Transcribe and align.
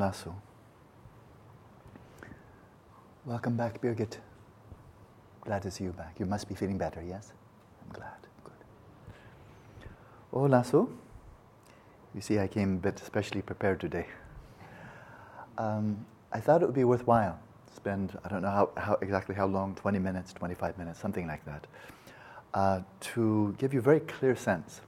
Lasso. 0.00 0.34
Welcome 3.26 3.54
back, 3.54 3.82
Birgit. 3.82 4.16
Glad 5.42 5.60
to 5.62 5.70
see 5.70 5.84
you 5.84 5.90
back. 5.92 6.18
You 6.18 6.24
must 6.24 6.48
be 6.48 6.54
feeling 6.54 6.78
better, 6.78 7.02
yes? 7.02 7.32
I'm 7.82 7.92
glad. 7.92 8.16
Good. 8.42 8.54
Oh, 10.32 10.44
Lasso. 10.44 10.88
You 12.14 12.22
see, 12.22 12.38
I 12.38 12.48
came 12.48 12.76
a 12.76 12.78
bit 12.78 12.98
specially 12.98 13.42
prepared 13.42 13.78
today. 13.78 14.06
Um, 15.58 16.06
I 16.32 16.40
thought 16.40 16.62
it 16.62 16.66
would 16.66 16.74
be 16.74 16.84
worthwhile 16.84 17.38
to 17.66 17.74
spend, 17.74 18.18
I 18.24 18.28
don't 18.28 18.40
know 18.40 18.50
how, 18.50 18.70
how, 18.78 18.98
exactly 19.02 19.34
how 19.34 19.46
long, 19.46 19.74
20 19.74 19.98
minutes, 19.98 20.32
25 20.32 20.78
minutes, 20.78 20.98
something 20.98 21.26
like 21.26 21.44
that, 21.44 21.66
uh, 22.54 22.80
to 23.12 23.54
give 23.58 23.74
you 23.74 23.80
a 23.80 23.82
very 23.82 24.00
clear 24.00 24.34
sense 24.34 24.80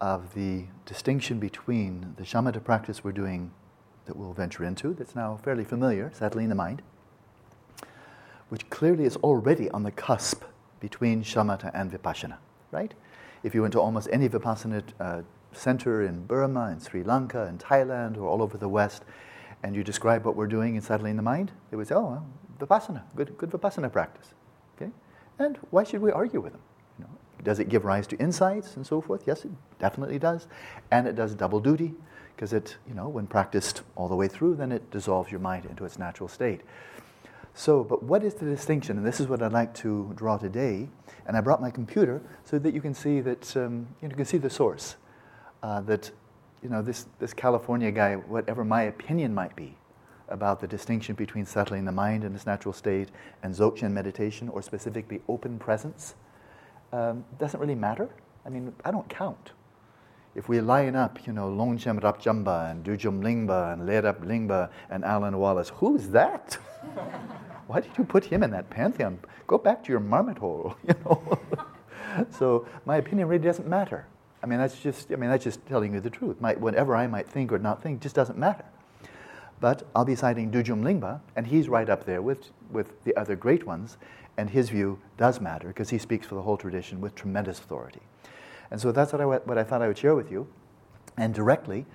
of 0.00 0.34
the 0.34 0.64
distinction 0.84 1.38
between 1.38 2.14
the 2.16 2.24
shamatha 2.24 2.62
practice 2.62 3.04
we're 3.04 3.12
doing 3.12 3.52
that 4.06 4.16
we'll 4.16 4.32
venture 4.32 4.64
into, 4.64 4.94
that's 4.94 5.14
now 5.14 5.36
fairly 5.36 5.64
familiar, 5.64 6.10
settling 6.14 6.48
the 6.48 6.54
mind, 6.54 6.82
which 8.48 8.68
clearly 8.70 9.04
is 9.04 9.16
already 9.16 9.68
on 9.70 9.82
the 9.82 9.90
cusp 9.90 10.44
between 10.80 11.22
shamatha 11.22 11.70
and 11.74 11.90
vipassana, 11.90 12.38
right? 12.70 12.94
If 13.42 13.54
you 13.54 13.62
went 13.62 13.72
to 13.72 13.80
almost 13.80 14.08
any 14.12 14.28
vipassana 14.28 14.82
uh, 15.00 15.22
center 15.52 16.02
in 16.02 16.26
Burma, 16.26 16.70
in 16.70 16.80
Sri 16.80 17.02
Lanka, 17.02 17.46
in 17.46 17.58
Thailand, 17.58 18.16
or 18.16 18.26
all 18.26 18.42
over 18.42 18.56
the 18.56 18.68
West, 18.68 19.04
and 19.62 19.74
you 19.74 19.82
describe 19.82 20.24
what 20.24 20.36
we're 20.36 20.46
doing 20.46 20.76
in 20.76 20.82
settling 20.82 21.16
the 21.16 21.22
mind, 21.22 21.52
they 21.70 21.76
would 21.76 21.88
say, 21.88 21.94
oh, 21.94 22.06
well, 22.06 22.26
vipassana, 22.58 23.02
good, 23.14 23.36
good 23.36 23.50
vipassana 23.50 23.90
practice. 23.90 24.34
Okay? 24.76 24.90
And 25.38 25.58
why 25.70 25.84
should 25.84 26.00
we 26.00 26.12
argue 26.12 26.40
with 26.40 26.52
them? 26.52 26.62
You 26.98 27.04
know, 27.04 27.10
does 27.42 27.58
it 27.58 27.68
give 27.68 27.84
rise 27.84 28.06
to 28.08 28.16
insights 28.18 28.76
and 28.76 28.86
so 28.86 29.00
forth? 29.00 29.24
Yes, 29.26 29.44
it 29.44 29.50
definitely 29.78 30.18
does. 30.18 30.46
And 30.90 31.06
it 31.06 31.16
does 31.16 31.34
double 31.34 31.60
duty, 31.60 31.94
because 32.36 32.52
it, 32.52 32.76
you 32.86 32.94
know, 32.94 33.08
when 33.08 33.26
practiced 33.26 33.82
all 33.96 34.08
the 34.08 34.14
way 34.14 34.28
through, 34.28 34.54
then 34.56 34.70
it 34.70 34.90
dissolves 34.90 35.30
your 35.30 35.40
mind 35.40 35.64
into 35.64 35.86
its 35.86 35.98
natural 35.98 36.28
state. 36.28 36.60
So, 37.54 37.82
but 37.82 38.02
what 38.02 38.22
is 38.22 38.34
the 38.34 38.44
distinction? 38.44 38.98
And 38.98 39.06
this 39.06 39.18
is 39.18 39.28
what 39.28 39.42
I'd 39.42 39.52
like 39.52 39.72
to 39.76 40.12
draw 40.14 40.36
today. 40.36 40.90
And 41.26 41.36
I 41.38 41.40
brought 41.40 41.62
my 41.62 41.70
computer 41.70 42.20
so 42.44 42.58
that 42.58 42.74
you 42.74 42.82
can 42.82 42.92
see 42.92 43.22
that 43.22 43.56
um, 43.56 43.88
you, 44.02 44.08
know, 44.08 44.12
you 44.12 44.16
can 44.16 44.26
see 44.26 44.36
the 44.36 44.50
source. 44.50 44.96
Uh, 45.62 45.80
that 45.80 46.10
you 46.62 46.68
know 46.68 46.82
this 46.82 47.06
this 47.18 47.32
California 47.32 47.90
guy, 47.90 48.14
whatever 48.14 48.62
my 48.62 48.82
opinion 48.82 49.34
might 49.34 49.56
be 49.56 49.74
about 50.28 50.60
the 50.60 50.66
distinction 50.66 51.14
between 51.14 51.46
settling 51.46 51.86
the 51.86 51.92
mind 51.92 52.24
in 52.24 52.34
its 52.34 52.44
natural 52.44 52.74
state 52.74 53.08
and 53.42 53.54
Dzogchen 53.54 53.90
meditation, 53.92 54.50
or 54.50 54.60
specifically 54.60 55.22
open 55.26 55.58
presence, 55.58 56.14
um, 56.92 57.24
doesn't 57.38 57.58
really 57.58 57.74
matter. 57.74 58.10
I 58.44 58.50
mean, 58.50 58.74
I 58.84 58.90
don't 58.90 59.08
count. 59.08 59.52
If 60.36 60.50
we 60.50 60.60
line 60.60 60.94
up, 60.94 61.26
you 61.26 61.32
know, 61.32 61.48
Longchenpa 61.48 62.02
Rabjamba 62.02 62.70
and 62.70 62.84
Dudjom 62.84 63.22
Lingpa 63.22 63.72
and 63.72 63.88
Lerab 63.88 64.20
Lingpa 64.22 64.68
and 64.90 65.02
Alan 65.02 65.38
Wallace, 65.38 65.70
who's 65.70 66.08
that? 66.10 66.52
Why 67.68 67.80
did 67.80 67.96
you 67.96 68.04
put 68.04 68.26
him 68.26 68.42
in 68.42 68.50
that 68.50 68.68
pantheon? 68.68 69.18
Go 69.46 69.56
back 69.56 69.82
to 69.84 69.92
your 69.92 70.00
marmot 70.00 70.36
hole, 70.36 70.76
you 70.86 70.94
know. 71.06 71.38
so 72.30 72.66
my 72.84 72.98
opinion 72.98 73.28
really 73.28 73.42
doesn't 73.42 73.66
matter. 73.66 74.06
I 74.42 74.46
mean, 74.46 74.58
that's 74.58 74.78
just, 74.78 75.10
I 75.10 75.16
mean, 75.16 75.30
that's 75.30 75.42
just 75.42 75.66
telling 75.66 75.94
you 75.94 76.00
the 76.00 76.10
truth. 76.10 76.38
My, 76.38 76.52
whatever 76.52 76.94
I 76.94 77.06
might 77.06 77.26
think 77.26 77.50
or 77.50 77.58
not 77.58 77.82
think 77.82 78.02
just 78.02 78.14
doesn't 78.14 78.38
matter. 78.38 78.66
But 79.58 79.84
I'll 79.94 80.04
be 80.04 80.16
citing 80.16 80.50
Dudjom 80.50 80.82
Lingpa, 80.82 81.20
and 81.34 81.46
he's 81.46 81.70
right 81.70 81.88
up 81.88 82.04
there 82.04 82.20
with, 82.20 82.50
with 82.70 83.02
the 83.04 83.16
other 83.16 83.36
great 83.36 83.66
ones, 83.66 83.96
and 84.36 84.50
his 84.50 84.68
view 84.68 84.98
does 85.16 85.40
matter 85.40 85.68
because 85.68 85.88
he 85.88 85.96
speaks 85.96 86.26
for 86.26 86.34
the 86.34 86.42
whole 86.42 86.58
tradition 86.58 87.00
with 87.00 87.14
tremendous 87.14 87.58
authority. 87.58 88.02
And 88.70 88.80
so 88.80 88.92
that's 88.92 89.12
what 89.12 89.20
I, 89.20 89.24
what 89.24 89.58
I 89.58 89.64
thought 89.64 89.82
I 89.82 89.88
would 89.88 89.98
share 89.98 90.14
with 90.14 90.30
you. 90.30 90.46
And 91.16 91.34
directly, 91.34 91.86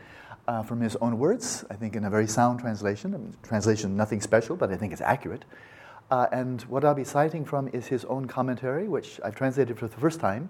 uh, 0.47 0.64
from 0.64 0.81
his 0.81 0.95
own 0.97 1.19
words, 1.19 1.63
I 1.69 1.75
think 1.75 1.95
in 1.95 2.05
a 2.05 2.09
very 2.09 2.28
sound 2.28 2.59
translation. 2.59 3.13
I 3.13 3.17
mean, 3.17 3.36
translation, 3.44 3.95
nothing 3.95 4.22
special, 4.22 4.55
but 4.55 4.72
I 4.72 4.75
think 4.75 4.94
it's 4.94 5.02
accurate. 5.02 5.45
Uh, 6.09 6.28
and 6.31 6.61
what 6.63 6.83
I'll 6.83 6.94
be 6.94 7.03
citing 7.03 7.45
from 7.45 7.69
is 7.69 7.88
his 7.88 8.03
own 8.05 8.28
commentary, 8.28 8.88
which 8.88 9.19
I've 9.23 9.35
translated 9.35 9.78
for 9.78 9.88
the 9.88 9.97
first 9.97 10.19
time. 10.19 10.50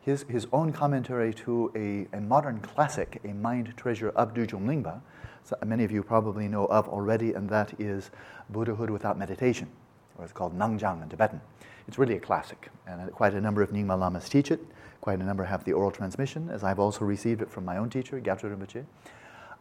His, 0.00 0.24
his 0.28 0.46
own 0.52 0.72
commentary 0.72 1.32
to 1.34 1.72
a, 1.74 2.16
a 2.16 2.20
modern 2.20 2.60
classic, 2.60 3.20
a 3.24 3.28
mind 3.28 3.74
treasure 3.76 4.10
of 4.10 4.34
Dudjom 4.34 4.66
Lingpa, 4.66 5.00
so 5.44 5.56
many 5.64 5.84
of 5.84 5.92
you 5.92 6.02
probably 6.02 6.48
know 6.48 6.64
of 6.66 6.88
already, 6.88 7.34
and 7.34 7.48
that 7.50 7.78
is 7.78 8.10
Buddhahood 8.48 8.88
Without 8.88 9.18
Meditation, 9.18 9.68
or 10.16 10.24
it's 10.24 10.32
called 10.32 10.58
Nangjang 10.58 11.02
in 11.02 11.08
Tibetan. 11.10 11.40
It's 11.86 11.98
really 11.98 12.16
a 12.16 12.20
classic, 12.20 12.70
and 12.86 13.12
quite 13.12 13.34
a 13.34 13.40
number 13.40 13.62
of 13.62 13.70
Nyingma 13.70 13.98
Lamas 13.98 14.28
teach 14.28 14.50
it. 14.50 14.60
Quite 15.00 15.18
a 15.18 15.24
number 15.24 15.44
have 15.44 15.64
the 15.64 15.72
oral 15.72 15.90
transmission, 15.90 16.48
as 16.50 16.64
I've 16.64 16.78
also 16.78 17.04
received 17.04 17.42
it 17.42 17.50
from 17.50 17.64
my 17.64 17.76
own 17.76 17.90
teacher, 17.90 18.20
Gyatrul 18.20 18.56
Rinpoche. 18.56 18.84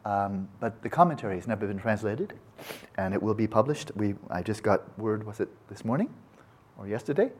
Um, 0.06 0.48
but 0.60 0.82
the 0.82 0.90
commentary 0.90 1.36
has 1.36 1.48
never 1.48 1.68
been 1.68 1.80
translated, 1.80 2.34
and 2.98 3.14
it 3.14 3.22
will 3.22 3.34
be 3.34 3.48
published. 3.48 3.92
We, 3.96 4.16
I 4.30 4.42
just 4.42 4.64
got 4.64 4.98
word, 4.98 5.26
was 5.26 5.40
it 5.40 5.50
this 5.70 5.84
morning 5.84 6.14
or 6.78 6.88
yesterday? 6.88 7.32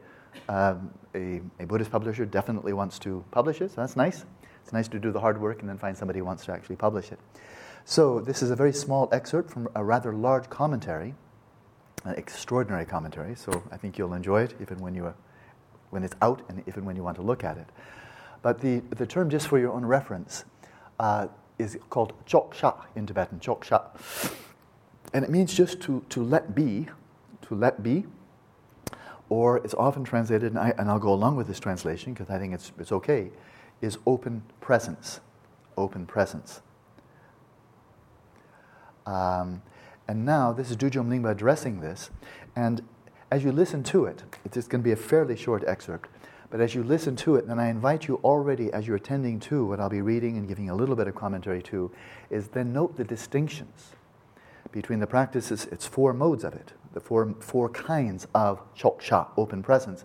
Um, 0.48 0.92
a, 1.14 1.40
a, 1.60 1.66
Buddhist 1.66 1.90
publisher 1.90 2.24
definitely 2.24 2.72
wants 2.72 2.98
to 3.00 3.24
publish 3.30 3.60
it, 3.60 3.70
so 3.70 3.80
that's 3.80 3.96
nice. 3.96 4.24
It's 4.62 4.72
nice 4.72 4.88
to 4.88 4.98
do 4.98 5.12
the 5.12 5.20
hard 5.20 5.40
work 5.40 5.60
and 5.60 5.68
then 5.68 5.78
find 5.78 5.96
somebody 5.96 6.18
who 6.18 6.24
wants 6.24 6.44
to 6.46 6.52
actually 6.52 6.76
publish 6.76 7.12
it. 7.12 7.18
So, 7.84 8.20
this 8.20 8.42
is 8.42 8.50
a 8.50 8.56
very 8.56 8.72
small 8.72 9.08
excerpt 9.12 9.50
from 9.50 9.68
a 9.74 9.84
rather 9.84 10.12
large 10.12 10.48
commentary, 10.48 11.14
an 12.04 12.14
extraordinary 12.16 12.84
commentary, 12.84 13.34
so 13.34 13.62
I 13.70 13.76
think 13.76 13.98
you'll 13.98 14.14
enjoy 14.14 14.42
it 14.42 14.54
even 14.60 14.78
when, 14.78 14.94
you, 14.94 15.12
when 15.90 16.02
it's 16.02 16.14
out 16.22 16.42
and 16.48 16.62
even 16.68 16.84
when 16.84 16.96
you 16.96 17.02
want 17.02 17.16
to 17.16 17.22
look 17.22 17.44
at 17.44 17.56
it. 17.56 17.66
But 18.42 18.60
the, 18.60 18.80
the 18.90 19.06
term, 19.06 19.30
just 19.30 19.48
for 19.48 19.58
your 19.58 19.72
own 19.72 19.86
reference, 19.86 20.44
uh, 21.00 21.28
is 21.58 21.78
called 21.88 22.12
choksha 22.26 22.76
in 22.94 23.06
Tibetan, 23.06 23.40
choksha. 23.40 23.84
And 25.12 25.24
it 25.24 25.30
means 25.30 25.54
just 25.54 25.80
to, 25.82 26.04
to 26.10 26.22
let 26.22 26.54
be, 26.54 26.88
to 27.42 27.54
let 27.54 27.82
be, 27.82 28.04
or 29.28 29.58
it's 29.58 29.74
often 29.74 30.04
translated, 30.04 30.52
and, 30.52 30.58
I, 30.58 30.74
and 30.76 30.90
I'll 30.90 30.98
go 30.98 31.12
along 31.12 31.36
with 31.36 31.46
this 31.46 31.58
translation 31.58 32.12
because 32.12 32.28
I 32.28 32.38
think 32.38 32.52
it's, 32.52 32.72
it's 32.78 32.92
okay, 32.92 33.30
is 33.80 33.98
open 34.06 34.42
presence. 34.60 35.20
Open 35.76 36.06
presence. 36.06 36.60
Um, 39.06 39.62
and 40.06 40.24
now, 40.24 40.52
this 40.52 40.70
is 40.70 40.76
Dudjom 40.76 41.08
Lingpa 41.08 41.30
addressing 41.30 41.80
this, 41.80 42.10
and 42.54 42.82
as 43.30 43.42
you 43.42 43.52
listen 43.52 43.82
to 43.84 44.04
it, 44.04 44.22
it's 44.44 44.68
going 44.68 44.82
to 44.82 44.84
be 44.84 44.92
a 44.92 44.96
fairly 44.96 45.36
short 45.36 45.64
excerpt. 45.66 46.08
But 46.50 46.60
as 46.60 46.74
you 46.74 46.84
listen 46.84 47.16
to 47.16 47.34
it, 47.36 47.48
then 47.48 47.58
I 47.58 47.68
invite 47.68 48.06
you 48.06 48.20
already, 48.22 48.72
as 48.72 48.86
you're 48.86 48.96
attending 48.96 49.40
to 49.40 49.66
what 49.66 49.80
I'll 49.80 49.88
be 49.88 50.02
reading 50.02 50.36
and 50.36 50.46
giving 50.46 50.70
a 50.70 50.74
little 50.74 50.94
bit 50.94 51.08
of 51.08 51.14
commentary 51.14 51.62
to, 51.62 51.90
is 52.30 52.48
then 52.48 52.72
note 52.72 52.96
the 52.96 53.02
distinctions 53.02 53.92
between 54.70 54.98
the 54.98 55.06
practices, 55.06 55.66
it's 55.70 55.86
four 55.86 56.12
modes 56.12 56.42
of 56.42 56.52
it, 56.54 56.72
the 56.92 57.00
four, 57.00 57.34
four 57.40 57.68
kinds 57.68 58.26
of 58.34 58.60
choksha, 58.74 59.28
open 59.36 59.62
presence. 59.62 60.04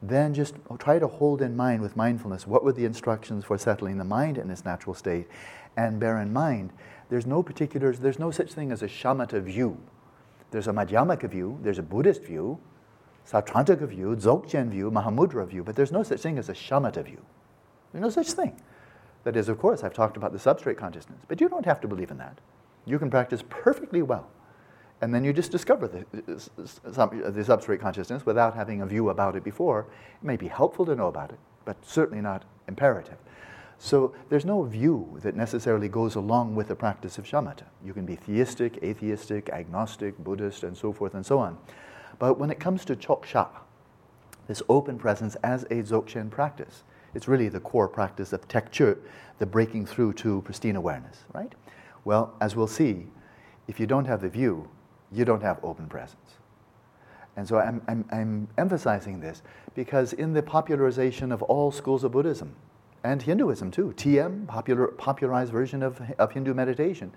Then 0.00 0.34
just 0.34 0.54
try 0.78 0.98
to 0.98 1.06
hold 1.08 1.42
in 1.42 1.56
mind 1.56 1.82
with 1.82 1.96
mindfulness 1.96 2.46
what 2.46 2.62
were 2.62 2.72
the 2.72 2.84
instructions 2.84 3.44
for 3.44 3.58
settling 3.58 3.98
the 3.98 4.04
mind 4.04 4.38
in 4.38 4.50
its 4.50 4.64
natural 4.64 4.94
state. 4.94 5.26
And 5.76 5.98
bear 5.98 6.20
in 6.20 6.32
mind, 6.32 6.72
there's 7.08 7.26
no 7.26 7.42
particular, 7.42 7.92
there's 7.92 8.18
no 8.18 8.30
such 8.30 8.52
thing 8.52 8.72
as 8.72 8.82
a 8.82 8.88
shamatha 8.88 9.42
view. 9.42 9.78
There's 10.50 10.68
a 10.68 10.72
Madhyamaka 10.72 11.28
view, 11.28 11.58
there's 11.62 11.78
a 11.78 11.82
Buddhist 11.82 12.22
view, 12.22 12.58
Sautrantika 13.28 13.88
view, 13.88 14.14
Dzogchen 14.14 14.68
view, 14.68 14.90
Mahamudra 14.90 15.46
view, 15.48 15.64
but 15.64 15.76
there's 15.76 15.92
no 15.92 16.02
such 16.02 16.20
thing 16.20 16.38
as 16.38 16.48
a 16.48 16.52
shamatha 16.52 17.04
view. 17.04 17.24
There's 17.92 18.02
no 18.02 18.10
such 18.10 18.32
thing. 18.32 18.60
That 19.24 19.36
is, 19.36 19.48
of 19.48 19.58
course, 19.58 19.82
I've 19.82 19.94
talked 19.94 20.16
about 20.16 20.32
the 20.32 20.38
substrate 20.38 20.76
consciousness, 20.76 21.20
but 21.28 21.40
you 21.40 21.48
don't 21.48 21.64
have 21.64 21.80
to 21.80 21.88
believe 21.88 22.10
in 22.10 22.18
that. 22.18 22.38
You 22.84 22.98
can 22.98 23.10
practice 23.10 23.42
perfectly 23.48 24.02
well, 24.02 24.28
and 25.00 25.14
then 25.14 25.24
you 25.24 25.32
just 25.32 25.50
discover 25.50 25.88
the, 25.88 26.04
the 26.12 27.42
substrate 27.42 27.80
consciousness 27.80 28.26
without 28.26 28.54
having 28.54 28.82
a 28.82 28.86
view 28.86 29.08
about 29.08 29.36
it 29.36 29.44
before. 29.44 29.86
It 30.20 30.24
may 30.24 30.36
be 30.36 30.48
helpful 30.48 30.84
to 30.86 30.94
know 30.94 31.08
about 31.08 31.30
it, 31.30 31.38
but 31.64 31.76
certainly 31.84 32.20
not 32.20 32.44
imperative. 32.68 33.16
So 33.78 34.14
there's 34.28 34.44
no 34.44 34.62
view 34.62 35.18
that 35.22 35.36
necessarily 35.36 35.88
goes 35.88 36.14
along 36.14 36.54
with 36.54 36.68
the 36.68 36.76
practice 36.76 37.18
of 37.18 37.24
shamatha. 37.24 37.64
You 37.84 37.92
can 37.92 38.06
be 38.06 38.16
theistic, 38.16 38.82
atheistic, 38.82 39.50
agnostic, 39.50 40.16
Buddhist, 40.18 40.62
and 40.62 40.76
so 40.76 40.92
forth 40.92 41.14
and 41.14 41.24
so 41.24 41.38
on. 41.38 41.58
But 42.18 42.38
when 42.38 42.50
it 42.50 42.60
comes 42.60 42.84
to 42.86 42.96
choksha, 42.96 43.48
this 44.46 44.62
open 44.68 44.98
presence 44.98 45.36
as 45.36 45.64
a 45.64 45.82
Dzogchen 45.82 46.30
practice, 46.30 46.84
it's 47.14 47.28
really 47.28 47.48
the 47.48 47.60
core 47.60 47.88
practice 47.88 48.32
of 48.32 48.46
tekchu, 48.48 48.96
the 49.38 49.46
breaking 49.46 49.86
through 49.86 50.14
to 50.14 50.42
pristine 50.42 50.76
awareness, 50.76 51.24
right? 51.32 51.52
Well, 52.04 52.34
as 52.40 52.54
we'll 52.54 52.66
see, 52.66 53.06
if 53.68 53.80
you 53.80 53.86
don't 53.86 54.04
have 54.04 54.20
the 54.20 54.28
view, 54.28 54.68
you 55.10 55.24
don't 55.24 55.42
have 55.42 55.58
open 55.62 55.88
presence. 55.88 56.38
And 57.36 57.48
so 57.48 57.58
I'm, 57.58 57.82
I'm, 57.88 58.04
I'm 58.12 58.48
emphasizing 58.58 59.20
this 59.20 59.42
because 59.74 60.12
in 60.12 60.32
the 60.32 60.42
popularization 60.42 61.32
of 61.32 61.42
all 61.42 61.72
schools 61.72 62.04
of 62.04 62.12
Buddhism, 62.12 62.54
and 63.04 63.22
Hinduism 63.22 63.70
too, 63.70 63.94
TM, 63.96 64.48
popular, 64.48 64.88
popularized 64.88 65.52
version 65.52 65.82
of, 65.82 66.00
of 66.18 66.32
Hindu 66.32 66.54
meditation, 66.54 67.12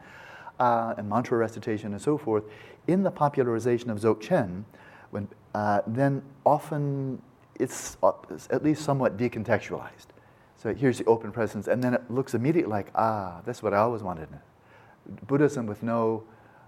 uh, 0.59 0.93
and 0.97 1.09
mantra 1.09 1.37
recitation 1.37 1.93
and 1.93 2.01
so 2.01 2.17
forth, 2.17 2.43
in 2.87 3.03
the 3.03 3.11
popularization 3.11 3.89
of 3.89 3.99
Dzogchen, 3.99 4.65
when, 5.11 5.27
uh, 5.55 5.81
then 5.87 6.21
often 6.45 7.21
it's, 7.55 7.97
uh, 8.03 8.11
at 8.51 8.63
least 8.63 8.83
somewhat 8.83 9.17
decontextualized. 9.17 10.07
So 10.57 10.73
here's 10.73 10.97
the 10.97 11.05
open 11.05 11.31
presence, 11.31 11.67
and 11.67 11.83
then 11.83 11.93
it 11.93 12.11
looks 12.11 12.33
immediately 12.33 12.71
like, 12.71 12.91
ah, 12.93 13.41
that's 13.45 13.63
what 13.63 13.73
I 13.73 13.77
always 13.77 14.03
wanted. 14.03 14.27
Buddhism 15.25 15.65
with 15.65 15.81
no 15.81 16.23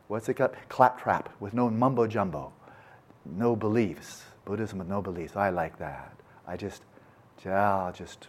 what's 0.10 0.28
it 0.28 0.34
called? 0.34 0.52
Claptrap, 0.68 1.30
with 1.40 1.54
no 1.54 1.70
mumbo 1.70 2.06
jumbo, 2.08 2.52
no 3.26 3.56
beliefs. 3.56 4.24
Buddhism 4.44 4.80
with 4.80 4.88
no 4.88 5.02
beliefs. 5.02 5.36
I 5.36 5.50
like 5.52 5.78
that. 5.78 6.14
I 6.46 6.58
just, 6.58 6.82
yeah, 7.46 7.92
just 7.96 8.28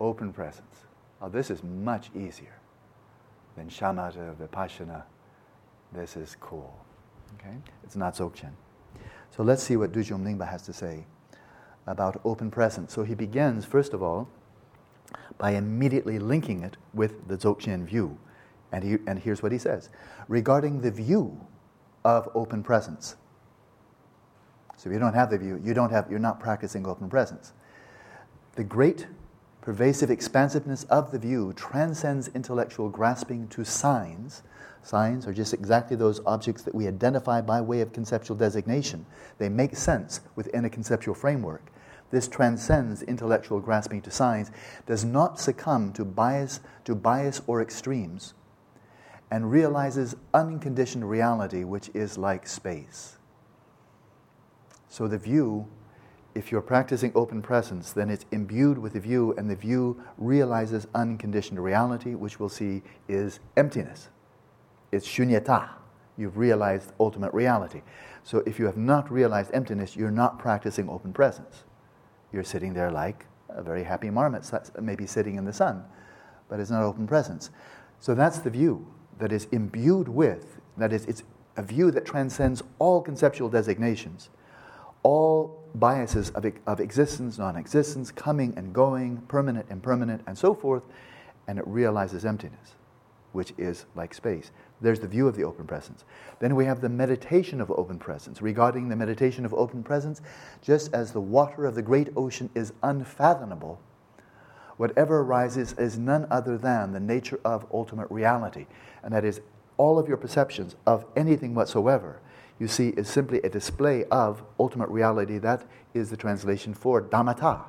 open 0.00 0.32
presence. 0.32 0.86
Oh, 1.20 1.28
this 1.28 1.50
is 1.50 1.62
much 1.62 2.10
easier 2.14 2.58
than 3.56 3.68
shamatha, 3.68 4.34
vipassana. 4.36 5.02
This 5.92 6.16
is 6.16 6.36
cool. 6.40 6.74
Okay? 7.34 7.56
It's 7.84 7.96
not 7.96 8.14
Dzogchen. 8.14 8.52
So 9.30 9.42
let's 9.42 9.62
see 9.62 9.76
what 9.76 9.92
Dudjom 9.92 10.24
Lingpa 10.24 10.48
has 10.48 10.62
to 10.62 10.72
say 10.72 11.04
about 11.86 12.20
open 12.24 12.50
presence. 12.50 12.92
So 12.92 13.02
he 13.02 13.14
begins, 13.14 13.64
first 13.64 13.92
of 13.92 14.02
all, 14.02 14.28
by 15.38 15.52
immediately 15.52 16.18
linking 16.18 16.62
it 16.62 16.76
with 16.94 17.28
the 17.28 17.36
Dzogchen 17.36 17.84
view. 17.84 18.18
And, 18.72 18.84
he, 18.84 18.98
and 19.06 19.18
here's 19.18 19.42
what 19.42 19.52
he 19.52 19.58
says 19.58 19.90
regarding 20.28 20.80
the 20.80 20.90
view 20.90 21.40
of 22.04 22.28
open 22.34 22.62
presence. 22.62 23.16
So 24.76 24.88
if 24.88 24.94
you 24.94 24.98
don't 24.98 25.14
have 25.14 25.30
the 25.30 25.38
view, 25.38 25.60
you 25.62 25.74
don't 25.74 25.90
have, 25.90 26.10
you're 26.10 26.18
not 26.18 26.40
practicing 26.40 26.86
open 26.86 27.10
presence. 27.10 27.52
The 28.54 28.64
great 28.64 29.06
pervasive 29.60 30.10
expansiveness 30.10 30.84
of 30.84 31.10
the 31.10 31.18
view 31.18 31.52
transcends 31.54 32.28
intellectual 32.28 32.88
grasping 32.88 33.48
to 33.48 33.64
signs. 33.64 34.42
Signs 34.82 35.26
are 35.26 35.34
just 35.34 35.52
exactly 35.52 35.96
those 35.96 36.20
objects 36.24 36.62
that 36.62 36.74
we 36.74 36.88
identify 36.88 37.40
by 37.40 37.60
way 37.60 37.80
of 37.80 37.92
conceptual 37.92 38.36
designation. 38.36 39.04
They 39.38 39.48
make 39.48 39.76
sense 39.76 40.20
within 40.34 40.64
a 40.64 40.70
conceptual 40.70 41.14
framework. 41.14 41.70
This 42.10 42.26
transcends 42.26 43.02
intellectual 43.02 43.60
grasping 43.60 44.02
to 44.02 44.10
signs, 44.10 44.50
does 44.86 45.04
not 45.04 45.38
succumb 45.38 45.92
to 45.92 46.04
bias, 46.04 46.60
to 46.84 46.94
bias 46.94 47.40
or 47.46 47.62
extremes, 47.62 48.34
and 49.30 49.50
realizes 49.50 50.16
unconditioned 50.34 51.08
reality, 51.08 51.62
which 51.62 51.88
is 51.94 52.18
like 52.18 52.48
space. 52.48 53.18
So 54.88 55.06
the 55.06 55.18
view 55.18 55.68
if 56.34 56.52
you're 56.52 56.62
practicing 56.62 57.12
open 57.14 57.42
presence, 57.42 57.92
then 57.92 58.10
it's 58.10 58.24
imbued 58.30 58.78
with 58.78 58.92
the 58.92 59.00
view, 59.00 59.34
and 59.36 59.50
the 59.50 59.56
view 59.56 60.00
realizes 60.16 60.86
unconditioned 60.94 61.62
reality, 61.62 62.14
which 62.14 62.38
we'll 62.38 62.48
see 62.48 62.82
is 63.08 63.40
emptiness. 63.56 64.08
It's 64.92 65.06
shunyata. 65.06 65.70
You've 66.16 66.36
realized 66.36 66.92
ultimate 67.00 67.32
reality. 67.32 67.82
So 68.22 68.42
if 68.46 68.58
you 68.58 68.66
have 68.66 68.76
not 68.76 69.10
realized 69.10 69.50
emptiness, 69.54 69.96
you're 69.96 70.10
not 70.10 70.38
practicing 70.38 70.88
open 70.88 71.12
presence. 71.12 71.64
You're 72.32 72.44
sitting 72.44 72.74
there 72.74 72.90
like 72.90 73.26
a 73.48 73.62
very 73.62 73.82
happy 73.82 74.10
marmot, 74.10 74.48
maybe 74.80 75.06
sitting 75.06 75.36
in 75.36 75.44
the 75.44 75.52
sun, 75.52 75.84
but 76.48 76.60
it's 76.60 76.70
not 76.70 76.82
open 76.82 77.06
presence. 77.06 77.50
So 77.98 78.14
that's 78.14 78.38
the 78.38 78.50
view 78.50 78.86
that 79.18 79.32
is 79.32 79.46
imbued 79.50 80.08
with, 80.08 80.60
that 80.76 80.92
is, 80.92 81.04
it's 81.06 81.22
a 81.56 81.62
view 81.62 81.90
that 81.90 82.06
transcends 82.06 82.62
all 82.78 83.02
conceptual 83.02 83.48
designations 83.48 84.30
all 85.02 85.60
biases 85.74 86.30
of, 86.30 86.44
of 86.66 86.80
existence, 86.80 87.38
non 87.38 87.56
existence, 87.56 88.10
coming 88.10 88.54
and 88.56 88.72
going, 88.72 89.18
permanent, 89.28 89.66
impermanent, 89.70 90.22
and 90.26 90.36
so 90.36 90.54
forth, 90.54 90.82
and 91.46 91.58
it 91.58 91.66
realizes 91.66 92.24
emptiness, 92.24 92.74
which 93.32 93.52
is 93.56 93.86
like 93.94 94.14
space. 94.14 94.50
There's 94.80 95.00
the 95.00 95.08
view 95.08 95.28
of 95.28 95.36
the 95.36 95.44
open 95.44 95.66
presence. 95.66 96.04
Then 96.38 96.56
we 96.56 96.64
have 96.64 96.80
the 96.80 96.88
meditation 96.88 97.60
of 97.60 97.70
open 97.70 97.98
presence. 97.98 98.40
Regarding 98.40 98.88
the 98.88 98.96
meditation 98.96 99.44
of 99.44 99.54
open 99.54 99.82
presence, 99.82 100.22
just 100.62 100.92
as 100.94 101.12
the 101.12 101.20
water 101.20 101.66
of 101.66 101.74
the 101.74 101.82
great 101.82 102.08
ocean 102.16 102.50
is 102.54 102.72
unfathomable, 102.82 103.80
whatever 104.76 105.20
arises 105.20 105.74
is 105.74 105.98
none 105.98 106.26
other 106.30 106.56
than 106.56 106.92
the 106.92 107.00
nature 107.00 107.38
of 107.44 107.66
ultimate 107.72 108.10
reality, 108.10 108.66
and 109.02 109.12
that 109.12 109.24
is 109.24 109.40
all 109.76 109.98
of 109.98 110.08
your 110.08 110.16
perceptions 110.16 110.76
of 110.86 111.04
anything 111.16 111.54
whatsoever 111.54 112.20
you 112.60 112.68
see 112.68 112.90
is 112.90 113.08
simply 113.08 113.40
a 113.40 113.48
display 113.48 114.04
of 114.04 114.44
ultimate 114.60 114.90
reality. 114.90 115.38
That 115.38 115.64
is 115.94 116.10
the 116.10 116.16
translation 116.16 116.74
for 116.74 117.00
dharmata. 117.00 117.62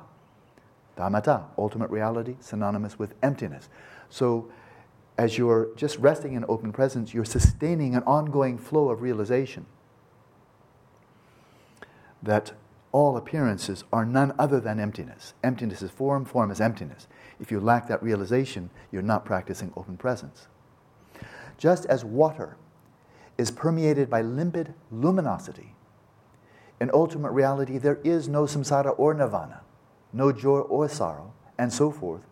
Dharmata, 0.96 1.46
ultimate 1.56 1.90
reality, 1.90 2.36
synonymous 2.40 2.98
with 2.98 3.14
emptiness. 3.22 3.70
So, 4.10 4.52
as 5.16 5.38
you're 5.38 5.70
just 5.76 5.98
resting 5.98 6.34
in 6.34 6.44
open 6.46 6.72
presence, 6.72 7.14
you're 7.14 7.24
sustaining 7.24 7.94
an 7.94 8.02
ongoing 8.04 8.58
flow 8.58 8.90
of 8.90 9.00
realization 9.00 9.66
that 12.22 12.52
all 12.92 13.16
appearances 13.16 13.84
are 13.92 14.04
none 14.04 14.34
other 14.38 14.60
than 14.60 14.78
emptiness. 14.78 15.32
Emptiness 15.42 15.80
is 15.80 15.90
form, 15.90 16.26
form 16.26 16.50
is 16.50 16.60
emptiness. 16.60 17.08
If 17.40 17.50
you 17.50 17.60
lack 17.60 17.88
that 17.88 18.02
realization, 18.02 18.68
you're 18.90 19.00
not 19.00 19.24
practicing 19.24 19.72
open 19.76 19.96
presence. 19.96 20.48
Just 21.56 21.86
as 21.86 22.04
water 22.04 22.56
is 23.42 23.50
permeated 23.50 24.08
by 24.08 24.22
limpid 24.22 24.72
luminosity. 24.92 25.74
In 26.80 26.92
ultimate 26.94 27.32
reality, 27.32 27.76
there 27.76 27.98
is 28.04 28.28
no 28.28 28.44
samsara 28.44 28.94
or 28.96 29.12
nirvana, 29.14 29.62
no 30.12 30.30
joy 30.30 30.60
or 30.60 30.88
sorrow, 30.88 31.34
and 31.58 31.72
so 31.72 31.90
forth, 31.90 32.22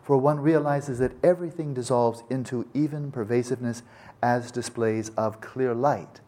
for 0.00 0.16
one 0.16 0.38
realizes 0.38 1.00
that 1.00 1.12
everything 1.24 1.74
dissolves 1.74 2.22
into 2.30 2.68
even 2.72 3.10
pervasiveness 3.10 3.82
as 4.22 4.52
displays 4.52 5.08
of 5.16 5.40
clear 5.40 5.74
light. 5.74 6.20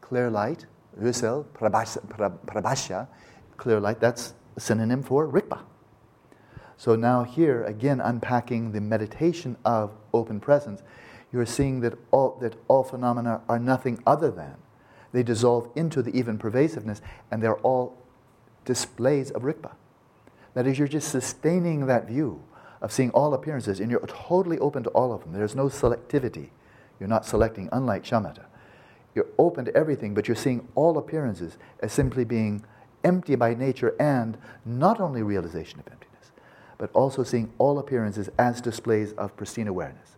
Clear 0.00 0.30
light, 0.30 0.66
Rusel, 0.96 1.44
Prabhashya, 1.46 3.08
clear 3.56 3.80
light, 3.80 3.98
that's 3.98 4.34
a 4.56 4.60
synonym 4.60 5.02
for 5.02 5.26
Rikpa. 5.26 5.62
So 6.76 6.94
now, 6.94 7.24
here 7.24 7.64
again, 7.64 8.00
unpacking 8.00 8.70
the 8.70 8.80
meditation 8.80 9.56
of 9.64 9.96
open 10.12 10.38
presence, 10.38 10.80
you're 11.34 11.44
seeing 11.44 11.80
that 11.80 11.98
all, 12.12 12.38
that 12.40 12.54
all 12.68 12.84
phenomena 12.84 13.42
are 13.48 13.58
nothing 13.58 14.00
other 14.06 14.30
than. 14.30 14.54
They 15.12 15.24
dissolve 15.24 15.68
into 15.74 16.00
the 16.00 16.16
even 16.16 16.38
pervasiveness, 16.38 17.02
and 17.30 17.42
they're 17.42 17.58
all 17.58 17.98
displays 18.64 19.32
of 19.32 19.42
Rigpa. 19.42 19.72
That 20.54 20.66
is, 20.68 20.78
you're 20.78 20.86
just 20.86 21.08
sustaining 21.08 21.86
that 21.86 22.06
view 22.06 22.44
of 22.80 22.92
seeing 22.92 23.10
all 23.10 23.34
appearances, 23.34 23.80
and 23.80 23.90
you're 23.90 24.06
totally 24.06 24.58
open 24.60 24.84
to 24.84 24.90
all 24.90 25.12
of 25.12 25.22
them. 25.22 25.32
There's 25.32 25.56
no 25.56 25.66
selectivity. 25.66 26.50
You're 27.00 27.08
not 27.08 27.26
selecting, 27.26 27.68
unlike 27.72 28.04
shamatha. 28.04 28.44
You're 29.14 29.26
open 29.36 29.64
to 29.64 29.76
everything, 29.76 30.14
but 30.14 30.28
you're 30.28 30.36
seeing 30.36 30.68
all 30.76 30.96
appearances 30.98 31.58
as 31.80 31.92
simply 31.92 32.24
being 32.24 32.64
empty 33.02 33.34
by 33.34 33.54
nature 33.54 33.96
and 33.98 34.38
not 34.64 35.00
only 35.00 35.22
realization 35.22 35.80
of 35.80 35.88
emptiness, 35.88 36.30
but 36.78 36.92
also 36.92 37.24
seeing 37.24 37.52
all 37.58 37.80
appearances 37.80 38.30
as 38.38 38.60
displays 38.60 39.12
of 39.14 39.36
pristine 39.36 39.66
awareness 39.66 40.13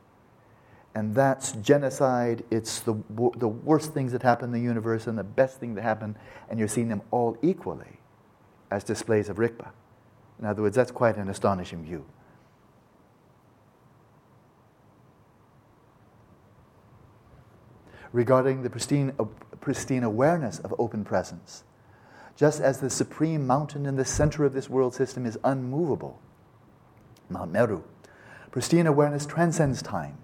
and 0.97 1.15
that's 1.15 1.53
genocide. 1.53 2.43
It's 2.51 2.81
the, 2.81 2.95
the 3.37 3.49
worst 3.49 3.93
things 3.93 4.12
that 4.12 4.23
happen 4.23 4.47
in 4.47 4.53
the 4.53 4.67
universe 4.67 5.07
and 5.07 5.19
the 5.19 5.25
best 5.25 5.61
thing 5.61 5.75
that 5.75 5.83
happen, 5.83 6.17
and 6.49 6.59
you're 6.59 6.69
seeing 6.69 6.88
them 6.88 7.03
all 7.11 7.37
equally 7.43 8.00
as 8.71 8.83
displays 8.83 9.29
of 9.29 9.37
rikpa. 9.37 9.69
In 10.38 10.47
other 10.47 10.62
words, 10.62 10.75
that's 10.75 10.91
quite 10.91 11.19
an 11.19 11.29
astonishing 11.29 11.85
view. 11.85 12.07
Regarding 18.15 18.62
the 18.62 18.71
pristine, 18.71 19.12
uh, 19.19 19.25
pristine 19.61 20.03
awareness 20.03 20.61
of 20.61 20.75
open 20.79 21.05
presence, 21.05 21.65
just 22.37 22.62
as 22.62 22.81
the 22.81 22.88
supreme 22.88 23.47
mountain 23.47 23.85
in 23.85 23.97
the 23.97 24.05
center 24.07 24.47
of 24.47 24.55
this 24.55 24.71
world 24.71 24.95
system 24.95 25.26
is 25.26 25.37
unmovable, 25.45 26.19
Mount 27.29 27.53
Meru, 27.53 27.83
pristine 28.50 28.87
awareness 28.87 29.26
transcends 29.26 29.83
time 29.83 30.17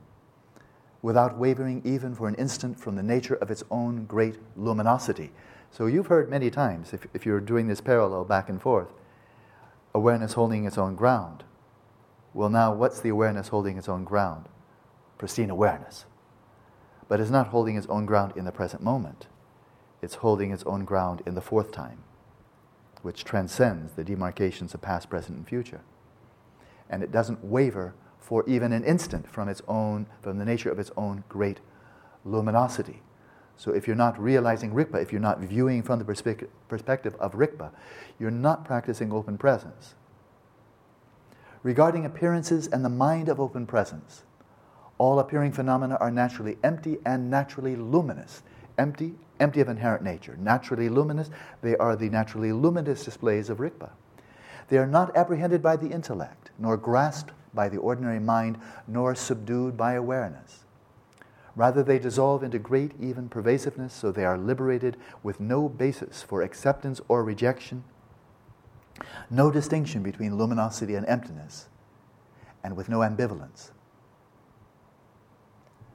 without 1.03 1.37
wavering 1.37 1.83
even 1.85 2.15
for 2.15 2.29
an 2.29 2.35
instant 2.37 2.79
from 2.79 2.95
the 2.95 3.03
nature 3.03 3.35
of 3.35 3.51
its 3.51 3.65
own 3.71 4.07
great 4.07 4.39
luminosity. 4.57 5.33
So 5.71 5.87
you've 5.87 6.07
heard 6.07 6.31
many 6.31 6.51
times, 6.51 6.93
if, 6.93 7.07
if 7.13 7.27
you're 7.27 7.41
doing 7.41 7.67
this 7.67 7.81
parallel 7.81 8.25
back 8.25 8.49
and 8.49 8.63
forth, 8.63 8.89
awareness 9.95 10.35
holding 10.35 10.65
its 10.65 10.79
own 10.79 10.95
ground. 10.95 11.45
Well, 12.35 12.49
now, 12.49 12.73
what's 12.73 13.01
the 13.01 13.09
awareness 13.09 13.49
holding 13.49 13.77
its 13.77 13.89
own 13.89 14.05
ground? 14.05 14.49
Pristine 15.19 15.51
awareness. 15.51 16.07
But 17.09 17.21
it's 17.21 17.31
not 17.31 17.49
holding 17.49 17.77
its 17.77 17.87
own 17.89 18.07
ground 18.07 18.33
in 18.37 18.45
the 18.45 18.53
present 18.53 18.83
moment. 18.83 19.27
It's 20.01 20.17
holding 20.17 20.51
its 20.51 20.63
own 20.65 20.85
ground 20.85 21.23
in 21.27 21.35
the 21.35 21.41
fourth 21.41 21.73
time, 21.73 21.99
which 23.03 23.25
transcends 23.25 23.93
the 23.93 24.05
demarcations 24.05 24.73
of 24.73 24.81
past, 24.81 25.11
present, 25.11 25.37
and 25.37 25.47
future. 25.47 25.81
And 26.89 27.03
it 27.03 27.13
doesn't 27.13 27.45
waver 27.45 27.95
for 28.23 28.49
even 28.49 28.73
an 28.73 28.85
instant 28.85 29.29
from 29.29 29.49
its 29.49 29.61
own, 29.69 30.07
from 30.23 30.39
the 30.39 30.45
nature 30.45 30.71
of 30.71 30.79
its 30.79 30.91
own 30.97 31.25
great 31.29 31.61
luminosity. 32.25 33.03
So 33.57 33.73
if 33.73 33.87
you're 33.87 33.97
not 33.97 34.19
realizing 34.19 34.73
Rikpa, 34.73 35.03
if 35.03 35.13
you're 35.13 35.21
not 35.21 35.41
viewing 35.41 35.83
from 35.83 35.99
the 35.99 36.05
perspective 36.05 37.15
of 37.17 37.35
Rikpa, 37.35 37.71
you're 38.19 38.31
not 38.31 38.65
practicing 38.65 39.13
open 39.13 39.37
presence. 39.37 39.95
Regarding 41.63 42.07
appearances 42.07 42.67
and 42.69 42.85
the 42.85 42.89
mind 42.89 43.29
of 43.29 43.39
open 43.39 43.67
presence, 43.67 44.23
all 44.99 45.19
appearing 45.19 45.53
phenomena 45.53 45.97
are 46.01 46.11
naturally 46.11 46.59
empty 46.63 46.99
and 47.05 47.29
naturally 47.31 47.77
luminous. 47.77 48.43
Empty, 48.79 49.15
empty 49.39 49.61
of 49.61 49.69
inherent 49.69 50.03
nature. 50.03 50.37
Naturally 50.41 50.89
luminous, 50.89 51.31
they 51.61 51.77
are 51.77 51.95
the 51.95 52.09
naturally 52.09 52.53
luminous 52.53 53.05
displays 53.05 53.51
of 53.51 53.59
Rikpa. 53.59 53.91
They 54.69 54.79
are 54.79 54.87
not 54.87 55.15
apprehended 55.17 55.63
by 55.63 55.77
the 55.77 55.89
intellect, 55.89 56.51
nor 56.59 56.77
grasped 56.77 57.33
by 57.55 57.69
the 57.69 57.79
ordinary 57.79 58.21
mind, 58.21 58.59
nor 58.87 59.15
subdued 59.15 59.77
by 59.77 59.95
awareness. 59.95 60.65
Rather, 61.55 61.83
they 61.83 61.99
dissolve 61.99 62.43
into 62.43 62.59
great, 62.59 62.93
even 62.99 63.29
pervasiveness, 63.29 63.93
so 63.93 64.11
they 64.11 64.25
are 64.25 64.39
liberated 64.39 64.97
with 65.23 65.39
no 65.39 65.69
basis 65.69 66.23
for 66.23 66.43
acceptance 66.43 67.01
or 67.09 67.23
rejection, 67.23 67.85
no 69.31 69.51
distinction 69.51 70.03
between 70.03 70.37
luminosity 70.37 70.95
and 70.95 71.07
emptiness, 71.07 71.69
and 72.65 72.77
with 72.77 72.89
no 72.89 73.01
ambivalence. 73.01 73.71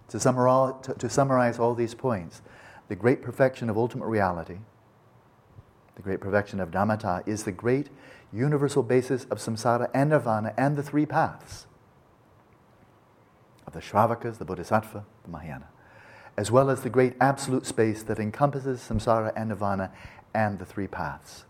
To 0.09 0.19
summarize, 0.19 0.75
to, 0.83 0.93
to 0.93 1.09
summarize 1.09 1.59
all 1.59 1.73
these 1.73 1.95
points, 1.95 2.41
the 2.87 2.95
great 2.95 3.21
perfection 3.21 3.69
of 3.69 3.77
ultimate 3.77 4.07
reality, 4.07 4.59
the 5.95 6.01
great 6.01 6.21
perfection 6.21 6.59
of 6.59 6.71
Dharmata, 6.71 7.23
is 7.25 7.43
the 7.43 7.51
great 7.51 7.89
universal 8.33 8.83
basis 8.83 9.25
of 9.25 9.39
samsara 9.39 9.89
and 9.93 10.09
nirvana 10.09 10.53
and 10.57 10.75
the 10.75 10.83
three 10.83 11.05
paths 11.05 11.67
of 13.65 13.73
the 13.73 13.79
Shravakas, 13.79 14.37
the 14.37 14.45
Bodhisattva, 14.45 15.05
the 15.23 15.29
Mahayana, 15.29 15.67
as 16.37 16.51
well 16.51 16.69
as 16.69 16.81
the 16.81 16.89
great 16.89 17.13
absolute 17.19 17.65
space 17.65 18.03
that 18.03 18.19
encompasses 18.19 18.79
samsara 18.79 19.33
and 19.35 19.49
nirvana 19.49 19.91
and 20.33 20.59
the 20.59 20.65
three 20.65 20.87
paths. 20.87 21.45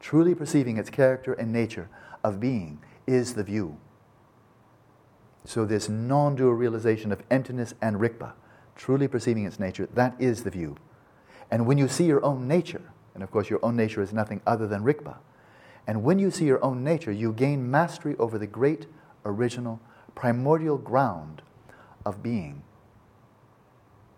Truly 0.00 0.34
perceiving 0.34 0.76
its 0.76 0.90
character 0.90 1.32
and 1.32 1.52
nature 1.52 1.88
of 2.22 2.38
being 2.38 2.80
is 3.06 3.34
the 3.34 3.44
view. 3.44 3.78
So, 5.46 5.64
this 5.64 5.88
non 5.88 6.36
dual 6.36 6.54
realization 6.54 7.12
of 7.12 7.22
emptiness 7.30 7.74
and 7.80 7.96
rikpa, 7.96 8.32
truly 8.76 9.08
perceiving 9.08 9.44
its 9.44 9.58
nature, 9.58 9.88
that 9.94 10.14
is 10.18 10.42
the 10.42 10.50
view. 10.50 10.76
And 11.50 11.66
when 11.66 11.78
you 11.78 11.88
see 11.88 12.04
your 12.04 12.24
own 12.24 12.48
nature, 12.48 12.92
and 13.14 13.22
of 13.22 13.30
course, 13.30 13.50
your 13.50 13.64
own 13.64 13.76
nature 13.76 14.02
is 14.02 14.12
nothing 14.12 14.40
other 14.46 14.66
than 14.66 14.82
rikpa, 14.82 15.16
and 15.86 16.02
when 16.02 16.18
you 16.18 16.30
see 16.30 16.46
your 16.46 16.64
own 16.64 16.82
nature, 16.82 17.12
you 17.12 17.32
gain 17.32 17.70
mastery 17.70 18.16
over 18.18 18.38
the 18.38 18.46
great 18.46 18.86
original 19.24 19.80
primordial 20.14 20.78
ground 20.78 21.42
of 22.04 22.22
being. 22.22 22.62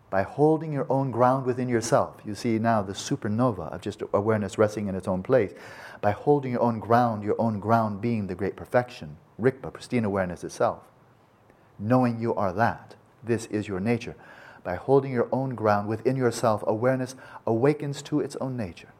By 0.09 0.23
holding 0.23 0.73
your 0.73 0.87
own 0.89 1.11
ground 1.11 1.47
within 1.47 1.69
yourself, 1.69 2.21
you 2.25 2.35
see 2.35 2.59
now 2.59 2.81
the 2.81 2.93
supernova 2.93 3.73
of 3.73 3.81
just 3.81 4.03
awareness 4.15 4.57
resting 4.57 4.87
in 4.87 4.95
its 4.95 5.09
own 5.09 5.23
place. 5.23 5.53
By 6.01 6.13
holding 6.13 6.53
your 6.53 6.63
own 6.63 6.79
ground, 6.79 7.25
your 7.25 7.35
own 7.41 7.59
ground 7.59 8.01
being 8.01 8.27
the 8.27 8.35
great 8.35 8.57
perfection, 8.57 9.17
Rikpa, 9.41 9.73
pristine 9.73 10.05
awareness 10.05 10.45
itself. 10.45 10.83
Knowing 11.79 12.21
you 12.21 12.35
are 12.35 12.53
that, 12.53 12.95
this 13.23 13.47
is 13.47 13.67
your 13.67 13.81
nature. 13.81 14.15
By 14.63 14.77
holding 14.77 15.13
your 15.13 15.29
own 15.33 15.55
ground 15.55 15.89
within 15.89 16.17
yourself, 16.17 16.63
awareness 16.67 17.17
awakens 17.47 18.01
to 18.03 18.21
its 18.21 18.37
own 18.37 18.57
nature. 18.57 18.93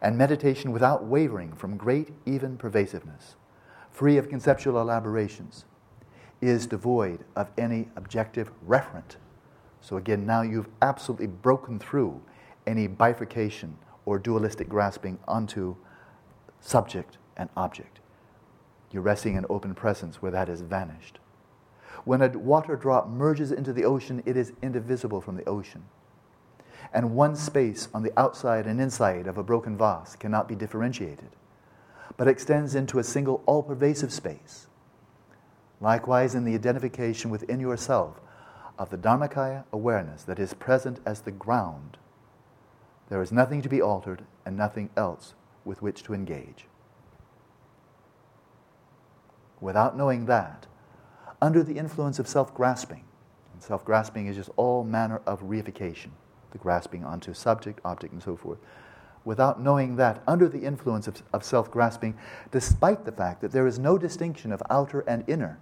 And 0.00 0.16
meditation 0.16 0.72
without 0.72 1.04
wavering 1.04 1.52
from 1.54 1.76
great, 1.76 2.10
even 2.24 2.56
pervasiveness 2.56 3.36
free 3.98 4.16
of 4.16 4.28
conceptual 4.28 4.80
elaborations, 4.80 5.64
is 6.40 6.68
devoid 6.68 7.24
of 7.34 7.50
any 7.58 7.88
objective 7.96 8.48
referent. 8.64 9.16
So 9.80 9.96
again, 9.96 10.24
now 10.24 10.42
you've 10.42 10.68
absolutely 10.82 11.26
broken 11.26 11.80
through 11.80 12.22
any 12.64 12.86
bifurcation 12.86 13.76
or 14.04 14.20
dualistic 14.20 14.68
grasping 14.68 15.18
onto 15.26 15.74
subject 16.60 17.18
and 17.36 17.48
object. 17.56 17.98
You're 18.92 19.02
resting 19.02 19.34
in 19.34 19.44
open 19.50 19.74
presence 19.74 20.22
where 20.22 20.30
that 20.30 20.46
has 20.46 20.60
vanished. 20.60 21.18
When 22.04 22.22
a 22.22 22.28
water 22.28 22.76
drop 22.76 23.08
merges 23.08 23.50
into 23.50 23.72
the 23.72 23.84
ocean, 23.84 24.22
it 24.24 24.36
is 24.36 24.52
indivisible 24.62 25.20
from 25.20 25.36
the 25.36 25.44
ocean. 25.48 25.82
And 26.92 27.14
one 27.14 27.36
space 27.36 27.88
on 27.92 28.02
the 28.02 28.18
outside 28.18 28.66
and 28.66 28.80
inside 28.80 29.26
of 29.26 29.38
a 29.38 29.42
broken 29.42 29.76
vase 29.76 30.16
cannot 30.16 30.48
be 30.48 30.54
differentiated 30.54 31.30
but 32.18 32.28
extends 32.28 32.74
into 32.74 32.98
a 32.98 33.04
single 33.04 33.42
all 33.46 33.62
pervasive 33.62 34.12
space. 34.12 34.66
Likewise, 35.80 36.34
in 36.34 36.44
the 36.44 36.54
identification 36.54 37.30
within 37.30 37.60
yourself 37.60 38.20
of 38.78 38.90
the 38.90 38.98
Dharmakaya 38.98 39.64
awareness 39.72 40.24
that 40.24 40.40
is 40.40 40.52
present 40.52 41.00
as 41.06 41.20
the 41.20 41.30
ground, 41.30 41.96
there 43.08 43.22
is 43.22 43.32
nothing 43.32 43.62
to 43.62 43.68
be 43.68 43.80
altered 43.80 44.24
and 44.44 44.56
nothing 44.56 44.90
else 44.96 45.34
with 45.64 45.80
which 45.80 46.02
to 46.02 46.12
engage. 46.12 46.66
Without 49.60 49.96
knowing 49.96 50.26
that, 50.26 50.66
under 51.40 51.62
the 51.62 51.78
influence 51.78 52.18
of 52.18 52.26
self 52.26 52.52
grasping, 52.52 53.04
and 53.52 53.62
self 53.62 53.84
grasping 53.84 54.26
is 54.26 54.36
just 54.36 54.50
all 54.56 54.82
manner 54.82 55.20
of 55.24 55.40
reification, 55.42 56.10
the 56.50 56.58
grasping 56.58 57.04
onto 57.04 57.34
subject, 57.34 57.80
object, 57.84 58.12
and 58.12 58.22
so 58.22 58.36
forth 58.36 58.58
without 59.28 59.60
knowing 59.60 59.96
that, 59.96 60.22
under 60.26 60.48
the 60.48 60.60
influence 60.60 61.06
of, 61.06 61.22
of 61.34 61.44
self 61.44 61.70
grasping, 61.70 62.16
despite 62.50 63.04
the 63.04 63.12
fact 63.12 63.42
that 63.42 63.52
there 63.52 63.66
is 63.66 63.78
no 63.78 63.98
distinction 63.98 64.52
of 64.52 64.62
outer 64.70 65.00
and 65.00 65.22
inner 65.28 65.58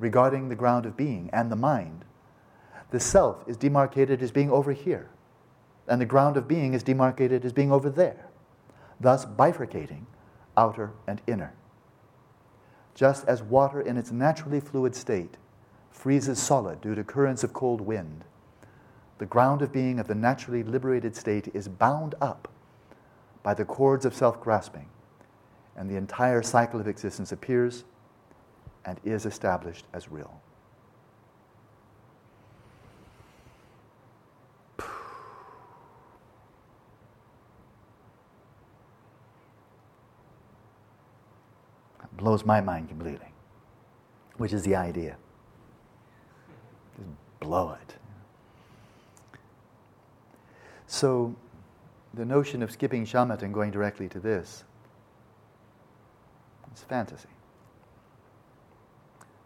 regarding 0.00 0.48
the 0.48 0.56
ground 0.56 0.84
of 0.84 0.96
being 0.96 1.30
and 1.32 1.52
the 1.52 1.56
mind, 1.56 2.04
the 2.90 2.98
self 2.98 3.44
is 3.46 3.56
demarcated 3.56 4.20
as 4.22 4.32
being 4.32 4.50
over 4.50 4.72
here, 4.72 5.08
and 5.86 6.00
the 6.00 6.06
ground 6.06 6.36
of 6.36 6.48
being 6.48 6.74
is 6.74 6.82
demarcated 6.82 7.44
as 7.44 7.52
being 7.52 7.70
over 7.70 7.88
there, 7.88 8.26
thus 9.00 9.24
bifurcating 9.24 10.06
outer 10.56 10.90
and 11.06 11.22
inner. 11.28 11.54
Just 12.94 13.24
as 13.28 13.40
water 13.40 13.80
in 13.80 13.96
its 13.96 14.10
naturally 14.10 14.58
fluid 14.58 14.96
state 14.96 15.36
freezes 15.92 16.40
solid 16.40 16.80
due 16.80 16.96
to 16.96 17.04
currents 17.04 17.44
of 17.44 17.52
cold 17.52 17.80
wind, 17.80 18.24
the 19.18 19.26
ground 19.26 19.62
of 19.62 19.72
being 19.72 20.00
of 20.00 20.08
the 20.08 20.14
naturally 20.14 20.62
liberated 20.62 21.14
state 21.14 21.48
is 21.54 21.68
bound 21.68 22.14
up 22.20 22.48
by 23.42 23.54
the 23.54 23.64
cords 23.64 24.04
of 24.04 24.14
self 24.14 24.40
grasping, 24.40 24.88
and 25.76 25.88
the 25.88 25.96
entire 25.96 26.42
cycle 26.42 26.80
of 26.80 26.88
existence 26.88 27.30
appears 27.30 27.84
and 28.84 28.98
is 29.04 29.26
established 29.26 29.86
as 29.92 30.10
real. 30.10 30.40
It 34.78 34.84
blows 42.16 42.44
my 42.44 42.60
mind 42.60 42.88
completely, 42.88 43.32
which 44.38 44.52
is 44.52 44.62
the 44.62 44.74
idea. 44.74 45.16
Just 46.96 47.08
blow 47.40 47.76
it. 47.80 47.96
So, 50.94 51.34
the 52.14 52.24
notion 52.24 52.62
of 52.62 52.70
skipping 52.70 53.04
shamatha 53.04 53.42
and 53.42 53.52
going 53.52 53.72
directly 53.72 54.08
to 54.10 54.20
this 54.20 54.62
is 56.72 56.84
fantasy. 56.84 57.26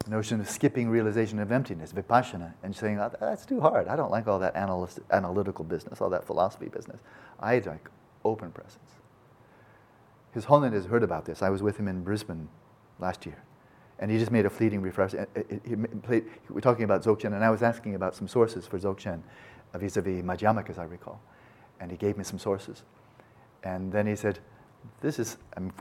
The 0.05 0.11
notion 0.11 0.43
of 0.43 0.51
skipping 0.51 0.91
realization 0.91 1.39
of 1.39 1.51
emptiness, 1.51 1.91
vipassana, 1.91 2.53
and 2.63 2.77
saying, 2.77 3.01
oh, 3.01 3.11
that's 3.19 3.47
too 3.47 3.63
hard. 3.63 3.89
I 3.89 3.97
don't 3.97 4.11
like 4.11 4.29
all 4.29 4.39
that 4.41 4.55
analytical 4.57 5.65
business, 5.65 6.03
all 6.03 6.11
that 6.11 6.27
philosophy 6.27 6.69
business. 6.69 7.01
I 7.41 7.61
like 7.61 7.89
open 8.27 8.51
presence. 8.53 8.91
His 10.35 10.45
Holiness 10.45 10.85
heard 10.85 11.03
about 11.03 11.25
this. 11.25 11.41
I 11.41 11.49
was 11.49 11.63
with 11.63 11.79
him 11.79 11.89
in 11.89 12.05
Brisbane 12.05 12.51
last 12.99 13.25
year. 13.25 13.43
And 14.01 14.11
he 14.11 14.19
just 14.19 14.31
made 14.31 14.45
a 14.45 14.51
fleeting 14.51 14.83
played, 14.83 16.27
we 16.51 16.55
were 16.55 16.61
talking 16.61 16.85
about 16.85 17.03
Dzogchen, 17.03 17.33
and 17.33 17.43
I 17.43 17.49
was 17.49 17.63
asking 17.63 17.95
about 17.95 18.15
some 18.15 18.29
sources 18.29 18.67
for 18.67 18.79
Dzogchen 18.79 19.23
vis 19.77 19.97
a 19.97 20.03
vis 20.03 20.23
Madhyamaka, 20.23 20.69
as 20.69 20.79
I 20.79 20.85
recall 20.85 21.23
and 21.81 21.91
he 21.91 21.97
gave 21.97 22.17
me 22.17 22.25
some 22.25 22.39
sources. 22.39 22.83
And 23.65 23.93
then 23.93 24.07
he 24.07 24.17
said, 24.17 24.39
This 25.01 25.19
is, 25.19 25.37
I'm 25.57 25.73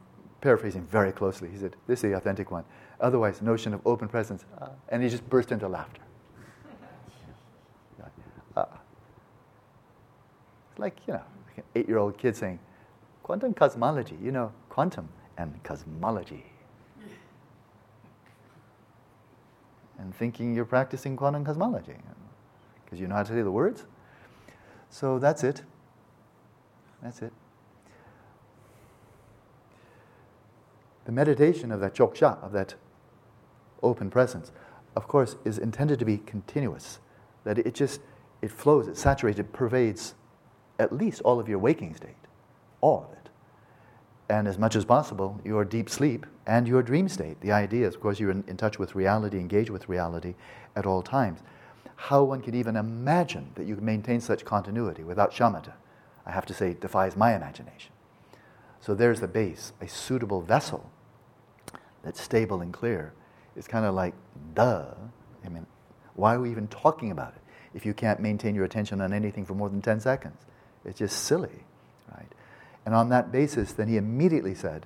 paraphrasing 0.42 0.84
very 0.84 1.12
closely, 1.12 1.50
he 1.50 1.58
said, 1.58 1.76
This 1.88 2.04
is 2.04 2.12
the 2.12 2.18
authentic 2.18 2.52
one. 2.52 2.64
Otherwise, 3.00 3.42
notion 3.42 3.74
of 3.74 3.82
open 3.86 4.08
presence. 4.08 4.46
Uh, 4.60 4.70
and 4.90 5.04
he 5.04 5.10
just 5.10 5.28
burst 5.30 5.52
into 5.52 5.68
laughter. 5.68 6.02
Uh, 8.56 8.66
like, 10.78 10.98
you 11.06 11.14
know, 11.14 11.22
like 11.48 11.58
an 11.58 11.64
eight 11.76 11.88
year 11.88 12.00
old 12.00 12.18
kid 12.18 12.36
saying, 12.36 12.60
Quantum 13.22 13.54
cosmology, 13.54 14.18
you 14.22 14.32
know, 14.32 14.52
quantum 14.70 15.10
and 15.38 15.62
cosmology. 15.64 16.46
and 19.98 20.16
thinking 20.16 20.54
you're 20.54 20.66
practicing 20.66 21.16
quantum 21.16 21.44
cosmology 21.44 21.96
because 22.84 23.00
you 23.00 23.08
know 23.08 23.16
how 23.16 23.24
to 23.24 23.34
say 23.34 23.42
the 23.42 23.52
words. 23.52 23.86
So 24.90 25.20
that's 25.20 25.44
it. 25.44 25.64
That's 27.02 27.22
it. 27.22 27.34
The 31.06 31.12
meditation 31.12 31.72
of 31.72 31.80
that 31.80 31.96
choksha, 31.96 32.44
of 32.44 32.52
that 32.52 32.76
open 33.82 34.10
presence, 34.10 34.52
of 34.96 35.08
course, 35.08 35.36
is 35.46 35.58
intended 35.58 36.00
to 36.00 36.06
be 36.06 36.18
continuous. 36.18 37.00
That 37.44 37.60
it 37.60 37.74
just, 37.74 38.02
it 38.42 38.52
flows, 38.52 38.88
it 38.88 38.98
saturates, 38.98 39.40
it 39.40 39.54
pervades 39.54 40.16
at 40.80 40.92
least 40.92 41.22
all 41.22 41.40
of 41.40 41.48
your 41.48 41.60
waking 41.60 41.96
state. 41.96 42.16
All 42.82 43.08
of 43.10 43.18
it. 43.18 43.30
And 44.30 44.48
as 44.48 44.58
much 44.58 44.76
as 44.76 44.84
possible, 44.84 45.40
your 45.46 45.64
deep 45.64 45.90
sleep 45.90 46.26
and 46.46 46.68
your 46.68 46.84
dream 46.84 47.08
state. 47.08 47.40
The 47.40 47.54
idea 47.54 47.88
is, 47.88 47.96
of 47.96 48.02
course, 48.02 48.20
you're 48.20 48.32
in, 48.32 48.44
in 48.48 48.58
touch 48.58 48.78
with 48.78 48.96
reality, 48.96 49.40
engage 49.40 49.70
with 49.70 49.88
reality 49.88 50.36
at 50.76 50.86
all 50.86 51.02
times. 51.02 51.40
How 51.96 52.24
one 52.24 52.42
could 52.42 52.54
even 52.54 52.76
imagine 52.76 53.52
that 53.56 53.66
you 53.66 53.76
could 53.76 53.84
maintain 53.84 54.20
such 54.20 54.44
continuity 54.44 55.04
without 55.04 55.32
shamatha 55.32 55.74
I 56.28 56.32
have 56.32 56.46
to 56.48 56.54
say, 56.54 56.76
defies 56.76 57.16
my 57.16 57.36
imagination. 57.36 57.92
So 58.82 58.94
there's 58.94 59.22
the 59.22 59.28
base, 59.28 59.74
a 59.82 59.88
suitable 59.88 60.42
vessel 60.42 60.92
that's 62.04 62.22
stable 62.22 62.62
and 62.62 62.72
clear. 62.72 63.14
It's 63.56 63.68
kind 63.68 63.86
of 63.86 63.96
like, 63.96 64.14
duh. 64.54 64.94
I 65.44 65.50
mean, 65.50 65.66
Why 66.18 66.34
are 66.34 66.42
we 66.42 66.52
even 66.52 66.68
talking 66.68 67.12
about 67.12 67.34
it 67.36 67.42
if 67.74 67.86
you 67.86 67.94
can't 67.94 68.20
maintain 68.20 68.56
your 68.56 68.66
attention 68.66 69.02
on 69.02 69.14
anything 69.14 69.46
for 69.46 69.54
more 69.54 69.70
than 69.70 69.82
10 69.82 70.02
seconds? 70.02 70.46
It's 70.84 71.00
just 71.00 71.24
silly, 71.26 71.64
right? 72.12 72.28
And 72.86 72.96
on 72.96 73.10
that 73.10 73.32
basis, 73.32 73.72
then 73.72 73.88
he 73.88 73.98
immediately 73.98 74.56
said, 74.56 74.86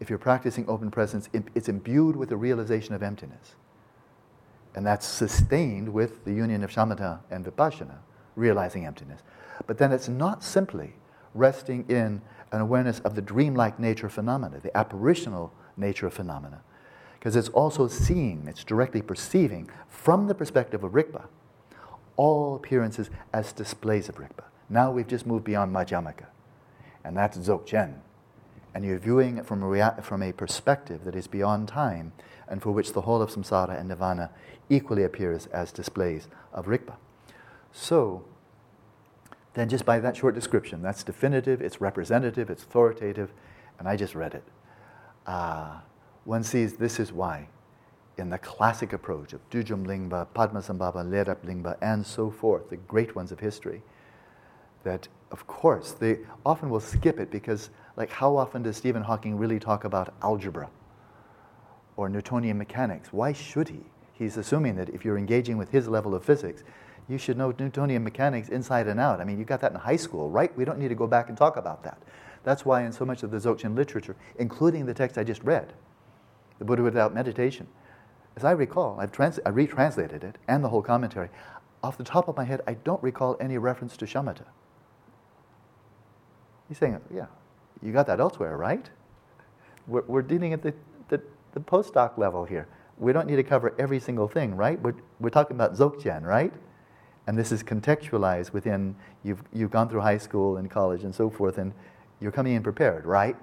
if 0.00 0.10
you're 0.10 0.18
practicing 0.18 0.68
open 0.68 0.90
presence, 0.90 1.30
it's 1.32 1.68
imbued 1.68 2.14
with 2.14 2.28
the 2.28 2.36
realization 2.36 2.94
of 2.94 3.02
emptiness. 3.02 3.54
And 4.74 4.84
that's 4.86 5.06
sustained 5.06 5.94
with 5.94 6.26
the 6.26 6.32
union 6.34 6.62
of 6.62 6.70
shamatha 6.70 7.20
and 7.30 7.44
vipassana, 7.46 7.96
realizing 8.34 8.84
emptiness. 8.84 9.22
But 9.66 9.78
then 9.78 9.92
it's 9.92 10.08
not 10.08 10.42
simply 10.42 10.94
resting 11.34 11.84
in 11.88 12.22
an 12.52 12.60
awareness 12.60 13.00
of 13.00 13.14
the 13.14 13.22
dreamlike 13.22 13.78
nature 13.78 14.06
of 14.06 14.12
phenomena, 14.12 14.60
the 14.60 14.76
apparitional 14.76 15.52
nature 15.76 16.06
of 16.06 16.14
phenomena. 16.14 16.62
Because 17.14 17.36
it's 17.36 17.48
also 17.48 17.88
seeing, 17.88 18.46
it's 18.46 18.64
directly 18.64 19.02
perceiving 19.02 19.68
from 19.88 20.28
the 20.28 20.34
perspective 20.34 20.84
of 20.84 20.92
Rigpa 20.92 21.26
all 22.16 22.56
appearances 22.56 23.10
as 23.32 23.52
displays 23.52 24.08
of 24.08 24.16
Rigpa. 24.16 24.44
Now 24.68 24.90
we've 24.90 25.06
just 25.06 25.26
moved 25.26 25.44
beyond 25.44 25.74
Madhyamaka, 25.74 26.26
and 27.04 27.16
that's 27.16 27.36
Dzogchen. 27.38 27.94
And 28.74 28.84
you're 28.84 28.98
viewing 28.98 29.38
it 29.38 29.46
from 29.46 29.62
a, 29.62 29.66
rea- 29.66 30.02
from 30.02 30.22
a 30.22 30.32
perspective 30.32 31.04
that 31.04 31.14
is 31.14 31.26
beyond 31.26 31.68
time 31.68 32.12
and 32.48 32.62
for 32.62 32.72
which 32.72 32.92
the 32.92 33.02
whole 33.02 33.22
of 33.22 33.30
samsara 33.30 33.78
and 33.78 33.88
nirvana 33.88 34.30
equally 34.68 35.02
appears 35.02 35.46
as 35.46 35.72
displays 35.72 36.28
of 36.52 36.66
Rigpa. 36.66 36.96
So, 37.72 38.24
then 39.56 39.70
just 39.70 39.86
by 39.86 39.98
that 39.98 40.14
short 40.14 40.34
description, 40.34 40.82
that's 40.82 41.02
definitive, 41.02 41.62
it's 41.62 41.80
representative, 41.80 42.50
it's 42.50 42.62
authoritative, 42.62 43.32
and 43.78 43.88
I 43.88 43.96
just 43.96 44.14
read 44.14 44.34
it. 44.34 44.44
Uh, 45.26 45.78
one 46.24 46.44
sees 46.44 46.74
this 46.74 47.00
is 47.00 47.10
why, 47.10 47.48
in 48.18 48.28
the 48.28 48.36
classic 48.36 48.92
approach 48.92 49.32
of 49.32 49.48
Dudjom 49.48 49.86
Lingpa, 49.86 50.26
Padmasambhava, 50.34 51.06
Lerab 51.08 51.38
Lingpa, 51.46 51.78
and 51.80 52.06
so 52.06 52.30
forth, 52.30 52.68
the 52.68 52.76
great 52.76 53.16
ones 53.16 53.32
of 53.32 53.40
history, 53.40 53.82
that 54.84 55.08
of 55.30 55.46
course 55.46 55.92
they 55.92 56.18
often 56.44 56.68
will 56.68 56.78
skip 56.78 57.18
it 57.18 57.30
because, 57.30 57.70
like, 57.96 58.10
how 58.10 58.36
often 58.36 58.62
does 58.62 58.76
Stephen 58.76 59.02
Hawking 59.02 59.38
really 59.38 59.58
talk 59.58 59.84
about 59.84 60.14
algebra 60.22 60.68
or 61.96 62.10
Newtonian 62.10 62.58
mechanics? 62.58 63.10
Why 63.10 63.32
should 63.32 63.68
he? 63.68 63.80
He's 64.12 64.36
assuming 64.36 64.76
that 64.76 64.90
if 64.90 65.02
you're 65.02 65.16
engaging 65.16 65.56
with 65.56 65.70
his 65.70 65.88
level 65.88 66.14
of 66.14 66.22
physics, 66.22 66.62
you 67.08 67.18
should 67.18 67.36
know 67.36 67.54
Newtonian 67.58 68.02
mechanics 68.02 68.48
inside 68.48 68.88
and 68.88 68.98
out. 68.98 69.20
I 69.20 69.24
mean, 69.24 69.38
you 69.38 69.44
got 69.44 69.60
that 69.60 69.72
in 69.72 69.78
high 69.78 69.96
school, 69.96 70.28
right? 70.28 70.56
We 70.56 70.64
don't 70.64 70.78
need 70.78 70.88
to 70.88 70.94
go 70.94 71.06
back 71.06 71.28
and 71.28 71.38
talk 71.38 71.56
about 71.56 71.84
that. 71.84 72.02
That's 72.42 72.64
why, 72.64 72.82
in 72.82 72.92
so 72.92 73.04
much 73.04 73.22
of 73.22 73.30
the 73.30 73.38
Dzogchen 73.38 73.76
literature, 73.76 74.16
including 74.38 74.86
the 74.86 74.94
text 74.94 75.18
I 75.18 75.24
just 75.24 75.42
read, 75.42 75.72
The 76.58 76.64
Buddha 76.64 76.82
Without 76.82 77.14
Meditation, 77.14 77.66
as 78.36 78.44
I 78.44 78.52
recall, 78.52 78.98
I've 79.00 79.12
trans- 79.12 79.40
I 79.46 79.50
retranslated 79.50 80.22
it 80.22 80.36
and 80.46 80.62
the 80.62 80.68
whole 80.68 80.82
commentary. 80.82 81.28
Off 81.82 81.96
the 81.96 82.04
top 82.04 82.28
of 82.28 82.36
my 82.36 82.44
head, 82.44 82.60
I 82.66 82.74
don't 82.74 83.02
recall 83.02 83.36
any 83.40 83.58
reference 83.58 83.96
to 83.98 84.04
shamatha. 84.04 84.44
He's 86.68 86.78
saying, 86.78 87.00
yeah, 87.12 87.26
you 87.82 87.92
got 87.92 88.06
that 88.08 88.20
elsewhere, 88.20 88.56
right? 88.56 88.90
We're, 89.86 90.02
we're 90.02 90.22
dealing 90.22 90.52
at 90.52 90.62
the, 90.62 90.74
the, 91.08 91.22
the 91.52 91.60
postdoc 91.60 92.18
level 92.18 92.44
here. 92.44 92.68
We 92.98 93.12
don't 93.12 93.26
need 93.26 93.36
to 93.36 93.42
cover 93.42 93.74
every 93.78 94.00
single 94.00 94.26
thing, 94.26 94.56
right? 94.56 94.80
We're, 94.80 94.94
we're 95.20 95.30
talking 95.30 95.56
about 95.56 95.74
Dzogchen, 95.74 96.22
right? 96.22 96.52
And 97.26 97.36
this 97.36 97.50
is 97.50 97.62
contextualized 97.62 98.52
within, 98.52 98.94
you've, 99.24 99.42
you've 99.52 99.70
gone 99.70 99.88
through 99.88 100.00
high 100.00 100.18
school 100.18 100.58
and 100.58 100.70
college 100.70 101.02
and 101.02 101.14
so 101.14 101.28
forth, 101.28 101.58
and 101.58 101.72
you're 102.20 102.32
coming 102.32 102.54
in 102.54 102.62
prepared, 102.62 103.04
right? 103.04 103.36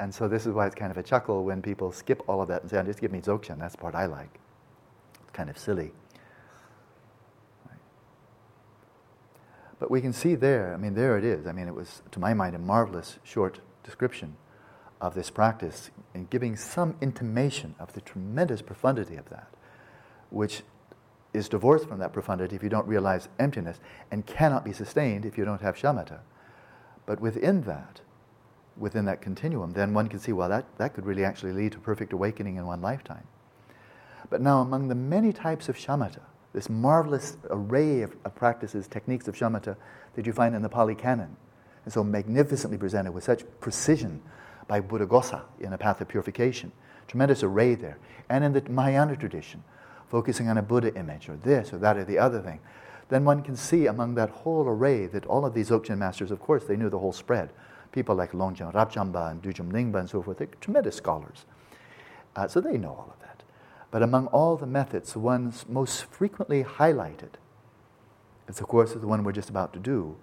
And 0.00 0.14
so 0.14 0.28
this 0.28 0.46
is 0.46 0.52
why 0.52 0.66
it's 0.66 0.74
kind 0.74 0.90
of 0.90 0.96
a 0.96 1.02
chuckle 1.02 1.44
when 1.44 1.60
people 1.60 1.92
skip 1.92 2.22
all 2.28 2.40
of 2.40 2.48
that 2.48 2.62
and 2.62 2.70
say, 2.70 2.78
oh, 2.78 2.82
just 2.82 3.00
give 3.00 3.12
me 3.12 3.20
Dzogchen, 3.20 3.58
that's 3.58 3.74
the 3.74 3.80
part 3.80 3.94
I 3.94 4.06
like. 4.06 4.38
It's 5.22 5.30
kind 5.32 5.50
of 5.50 5.58
silly. 5.58 5.92
But 9.78 9.90
we 9.90 10.00
can 10.00 10.12
see 10.12 10.34
there, 10.34 10.74
I 10.74 10.76
mean, 10.76 10.94
there 10.94 11.16
it 11.18 11.24
is. 11.24 11.46
I 11.46 11.52
mean, 11.52 11.68
it 11.68 11.74
was, 11.74 12.02
to 12.10 12.18
my 12.18 12.34
mind, 12.34 12.56
a 12.56 12.58
marvelous 12.58 13.18
short 13.22 13.60
description 13.84 14.36
of 15.00 15.14
this 15.14 15.30
practice 15.30 15.90
and 16.14 16.28
giving 16.30 16.56
some 16.56 16.96
intimation 17.00 17.74
of 17.78 17.92
the 17.92 18.00
tremendous 18.00 18.60
profundity 18.60 19.16
of 19.16 19.28
that, 19.28 19.48
which 20.30 20.62
is 21.32 21.48
divorced 21.48 21.88
from 21.88 21.98
that 21.98 22.12
profundity 22.12 22.56
if 22.56 22.62
you 22.62 22.68
don't 22.68 22.86
realize 22.86 23.28
emptiness 23.38 23.78
and 24.10 24.26
cannot 24.26 24.64
be 24.64 24.72
sustained 24.72 25.24
if 25.24 25.36
you 25.36 25.44
don't 25.44 25.60
have 25.60 25.76
shamatha. 25.76 26.20
But 27.06 27.20
within 27.20 27.62
that, 27.62 28.00
within 28.76 29.04
that 29.06 29.20
continuum, 29.20 29.72
then 29.72 29.94
one 29.94 30.08
can 30.08 30.20
see, 30.20 30.32
well, 30.32 30.48
that, 30.48 30.64
that 30.78 30.94
could 30.94 31.06
really 31.06 31.24
actually 31.24 31.52
lead 31.52 31.72
to 31.72 31.78
perfect 31.78 32.12
awakening 32.12 32.56
in 32.56 32.66
one 32.66 32.80
lifetime. 32.80 33.26
But 34.30 34.40
now, 34.40 34.60
among 34.60 34.88
the 34.88 34.94
many 34.94 35.32
types 35.32 35.68
of 35.68 35.76
shamatha, 35.76 36.20
this 36.52 36.68
marvelous 36.68 37.36
array 37.50 38.02
of, 38.02 38.16
of 38.24 38.34
practices, 38.34 38.86
techniques 38.88 39.28
of 39.28 39.34
shamatha 39.34 39.76
that 40.14 40.26
you 40.26 40.32
find 40.32 40.54
in 40.54 40.62
the 40.62 40.68
Pali 40.68 40.94
Canon, 40.94 41.36
and 41.84 41.92
so 41.92 42.04
magnificently 42.04 42.76
presented 42.76 43.12
with 43.12 43.24
such 43.24 43.44
precision 43.60 44.20
by 44.66 44.80
Buddhaghosa 44.80 45.42
in 45.60 45.72
A 45.72 45.78
Path 45.78 46.00
of 46.00 46.08
Purification. 46.08 46.72
Tremendous 47.06 47.42
array 47.42 47.74
there. 47.74 47.98
And 48.28 48.44
in 48.44 48.52
the 48.52 48.60
Mahayana 48.68 49.16
tradition, 49.16 49.64
focusing 50.08 50.48
on 50.48 50.58
a 50.58 50.62
Buddha 50.62 50.94
image 50.94 51.28
or 51.28 51.36
this 51.36 51.72
or 51.72 51.78
that 51.78 51.96
or 51.96 52.04
the 52.04 52.18
other 52.18 52.40
thing, 52.40 52.60
then 53.08 53.24
one 53.24 53.42
can 53.42 53.56
see 53.56 53.86
among 53.86 54.14
that 54.14 54.30
whole 54.30 54.66
array 54.68 55.06
that 55.06 55.26
all 55.26 55.46
of 55.46 55.54
these 55.54 55.70
Dzogchen 55.70 55.98
masters, 55.98 56.30
of 56.30 56.40
course, 56.40 56.64
they 56.64 56.76
knew 56.76 56.90
the 56.90 56.98
whole 56.98 57.12
spread. 57.12 57.50
People 57.92 58.14
like 58.14 58.32
Longchen 58.32 58.72
Rabjamba 58.72 59.30
and 59.30 59.42
Dudjom 59.42 59.72
Lingpa 59.72 60.00
and 60.00 60.10
so 60.10 60.22
forth, 60.22 60.38
they're 60.38 60.48
tremendous 60.60 60.96
scholars. 60.96 61.46
Uh, 62.36 62.46
so 62.46 62.60
they 62.60 62.76
know 62.76 62.90
all 62.90 63.10
of 63.12 63.20
that. 63.20 63.42
But 63.90 64.02
among 64.02 64.26
all 64.26 64.56
the 64.56 64.66
methods, 64.66 65.14
the 65.14 65.18
ones 65.18 65.64
most 65.68 66.04
frequently 66.04 66.62
highlighted 66.62 67.34
is, 68.46 68.60
of 68.60 68.68
course, 68.68 68.92
the 68.92 69.06
one 69.06 69.24
we're 69.24 69.32
just 69.32 69.48
about 69.48 69.72
to 69.72 69.78
do, 69.78 70.16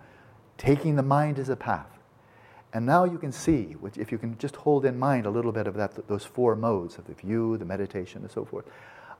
taking 0.57 0.95
the 0.95 1.03
mind 1.03 1.39
as 1.39 1.49
a 1.49 1.55
path. 1.55 1.99
And 2.73 2.85
now 2.85 3.05
you 3.05 3.17
can 3.17 3.31
see, 3.31 3.75
if 3.95 4.11
you 4.11 4.17
can 4.17 4.37
just 4.37 4.57
hold 4.57 4.85
in 4.85 4.99
mind 4.99 5.25
a 5.25 5.29
little 5.29 5.51
bit 5.51 5.65
of 5.65 5.75
that, 5.75 6.07
those 6.07 6.25
four 6.25 6.55
modes 6.55 6.97
of 6.97 7.07
the 7.07 7.13
view, 7.13 7.57
the 7.57 7.65
meditation, 7.65 8.21
and 8.21 8.31
so 8.31 8.45
forth, 8.45 8.65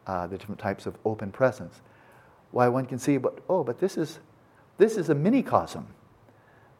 uh, 0.07 0.27
the 0.27 0.37
different 0.37 0.59
types 0.59 0.85
of 0.85 0.97
open 1.05 1.31
presence, 1.31 1.81
why 2.51 2.67
one 2.67 2.85
can 2.85 2.99
see, 2.99 3.17
but 3.17 3.39
oh, 3.49 3.63
but 3.63 3.79
this 3.79 3.97
is 3.97 4.19
this 4.77 4.97
is 4.97 5.09
a 5.09 5.15
minicosm. 5.15 5.85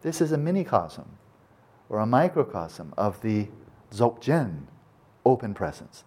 This 0.02 0.22
is 0.22 0.32
a 0.32 0.38
minicosm 0.38 1.08
or 1.90 2.00
a 2.00 2.06
microcosm 2.06 2.94
of 2.98 3.22
the 3.22 3.48
Dzogchen 3.92 4.68
open 5.26 5.54
presence. 5.54 6.04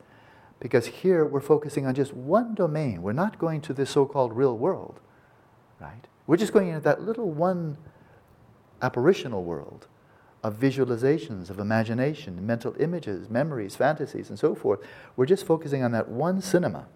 Because 0.60 0.86
here 0.86 1.24
we're 1.24 1.40
focusing 1.40 1.86
on 1.86 1.94
just 1.94 2.12
one 2.12 2.54
domain. 2.54 3.02
We're 3.02 3.12
not 3.12 3.38
going 3.38 3.60
to 3.62 3.72
the 3.72 3.86
so 3.86 4.06
called 4.06 4.32
real 4.32 4.56
world, 4.56 5.00
right? 5.80 6.06
We're 6.26 6.36
just 6.36 6.52
going 6.52 6.68
into 6.68 6.80
that 6.80 7.02
little 7.02 7.30
one 7.30 7.78
apparitional 8.82 9.44
world 9.44 9.86
of 10.42 10.58
visualizations, 10.58 11.50
of 11.50 11.58
imagination, 11.58 12.44
mental 12.44 12.74
images, 12.78 13.28
memories, 13.28 13.76
fantasies, 13.76 14.30
and 14.30 14.38
so 14.38 14.54
forth. 14.54 14.80
We're 15.16 15.26
just 15.26 15.46
focusing 15.46 15.82
on 15.82 15.92
that 15.92 16.08
one 16.08 16.40
cinema, 16.40 16.86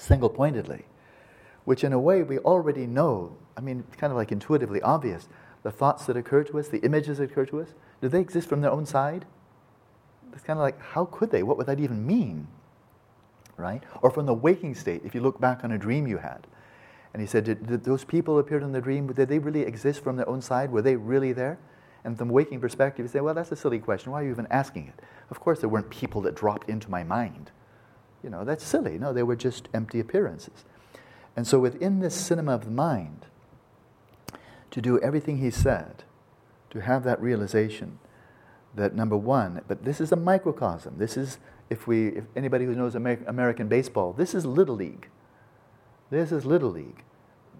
single 0.00 0.30
pointedly, 0.30 0.84
which 1.64 1.84
in 1.84 1.92
a 1.92 1.98
way 1.98 2.22
we 2.22 2.38
already 2.38 2.86
know. 2.86 3.36
I 3.56 3.60
mean, 3.60 3.84
it's 3.86 3.96
kind 3.96 4.10
of 4.10 4.16
like 4.16 4.32
intuitively 4.32 4.80
obvious. 4.82 5.28
The 5.62 5.70
thoughts 5.70 6.06
that 6.06 6.16
occur 6.16 6.42
to 6.44 6.58
us, 6.58 6.68
the 6.68 6.78
images 6.78 7.18
that 7.18 7.30
occur 7.30 7.44
to 7.46 7.60
us, 7.60 7.68
do 8.00 8.08
they 8.08 8.20
exist 8.20 8.48
from 8.48 8.62
their 8.62 8.70
own 8.70 8.86
side? 8.86 9.26
It's 10.32 10.42
kind 10.42 10.58
of 10.58 10.62
like, 10.62 10.80
how 10.80 11.04
could 11.06 11.30
they? 11.30 11.42
What 11.42 11.58
would 11.58 11.66
that 11.66 11.80
even 11.80 12.06
mean? 12.06 12.46
Right? 13.56 13.82
Or 14.00 14.10
from 14.10 14.26
the 14.26 14.34
waking 14.34 14.74
state, 14.74 15.02
if 15.04 15.14
you 15.14 15.20
look 15.20 15.38
back 15.38 15.64
on 15.64 15.72
a 15.72 15.78
dream 15.78 16.06
you 16.06 16.16
had. 16.16 16.46
And 17.12 17.20
he 17.20 17.26
said, 17.26 17.44
did, 17.44 17.66
did 17.66 17.84
those 17.84 18.04
people 18.04 18.38
appeared 18.38 18.62
in 18.62 18.72
the 18.72 18.80
dream, 18.80 19.12
did 19.12 19.28
they 19.28 19.38
really 19.38 19.62
exist 19.62 20.02
from 20.02 20.16
their 20.16 20.28
own 20.28 20.40
side? 20.40 20.70
Were 20.70 20.80
they 20.80 20.96
really 20.96 21.32
there? 21.32 21.58
And 22.04 22.16
from 22.16 22.30
a 22.30 22.32
waking 22.32 22.60
perspective, 22.60 23.04
you 23.04 23.08
say, 23.08 23.20
well, 23.20 23.34
that's 23.34 23.52
a 23.52 23.56
silly 23.56 23.80
question. 23.80 24.12
Why 24.12 24.22
are 24.22 24.24
you 24.24 24.30
even 24.30 24.46
asking 24.50 24.86
it? 24.88 25.04
Of 25.28 25.40
course, 25.40 25.60
there 25.60 25.68
weren't 25.68 25.90
people 25.90 26.22
that 26.22 26.34
dropped 26.34 26.70
into 26.70 26.90
my 26.90 27.02
mind. 27.02 27.50
You 28.22 28.30
know, 28.30 28.44
that's 28.44 28.64
silly. 28.64 28.98
No, 28.98 29.12
they 29.12 29.22
were 29.22 29.36
just 29.36 29.68
empty 29.72 30.00
appearances. 30.00 30.64
And 31.36 31.46
so 31.46 31.58
within 31.58 32.00
this 32.00 32.14
cinema 32.14 32.54
of 32.54 32.64
the 32.64 32.70
mind, 32.70 33.26
to 34.70 34.80
do 34.80 35.00
everything 35.00 35.38
he 35.38 35.50
said, 35.50 36.04
to 36.70 36.80
have 36.80 37.02
that 37.04 37.20
realization 37.20 37.98
that 38.74 38.94
number 38.94 39.16
one, 39.16 39.62
but 39.66 39.84
this 39.84 40.00
is 40.00 40.12
a 40.12 40.16
microcosm. 40.16 40.96
This 40.98 41.16
is, 41.16 41.38
if 41.68 41.86
we, 41.86 42.08
if 42.08 42.24
anybody 42.36 42.64
who 42.64 42.74
knows 42.74 42.94
American 42.94 43.68
baseball, 43.68 44.12
this 44.12 44.34
is 44.34 44.46
Little 44.46 44.76
League. 44.76 45.08
This 46.10 46.30
is 46.30 46.44
Little 46.44 46.70
League 46.70 47.02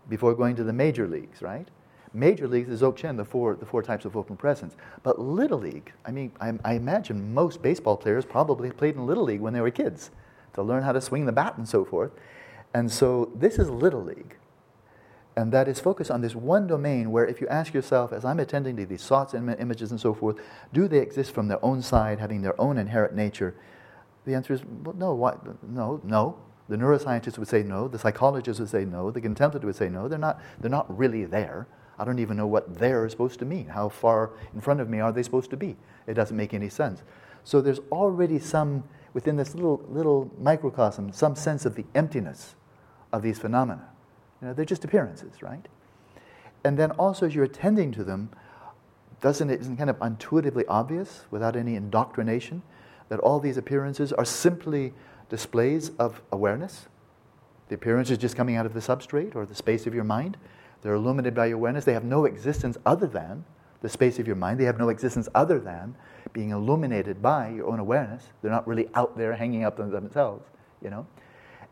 before 0.09 0.35
going 0.35 0.55
to 0.57 0.64
the 0.64 0.73
major 0.73 1.09
leagues, 1.09 1.42
right? 1.42 1.68
Major 2.12 2.49
leagues 2.49 2.68
is 2.68 2.81
Dzogchen, 2.81 3.16
the 3.16 3.25
four, 3.25 3.55
the 3.55 3.66
four 3.66 3.83
types 3.83 4.05
of 4.05 4.16
open 4.16 4.37
presence. 4.37 4.77
But 5.03 5.20
Little 5.20 5.59
League, 5.59 5.92
I 6.05 6.11
mean, 6.11 6.33
I, 6.40 6.53
I 6.64 6.75
imagine 6.75 7.33
most 7.33 7.62
baseball 7.62 7.96
players 7.96 8.25
probably 8.25 8.70
played 8.70 8.96
in 8.96 9.07
Little 9.07 9.25
League 9.25 9.40
when 9.40 9.53
they 9.53 9.61
were 9.61 9.70
kids 9.70 10.11
to 10.55 10.63
learn 10.63 10.83
how 10.83 10.93
to 10.93 11.01
swing 11.01 11.27
the 11.27 11.33
bat 11.33 11.57
and 11.57 11.69
so 11.69 11.85
forth. 11.85 12.13
And 12.75 12.91
so 12.91 13.31
this 13.35 13.59
is 13.59 13.69
Little 13.69 14.05
League. 14.05 14.37
And 15.37 15.53
that 15.53 15.69
is 15.69 15.81
focused 15.81 16.11
on 16.11 16.21
this 16.21 16.35
one 16.35 16.67
domain 16.67 17.11
where 17.11 17.27
if 17.27 17.41
you 17.41 17.49
ask 17.49 17.73
yourself, 17.73 18.13
as 18.13 18.25
I'm 18.25 18.41
attending 18.41 18.77
to 18.77 18.87
these 18.87 19.05
thoughts 19.07 19.33
and 19.33 19.49
images 19.59 19.91
and 19.91 20.01
so 20.01 20.13
forth, 20.13 20.37
do 20.73 20.89
they 20.89 20.99
exist 20.99 21.33
from 21.33 21.49
their 21.49 21.65
own 21.65 21.83
side, 21.83 22.19
having 22.19 22.43
their 22.43 22.61
own 22.61 22.79
inherent 22.79 23.15
nature? 23.15 23.55
The 24.27 24.35
answer 24.35 24.53
is, 24.53 24.63
well, 24.85 24.95
no, 24.97 25.15
why? 25.15 25.37
no, 25.63 26.01
no. 26.05 26.37
The 26.69 26.77
neuroscientists 26.77 27.39
would 27.39 27.49
say 27.49 27.65
no, 27.65 27.89
the 27.89 27.99
psychologists 27.99 28.61
would 28.61 28.69
say 28.69 28.85
no, 28.85 29.11
the 29.11 29.21
contemplative 29.21 29.67
would 29.67 29.75
say 29.75 29.89
no, 29.89 30.07
they're 30.07 30.19
not, 30.19 30.41
they're 30.61 30.71
not 30.71 30.87
really 30.97 31.25
there. 31.25 31.67
I 31.99 32.05
don't 32.05 32.21
even 32.21 32.37
know 32.37 32.47
what 32.47 32.79
there 32.79 33.05
is 33.05 33.13
supposed 33.13 33.41
to 33.41 33.45
mean. 33.45 33.67
How 33.67 33.89
far 33.89 34.31
in 34.55 34.61
front 34.61 34.81
of 34.81 34.89
me 34.89 35.01
are 35.01 35.13
they 35.13 35.23
supposed 35.23 35.51
to 35.51 35.57
be? 35.57 35.77
It 36.07 36.15
doesn't 36.15 36.37
make 36.37 36.55
any 36.55 36.69
sense. 36.69 37.03
So 37.45 37.61
there's 37.61 37.81
already 37.91 38.39
some, 38.39 38.85
within 39.12 39.37
this 39.37 39.55
little, 39.55 39.85
little 39.88 40.31
microcosm, 40.38 41.12
some 41.12 41.35
sense 41.35 41.66
of 41.66 41.75
the 41.75 41.85
emptiness 41.94 42.55
of 43.12 43.23
these 43.23 43.38
phenomena. 43.38 43.88
You 44.40 44.49
know, 44.49 44.55
they're 44.55 44.64
just 44.64 44.85
appearances, 44.85 45.42
right? 45.42 45.66
And 46.64 46.79
then 46.79 46.90
also, 46.92 47.27
as 47.27 47.35
you're 47.35 47.44
attending 47.44 47.92
to 47.92 48.05
them, 48.05 48.31
doesn't 49.20 49.51
it 49.51 49.61
isn't 49.61 49.77
kind 49.77 49.90
of 49.90 50.01
intuitively 50.01 50.64
obvious, 50.66 51.25
without 51.31 51.57
any 51.57 51.75
indoctrination, 51.75 52.62
that 53.09 53.18
all 53.20 53.40
these 53.40 53.57
appearances 53.57 54.12
are 54.12 54.25
simply 54.25 54.92
displays 55.29 55.90
of 55.99 56.23
awareness? 56.33 56.87
The 57.68 57.75
appearance 57.75 58.11
is 58.11 58.18
just 58.18 58.37
coming 58.37 58.57
out 58.57 58.66
of 58.66 58.75
the 58.75 58.81
substrate 58.81 59.37
or 59.37 59.46
the 59.46 59.55
space 59.55 59.87
of 59.87 59.94
your 59.94 60.05
mind. 60.05 60.37
They're 60.83 60.94
illuminated 60.94 61.35
by 61.35 61.46
your 61.46 61.57
awareness. 61.57 61.85
They 61.85 61.92
have 61.92 62.05
no 62.05 62.25
existence 62.25 62.79
other 62.87 63.07
than 63.07 63.44
the 63.83 63.88
space 63.88 64.18
of 64.18 64.27
your 64.27 64.37
mind. 64.37 64.59
They 64.59 64.64
have 64.64 64.79
no 64.79 64.88
existence 64.88 65.29
other 65.35 65.59
than 65.59 65.94
being 66.33 66.51
illuminated 66.51 67.21
by 67.23 67.51
your 67.51 67.66
own 67.66 67.79
awareness. 67.79 68.25
They're 68.43 68.51
not 68.51 68.66
really 68.66 68.88
out 68.95 69.16
there 69.16 69.35
hanging 69.35 69.64
up 69.64 69.77
themselves, 69.77 70.45
you 70.83 70.90
know. 70.90 71.07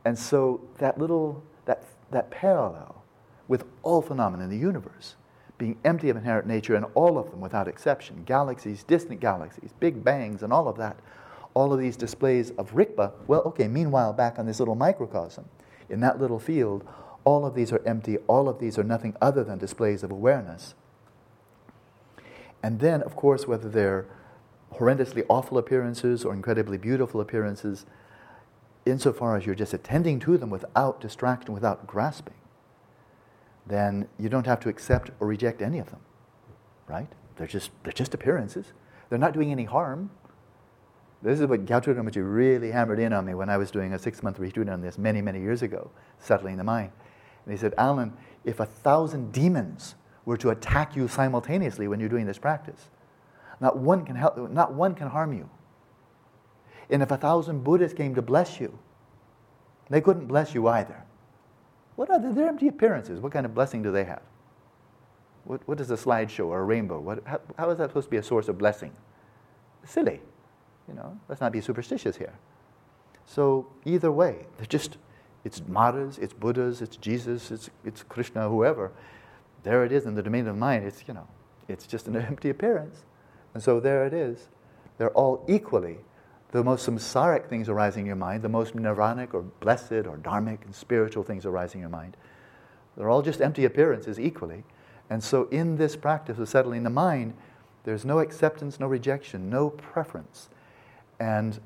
And 0.05 0.18
so 0.18 0.61
that 0.79 0.99
little 0.99 1.42
that 1.64 1.85
that 2.11 2.31
parallel 2.31 3.03
with 3.47 3.64
all 3.83 4.03
phenomena 4.03 4.44
in 4.44 4.51
the 4.51 4.57
universe, 4.59 5.16
being 5.57 5.77
empty 5.85 6.11
of 6.11 6.16
inherent 6.16 6.47
nature, 6.47 6.75
and 6.75 6.87
all 6.94 7.18
of 7.18 7.31
them 7.31 7.40
without 7.40 7.66
exception, 7.66 8.23
galaxies, 8.25 8.83
distant 8.83 9.21
galaxies, 9.21 9.71
big 9.81 10.05
bangs, 10.05 10.42
and 10.42 10.53
all 10.53 10.68
of 10.68 10.77
that, 10.77 10.97
all 11.55 11.73
of 11.73 11.81
these 11.81 11.97
displays 11.97 12.51
of 12.53 12.73
Rikpa. 12.73 13.12
Well, 13.27 13.42
okay. 13.47 13.68
Meanwhile, 13.68 14.12
back 14.12 14.38
on 14.38 14.47
this 14.47 14.59
little 14.59 14.75
microcosm, 14.75 15.47
in 15.88 16.01
that 16.01 16.21
little 16.21 16.38
field, 16.38 16.87
all 17.25 17.44
of 17.44 17.55
these 17.55 17.73
are 17.73 17.83
empty. 17.87 18.18
All 18.27 18.49
of 18.49 18.59
these 18.59 18.79
are 18.79 18.85
nothing 18.85 19.16
other 19.21 19.42
than 19.44 19.59
displays 19.59 20.03
of 20.03 20.11
awareness. 20.11 20.75
And 22.62 22.81
then, 22.81 23.03
of 23.03 23.16
course, 23.16 23.47
whether 23.47 23.68
they're 23.68 24.07
horrendously 24.74 25.24
awful 25.28 25.59
appearances 25.59 26.24
or 26.24 26.33
incredibly 26.33 26.78
beautiful 26.78 27.20
appearances, 27.20 27.87
insofar 28.87 29.37
as 29.37 29.46
you're 29.46 29.54
just 29.54 29.74
attending 29.74 30.18
to 30.20 30.38
them 30.38 30.50
without 30.50 31.00
distraction, 31.00 31.52
without 31.52 31.87
grasping, 31.87 32.35
then 33.66 34.09
you 34.18 34.28
don't 34.28 34.46
have 34.46 34.61
to 34.61 34.68
accept 34.68 35.11
or 35.20 35.26
reject 35.26 35.61
any 35.61 35.78
of 35.78 35.90
them, 35.90 36.00
right? 36.88 37.11
They're 37.37 37.46
just, 37.46 37.70
they're 37.83 37.92
just 37.92 38.14
appearances. 38.14 38.72
They're 39.09 39.18
not 39.18 39.35
doing 39.35 39.52
any 39.52 39.64
harm. 39.64 40.11
This 41.22 41.40
is 41.40 41.46
what 41.46 41.66
Gyatrul 41.66 41.96
Rinpoche 41.96 42.22
really 42.22 42.70
hammered 42.70 42.98
in 42.98 43.12
on 43.12 43.24
me 43.24 43.35
when 43.35 43.48
I 43.48 43.57
was 43.57 43.70
doing 43.70 43.92
a 43.92 43.98
six-month 43.98 44.38
retreat 44.38 44.68
on 44.68 44.81
this 44.81 44.98
many, 44.98 45.20
many 45.20 45.40
years 45.40 45.62
ago, 45.62 45.90
settling 46.18 46.57
the 46.57 46.64
mind. 46.64 46.92
And 47.44 47.52
he 47.52 47.59
said, 47.59 47.74
Alan, 47.76 48.12
if 48.44 48.61
a 48.61 48.66
thousand 48.66 49.33
demons 49.33 49.96
were 50.24 50.37
to 50.37 50.50
attack 50.50 50.94
you 50.94 51.09
simultaneously 51.09 51.88
when 51.88 51.98
you're 51.98 52.09
doing 52.09 52.26
this 52.26 52.38
practice, 52.38 52.88
not 53.61 53.77
one 53.77 54.05
can 54.05 54.16
help, 54.16 54.51
not 54.51 54.75
one 54.75 54.94
can 54.94 55.09
harm 55.09 55.33
you. 55.33 55.49
And 56.90 57.03
if 57.03 57.11
a 57.11 57.16
thousand 57.16 57.64
Buddhas 57.64 57.92
came 57.92 58.14
to 58.14 58.23
bless 58.23 58.61
you, 58.61 58.79
they 59.90 60.01
couldn't 60.01 60.27
bless 60.27 60.55
you 60.55 60.68
either. 60.68 61.05
What 61.97 62.11
are 62.11 62.21
they? 62.21 62.33
They're 62.33 62.49
empty 62.49 62.68
appearances. 62.68 63.21
What 63.21 63.33
kind 63.33 63.44
of 63.44 63.55
blessing 63.55 63.83
do 63.83 63.90
they 63.90 64.05
have? 64.05 64.23
What, 65.44 65.66
what 65.66 65.81
is 65.81 65.90
a 65.90 65.97
slideshow 65.97 66.47
or 66.47 66.61
a 66.61 66.64
rainbow? 66.64 67.01
What, 67.01 67.23
how, 67.27 67.40
how 67.57 67.71
is 67.71 67.79
that 67.79 67.90
supposed 67.90 68.07
to 68.07 68.11
be 68.11 68.18
a 68.18 68.23
source 68.23 68.49
of 68.49 68.59
blessing? 68.59 68.92
Silly. 69.85 70.21
You 70.87 70.94
know, 70.94 71.18
let's 71.29 71.40
not 71.40 71.53
be 71.53 71.61
superstitious 71.61 72.16
here. 72.16 72.35
So 73.27 73.66
either 73.85 74.11
way, 74.11 74.47
they're 74.57 74.66
just, 74.66 74.97
it's 75.44 75.62
Maras, 75.66 76.18
it's 76.18 76.33
Buddhas, 76.33 76.81
it's 76.81 76.97
Jesus, 76.97 77.51
it's, 77.51 77.71
it's 77.85 78.03
Krishna, 78.03 78.49
whoever. 78.49 78.90
There 79.62 79.85
it 79.85 79.92
is 79.92 80.07
in 80.07 80.14
the 80.14 80.23
domain 80.23 80.47
of 80.47 80.57
mind. 80.57 80.87
It's, 80.87 81.05
you 81.07 81.14
know, 81.14 81.27
it's 81.68 81.87
just 81.87 82.09
an 82.09 82.16
empty 82.16 82.51
appearance. 82.51 83.05
And 83.55 83.63
so 83.63 83.81
there 83.81 84.07
it 84.07 84.13
is. 84.13 84.49
They're 84.99 85.11
all 85.11 85.45
equally 85.49 85.99
the 86.51 86.65
most 86.65 86.89
samsaric 86.89 87.49
things 87.49 87.69
arising 87.69 88.03
in 88.03 88.07
your 88.07 88.17
mind, 88.17 88.43
the 88.43 88.49
most 88.49 88.75
nirvanic 88.75 89.35
or 89.35 89.43
blessed 89.43 89.93
or 89.93 90.17
dharmic 90.17 90.65
and 90.65 90.75
spiritual 90.75 91.23
things 91.23 91.45
arising 91.45 91.81
in 91.81 91.83
your 91.83 91.91
mind. 91.91 92.17
They're 92.97 93.11
all 93.11 93.23
just 93.23 93.41
empty 93.41 93.65
appearances 93.65 94.19
equally. 94.19 94.65
And 95.11 95.23
so 95.23 95.45
in 95.51 95.77
this 95.77 95.97
practice 95.97 96.39
of 96.39 96.49
settling 96.49 96.83
the 96.83 96.91
mind, 96.91 97.35
there's 97.85 98.05
no 98.05 98.19
acceptance, 98.19 98.81
no 98.81 98.87
rejection, 98.87 99.49
no 99.49 99.71
preference. 99.71 100.49
And 101.21 101.61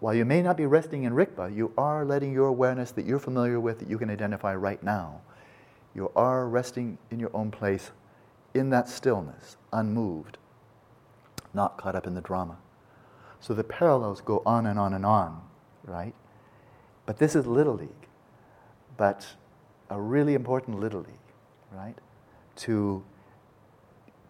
while 0.00 0.14
you 0.14 0.24
may 0.24 0.42
not 0.42 0.56
be 0.56 0.66
resting 0.66 1.04
in 1.04 1.12
rikpa, 1.12 1.54
you 1.54 1.72
are 1.76 2.04
letting 2.04 2.32
your 2.32 2.46
awareness 2.46 2.90
that 2.92 3.04
you're 3.04 3.18
familiar 3.18 3.60
with, 3.60 3.78
that 3.80 3.88
you 3.88 3.98
can 3.98 4.10
identify 4.10 4.54
right 4.54 4.82
now, 4.82 5.20
you 5.94 6.10
are 6.16 6.48
resting 6.48 6.98
in 7.10 7.20
your 7.20 7.30
own 7.34 7.50
place 7.50 7.90
in 8.54 8.70
that 8.70 8.88
stillness, 8.88 9.56
unmoved, 9.72 10.38
not 11.54 11.76
caught 11.78 11.94
up 11.94 12.06
in 12.06 12.14
the 12.14 12.20
drama. 12.20 12.56
So 13.40 13.54
the 13.54 13.64
parallels 13.64 14.20
go 14.20 14.42
on 14.44 14.66
and 14.66 14.78
on 14.78 14.92
and 14.92 15.04
on, 15.04 15.42
right? 15.84 16.14
But 17.06 17.18
this 17.18 17.34
is 17.34 17.46
Little 17.46 17.74
League, 17.74 18.08
but 18.96 19.26
a 19.88 20.00
really 20.00 20.34
important 20.34 20.78
Little 20.78 21.00
League, 21.00 21.08
right? 21.72 21.96
To 22.56 23.02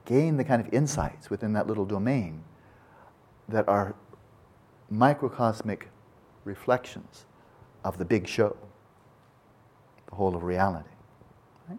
gain 0.04 0.36
the 0.36 0.44
kind 0.44 0.64
of 0.64 0.72
insights 0.72 1.28
within 1.28 1.52
that 1.52 1.66
little 1.66 1.84
domain 1.84 2.42
that 3.48 3.68
are 3.68 3.94
microcosmic 4.90 5.88
reflections 6.44 7.26
of 7.84 7.98
the 7.98 8.04
big 8.04 8.26
show, 8.26 8.56
the 10.08 10.16
whole 10.16 10.34
of 10.34 10.42
reality. 10.42 10.88
Right? 11.68 11.78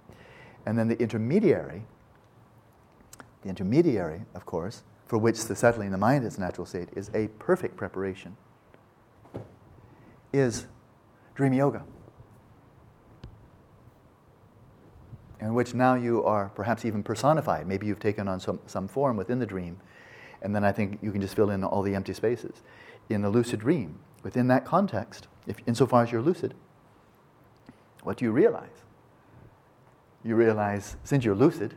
And 0.65 0.77
then 0.77 0.88
the 0.88 0.99
intermediary, 0.99 1.84
the 3.41 3.49
intermediary, 3.49 4.21
of 4.36 4.45
course, 4.45 4.84
for 5.12 5.17
which 5.17 5.43
the 5.43 5.56
settling 5.58 5.91
the 5.91 5.97
mind 5.97 6.24
its 6.24 6.38
natural 6.38 6.65
state 6.65 6.88
is 6.95 7.12
a 7.13 7.28
perfect 7.38 7.76
preparation, 7.76 8.38
is 10.32 10.67
dream 11.36 11.52
yoga. 11.52 11.84
In 15.41 15.54
which 15.54 15.74
now 15.74 15.95
you 15.95 16.24
are 16.24 16.47
perhaps 16.56 16.86
even 16.86 17.04
personified. 17.04 17.67
Maybe 17.67 17.88
you've 17.88 18.00
taken 18.00 18.30
on 18.30 18.39
some, 18.39 18.62
some 18.67 18.88
form 18.88 19.17
within 19.17 19.38
the 19.38 19.45
dream, 19.45 19.82
and 20.41 20.56
then 20.56 20.63
I 20.63 20.71
think 20.71 20.97
you 21.02 21.12
can 21.12 21.19
just 21.19 21.36
fill 21.36 21.50
in 21.50 21.62
all 21.65 21.82
the 21.82 21.93
empty 21.93 22.13
spaces. 22.13 22.62
In 23.10 23.21
the 23.21 23.30
lucid 23.30 23.60
dream, 23.60 24.00
within 24.24 24.47
that 24.47 24.63
context, 24.63 25.28
if, 25.45 25.58
insofar 25.67 26.04
as 26.04 26.13
you're 26.13 26.21
lucid, 26.21 26.54
what 28.04 28.15
do 28.15 28.24
you 28.24 28.32
realize? 28.32 28.86
You 30.24 30.38
realize, 30.38 30.95
since 31.04 31.26
you're 31.26 31.36
lucid, 31.36 31.76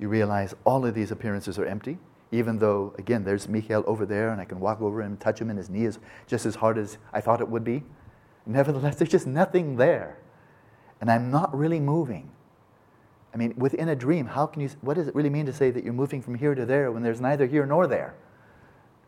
you 0.00 0.08
realize 0.08 0.52
all 0.64 0.84
of 0.84 0.96
these 0.96 1.12
appearances 1.12 1.60
are 1.60 1.64
empty 1.64 1.98
even 2.36 2.58
though, 2.58 2.94
again, 2.98 3.24
there's 3.24 3.48
Michael 3.48 3.82
over 3.86 4.06
there 4.06 4.30
and 4.30 4.40
I 4.40 4.44
can 4.44 4.60
walk 4.60 4.80
over 4.80 5.02
him 5.02 5.16
touch 5.16 5.40
him 5.40 5.50
and 5.50 5.58
his 5.58 5.70
knee 5.70 5.84
is 5.84 5.98
just 6.26 6.46
as 6.46 6.54
hard 6.54 6.78
as 6.78 6.98
I 7.12 7.20
thought 7.20 7.40
it 7.40 7.48
would 7.48 7.64
be. 7.64 7.82
Nevertheless, 8.46 8.94
there's 8.98 9.10
just 9.10 9.26
nothing 9.26 9.76
there. 9.76 10.18
And 11.00 11.10
I'm 11.10 11.30
not 11.30 11.54
really 11.56 11.80
moving. 11.80 12.30
I 13.34 13.36
mean, 13.36 13.54
within 13.56 13.88
a 13.88 13.96
dream, 13.96 14.26
how 14.26 14.46
can 14.46 14.62
you, 14.62 14.70
what 14.80 14.94
does 14.94 15.08
it 15.08 15.14
really 15.14 15.28
mean 15.28 15.46
to 15.46 15.52
say 15.52 15.70
that 15.70 15.84
you're 15.84 15.92
moving 15.92 16.22
from 16.22 16.36
here 16.36 16.54
to 16.54 16.64
there 16.64 16.90
when 16.90 17.02
there's 17.02 17.20
neither 17.20 17.46
here 17.46 17.66
nor 17.66 17.86
there? 17.86 18.14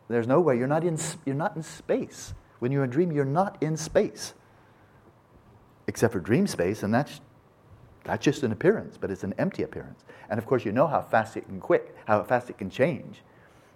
There's 0.07 0.27
no 0.27 0.39
way. 0.39 0.57
You're 0.57 0.67
not 0.67 0.83
in, 0.83 0.97
you're 1.25 1.35
not 1.35 1.55
in 1.55 1.63
space. 1.63 2.33
When 2.59 2.71
you're 2.71 2.83
in 2.83 2.89
a 2.89 2.93
dream, 2.93 3.11
you're 3.11 3.25
not 3.25 3.61
in 3.61 3.77
space. 3.77 4.33
Except 5.87 6.13
for 6.13 6.19
dream 6.19 6.45
space, 6.45 6.83
and 6.83 6.93
that's 6.93 7.21
that's 8.09 8.25
just 8.25 8.41
an 8.41 8.51
appearance, 8.51 8.97
but 8.97 9.11
it's 9.11 9.23
an 9.23 9.35
empty 9.37 9.61
appearance. 9.61 10.03
And 10.31 10.39
of 10.39 10.47
course, 10.47 10.65
you 10.65 10.71
know 10.71 10.87
how 10.87 11.01
fast 11.01 11.37
it 11.37 11.45
can 11.45 11.59
quick, 11.59 11.95
how 12.05 12.23
fast 12.23 12.49
it 12.49 12.57
can 12.57 12.69
change. 12.69 13.21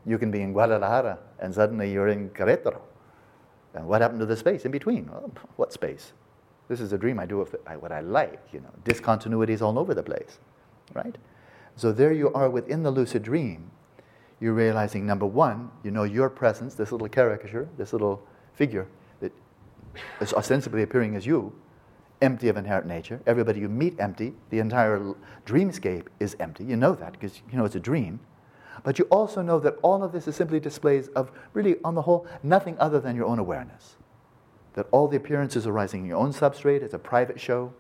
You 0.08 0.18
can 0.18 0.32
be 0.32 0.42
in 0.42 0.54
Guadalajara 0.54 1.20
and 1.40 1.54
suddenly 1.54 1.92
you're 1.92 2.08
in 2.08 2.32
Querétaro. 2.32 2.82
And 3.76 3.88
what 3.88 4.02
happened 4.02 4.22
to 4.22 4.26
the 4.26 4.36
space 4.36 4.66
in 4.66 4.72
between? 4.72 5.08
Oh, 5.14 5.32
what 5.56 5.72
space? 5.72 6.14
This 6.68 6.82
is 6.82 6.94
a 6.94 6.98
dream 6.98 7.20
I 7.20 7.28
do 7.28 7.38
what 7.80 7.92
I 7.92 8.00
like, 8.00 8.42
you 8.52 8.60
know, 8.62 8.72
discontinuities 8.86 9.62
all 9.62 9.78
over 9.78 9.94
the 9.94 10.02
place, 10.02 10.40
right? 10.96 11.16
So 11.76 11.92
there 11.92 12.12
you 12.12 12.34
are 12.34 12.50
within 12.50 12.82
the 12.82 12.90
lucid 12.90 13.22
dream. 13.22 13.70
You're 14.40 14.54
realizing, 14.54 15.06
number 15.06 15.28
one, 15.28 15.70
you 15.84 15.92
know 15.92 16.04
your 16.06 16.30
presence, 16.30 16.74
this 16.74 16.92
little 16.92 17.08
caricature, 17.08 17.70
this 17.78 17.94
little 17.94 18.26
figure 18.56 18.88
that 19.20 19.32
is 20.22 20.34
ostensibly 20.34 20.82
appearing 20.82 21.16
as 21.16 21.26
you, 21.26 21.54
empty 22.24 22.48
of 22.48 22.58
inherent 22.58 22.88
nature. 22.88 23.22
Everybody 23.28 23.60
you 23.60 23.70
meet 23.70 24.00
empty. 24.00 24.34
The 24.50 24.60
entire 24.60 25.00
dreamscape 25.46 26.08
is 26.20 26.36
empty. 26.40 26.64
You 26.64 26.78
know 26.78 26.94
that 26.94 27.12
because 27.12 27.42
you 27.52 27.58
know 27.58 27.66
it's 27.66 27.76
a 27.76 27.80
dream. 27.80 28.20
But 28.84 28.98
you 28.98 29.06
also 29.06 29.42
know 29.42 29.60
that 29.60 29.78
all 29.82 30.04
of 30.04 30.12
this 30.12 30.28
is 30.28 30.36
simply 30.36 30.60
displays 30.60 31.10
of 31.10 31.32
really, 31.54 31.76
on 31.84 31.96
the 31.96 32.02
whole, 32.02 32.26
nothing 32.42 32.76
other 32.80 33.00
than 33.00 33.16
your 33.16 33.26
own 33.26 33.40
awareness. 33.40 33.98
That 34.74 34.88
all 34.92 35.08
the 35.08 35.18
appearances 35.18 35.68
arising 35.68 36.02
in 36.02 36.08
your 36.08 36.18
own 36.18 36.34
substrate, 36.34 36.82
it's 36.82 36.94
a 36.94 37.00
private 37.00 37.40
show, 37.40 37.74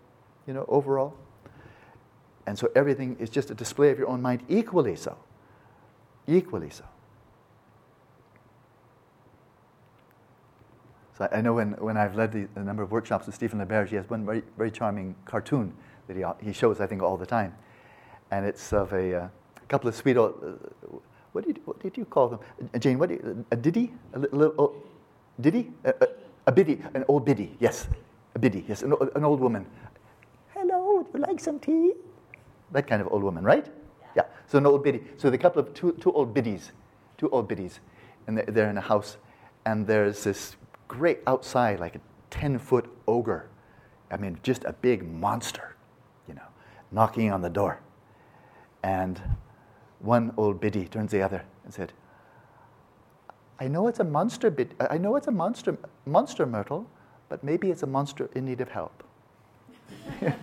you 0.46 0.54
know, 0.54 0.66
overall. 0.68 1.16
And 2.46 2.60
so 2.60 2.70
everything 2.76 3.18
is 3.20 3.30
just 3.30 3.50
a 3.50 3.56
display 3.56 3.90
of 3.90 3.98
your 3.98 4.10
own 4.10 4.22
mind, 4.22 4.44
equally 4.48 4.96
so. 4.96 5.18
Equally 6.28 6.70
so. 6.70 6.84
So 11.18 11.30
I 11.32 11.42
know 11.42 11.54
when, 11.54 11.74
when 11.74 11.96
I've 11.96 12.16
led 12.16 12.32
the, 12.32 12.48
a 12.56 12.64
number 12.64 12.82
of 12.82 12.92
workshops 12.92 13.28
with 13.28 13.36
Stephen 13.36 13.60
LaBerge, 13.60 13.90
he 13.90 13.96
has 13.96 14.10
one 14.10 14.26
very, 14.26 14.44
very 14.58 14.72
charming 14.72 15.16
cartoon 15.26 15.74
that 16.08 16.18
he, 16.18 16.24
he 16.46 16.54
shows, 16.54 16.80
I 16.80 16.88
think, 16.88 17.04
all 17.04 17.18
the 17.18 17.26
time. 17.26 17.56
And 18.32 18.46
it's 18.46 18.74
of 18.74 18.92
a, 18.94 19.16
uh, 19.16 19.28
couple 19.74 19.90
of 19.90 19.96
sweet 19.96 20.18
old, 20.18 20.36
uh, 20.46 20.98
what, 21.32 21.46
did, 21.46 21.60
what 21.66 21.80
did 21.80 21.98
you 21.98 22.06
call 22.06 22.30
them? 22.30 22.40
Uh, 22.74 22.78
Jane, 22.78 23.00
what 23.00 23.10
you, 23.10 23.46
a 23.52 23.56
diddy? 23.56 23.92
A 24.14 24.20
little, 24.20 24.54
oh, 24.60 24.76
diddy? 25.42 25.72
A, 25.84 25.90
a, 26.02 26.08
a, 26.48 26.52
biddy, 26.52 26.80
an 26.94 27.04
old 27.08 27.26
biddy, 27.26 27.58
yes. 27.60 27.88
A 28.36 28.40
biddy, 28.40 28.64
yes, 28.68 28.84
an, 28.84 28.94
an 29.16 29.24
old 29.24 29.40
woman. 29.40 29.66
Hello, 30.54 31.08
would 31.12 31.22
you 31.22 31.28
like 31.28 31.40
some 31.40 31.60
tea? 31.60 31.94
That 32.72 32.86
kind 32.88 33.02
of 33.02 33.12
old 33.12 33.24
woman, 33.24 33.44
right? 33.44 33.66
Yeah. 33.66 34.08
yeah. 34.16 34.24
So 34.48 34.60
an 34.60 34.66
old 34.68 34.84
biddy. 34.84 35.02
So 35.18 35.32
the 35.32 35.38
couple 35.38 35.60
of 35.60 35.74
two, 35.74 35.94
two 35.94 36.12
old 36.12 36.34
biddies, 36.34 36.72
two 37.18 37.30
old 37.30 37.48
biddies, 37.48 37.80
and 38.28 38.38
they're, 38.38 38.46
they're 38.46 38.70
in 38.70 38.78
a 38.78 38.82
house, 38.82 39.18
and 39.66 39.88
there's 39.88 40.24
this 40.24 40.56
great 40.94 41.20
outside, 41.26 41.80
like 41.80 41.96
a 41.96 42.02
10 42.30 42.60
foot 42.60 42.86
ogre. 43.08 43.50
I 44.12 44.18
mean, 44.18 44.38
just 44.44 44.64
a 44.66 44.74
big 44.74 45.04
monster, 45.04 45.76
you 46.28 46.36
know, 46.36 46.46
knocking 46.92 47.32
on 47.32 47.42
the 47.42 47.50
door. 47.50 47.80
And 48.84 49.20
one 50.00 50.34
old 50.38 50.62
biddy 50.62 50.88
turns 50.88 51.10
to 51.12 51.18
the 51.18 51.24
other 51.24 51.44
and 51.64 51.74
said, 51.74 51.94
I 53.60 53.68
know 53.68 53.88
it's 53.88 54.00
a 54.00 54.04
monster 54.04 54.52
bid, 54.52 54.76
I 54.80 55.00
know 55.00 55.16
it's 55.16 55.28
a 55.28 55.32
monster, 55.32 55.78
monster 56.06 56.46
myrtle, 56.46 56.88
but 57.28 57.44
maybe 57.44 57.72
it's 57.72 57.82
a 57.82 57.88
monster 57.88 58.30
in 58.36 58.46
need 58.46 58.62
of 58.62 58.70
help. 58.70 59.04
you 60.22 60.36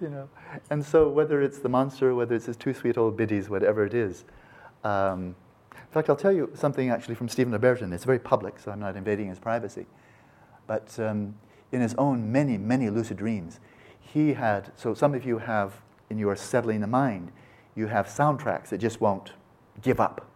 know, 0.00 0.28
and 0.70 0.84
so 0.84 1.08
whether 1.08 1.42
it's 1.42 1.58
the 1.58 1.68
monster, 1.68 2.14
whether 2.14 2.36
it's 2.36 2.46
his 2.46 2.56
two 2.56 2.74
sweet 2.74 2.96
old 2.96 3.16
biddies, 3.16 3.48
whatever 3.48 3.84
it 3.84 3.94
is, 3.94 4.24
um, 4.84 5.34
in 5.82 5.92
fact, 5.92 6.10
I'll 6.10 6.16
tell 6.16 6.32
you 6.32 6.50
something 6.54 6.90
actually 6.90 7.14
from 7.14 7.28
Stephen 7.28 7.52
LaBerge. 7.52 7.92
It's 7.92 8.04
very 8.04 8.18
public, 8.18 8.58
so 8.58 8.70
I'm 8.70 8.80
not 8.80 8.96
invading 8.96 9.28
his 9.28 9.38
privacy. 9.38 9.86
But 10.66 10.98
um, 10.98 11.34
in 11.72 11.80
his 11.80 11.94
own 11.94 12.30
many, 12.30 12.58
many 12.58 12.90
lucid 12.90 13.16
dreams, 13.16 13.60
he 14.00 14.34
had, 14.34 14.72
so 14.76 14.94
some 14.94 15.14
of 15.14 15.24
you 15.24 15.38
have, 15.38 15.74
in 16.10 16.18
your 16.18 16.36
settling 16.36 16.80
the 16.80 16.86
mind, 16.86 17.32
you 17.74 17.86
have 17.86 18.06
soundtracks 18.06 18.68
that 18.68 18.78
just 18.78 19.00
won't 19.00 19.32
give 19.82 20.00
up. 20.00 20.30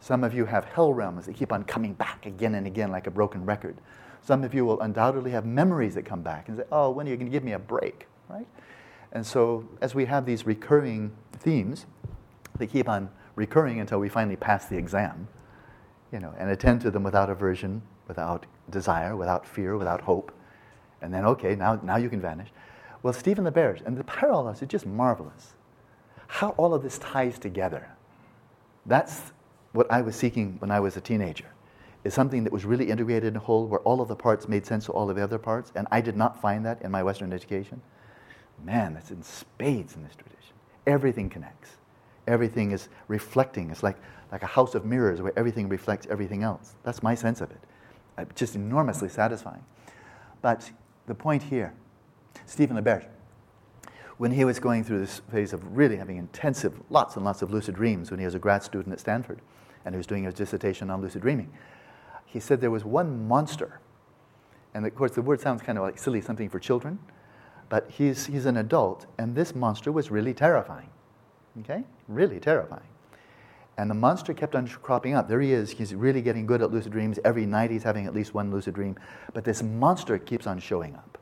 Some 0.00 0.22
of 0.22 0.34
you 0.34 0.44
have 0.44 0.64
hell 0.66 0.92
realms 0.92 1.26
that 1.26 1.34
keep 1.34 1.52
on 1.52 1.64
coming 1.64 1.94
back 1.94 2.26
again 2.26 2.54
and 2.54 2.66
again 2.66 2.90
like 2.90 3.06
a 3.06 3.10
broken 3.10 3.44
record. 3.44 3.76
Some 4.22 4.44
of 4.44 4.54
you 4.54 4.64
will 4.64 4.80
undoubtedly 4.80 5.30
have 5.30 5.46
memories 5.46 5.94
that 5.94 6.04
come 6.04 6.22
back 6.22 6.48
and 6.48 6.58
say, 6.58 6.64
oh, 6.70 6.90
when 6.90 7.06
are 7.06 7.10
you 7.10 7.16
going 7.16 7.26
to 7.26 7.32
give 7.32 7.44
me 7.44 7.52
a 7.52 7.58
break, 7.58 8.06
right? 8.28 8.46
And 9.12 9.24
so 9.24 9.68
as 9.80 9.94
we 9.94 10.04
have 10.06 10.26
these 10.26 10.46
recurring 10.46 11.12
themes, 11.32 11.86
they 12.58 12.66
keep 12.66 12.88
on 12.88 13.08
recurring 13.36 13.78
until 13.78 14.00
we 14.00 14.08
finally 14.08 14.36
pass 14.36 14.66
the 14.66 14.76
exam, 14.76 15.28
you 16.10 16.18
know, 16.18 16.34
and 16.38 16.50
attend 16.50 16.80
to 16.80 16.90
them 16.90 17.04
without 17.04 17.30
aversion, 17.30 17.82
without 18.08 18.46
desire, 18.70 19.14
without 19.14 19.46
fear, 19.46 19.76
without 19.76 20.00
hope. 20.00 20.32
And 21.02 21.14
then, 21.14 21.24
okay, 21.26 21.54
now, 21.54 21.78
now 21.82 21.96
you 21.96 22.08
can 22.08 22.20
vanish. 22.20 22.48
Well, 23.02 23.12
Stephen 23.12 23.44
LaBerge, 23.44 23.86
and 23.86 23.96
the 23.96 24.04
parallels 24.04 24.62
are 24.62 24.66
just 24.66 24.86
marvelous. 24.86 25.54
How 26.26 26.50
all 26.50 26.74
of 26.74 26.82
this 26.82 26.98
ties 26.98 27.38
together. 27.38 27.88
That's 28.86 29.32
what 29.72 29.90
I 29.92 30.00
was 30.00 30.16
seeking 30.16 30.56
when 30.58 30.70
I 30.70 30.80
was 30.80 30.96
a 30.96 31.00
teenager, 31.00 31.46
is 32.02 32.14
something 32.14 32.42
that 32.44 32.52
was 32.52 32.64
really 32.64 32.88
integrated 32.88 33.28
in 33.28 33.36
a 33.36 33.40
whole, 33.40 33.66
where 33.66 33.80
all 33.80 34.00
of 34.00 34.08
the 34.08 34.16
parts 34.16 34.48
made 34.48 34.64
sense 34.64 34.86
to 34.86 34.92
all 34.92 35.10
of 35.10 35.16
the 35.16 35.22
other 35.22 35.38
parts, 35.38 35.70
and 35.74 35.86
I 35.90 36.00
did 36.00 36.16
not 36.16 36.40
find 36.40 36.64
that 36.64 36.80
in 36.82 36.90
my 36.90 37.02
Western 37.02 37.32
education. 37.32 37.82
Man, 38.64 38.94
that's 38.94 39.10
in 39.10 39.22
spades 39.22 39.94
in 39.94 40.02
this 40.02 40.14
tradition. 40.14 40.54
Everything 40.86 41.28
connects 41.28 41.76
everything 42.26 42.72
is 42.72 42.88
reflecting. 43.08 43.70
It's 43.70 43.82
like, 43.82 43.96
like 44.32 44.42
a 44.42 44.46
house 44.46 44.74
of 44.74 44.84
mirrors 44.84 45.22
where 45.22 45.32
everything 45.38 45.68
reflects 45.68 46.06
everything 46.10 46.42
else. 46.42 46.74
That's 46.82 47.02
my 47.02 47.14
sense 47.14 47.40
of 47.40 47.50
it. 47.50 47.60
Uh, 48.18 48.24
just 48.34 48.54
enormously 48.54 49.08
satisfying. 49.08 49.64
But 50.42 50.70
the 51.06 51.14
point 51.14 51.42
here, 51.42 51.74
Stephen 52.46 52.76
LaBerge, 52.76 53.06
when 54.18 54.30
he 54.30 54.44
was 54.44 54.58
going 54.58 54.82
through 54.82 55.00
this 55.00 55.20
phase 55.30 55.52
of 55.52 55.76
really 55.76 55.96
having 55.96 56.16
intensive, 56.16 56.80
lots 56.88 57.16
and 57.16 57.24
lots 57.24 57.42
of 57.42 57.50
lucid 57.50 57.74
dreams 57.74 58.10
when 58.10 58.18
he 58.18 58.24
was 58.24 58.34
a 58.34 58.38
grad 58.38 58.62
student 58.62 58.92
at 58.92 59.00
Stanford 59.00 59.40
and 59.84 59.94
he 59.94 59.98
was 59.98 60.06
doing 60.06 60.24
his 60.24 60.34
dissertation 60.34 60.90
on 60.90 61.02
lucid 61.02 61.22
dreaming, 61.22 61.52
he 62.24 62.40
said 62.40 62.60
there 62.60 62.70
was 62.70 62.84
one 62.84 63.28
monster. 63.28 63.80
And 64.74 64.86
of 64.86 64.94
course, 64.94 65.12
the 65.12 65.22
word 65.22 65.40
sounds 65.40 65.62
kind 65.62 65.78
of 65.78 65.84
like 65.84 65.98
silly, 65.98 66.20
something 66.20 66.48
for 66.48 66.58
children, 66.58 66.98
but 67.68 67.90
he's, 67.90 68.26
he's 68.26 68.46
an 68.46 68.56
adult, 68.56 69.06
and 69.18 69.34
this 69.34 69.54
monster 69.54 69.92
was 69.92 70.10
really 70.10 70.34
terrifying. 70.34 70.88
Okay? 71.60 71.84
Really 72.08 72.40
terrifying. 72.40 72.82
And 73.78 73.90
the 73.90 73.94
monster 73.94 74.32
kept 74.32 74.54
on 74.54 74.66
cropping 74.66 75.14
up. 75.14 75.28
There 75.28 75.40
he 75.40 75.52
is. 75.52 75.70
He's 75.70 75.94
really 75.94 76.22
getting 76.22 76.46
good 76.46 76.62
at 76.62 76.70
lucid 76.70 76.92
dreams. 76.92 77.18
Every 77.24 77.44
night 77.44 77.70
he's 77.70 77.82
having 77.82 78.06
at 78.06 78.14
least 78.14 78.32
one 78.32 78.50
lucid 78.50 78.74
dream. 78.74 78.96
But 79.34 79.44
this 79.44 79.62
monster 79.62 80.18
keeps 80.18 80.46
on 80.46 80.58
showing 80.60 80.94
up. 80.94 81.18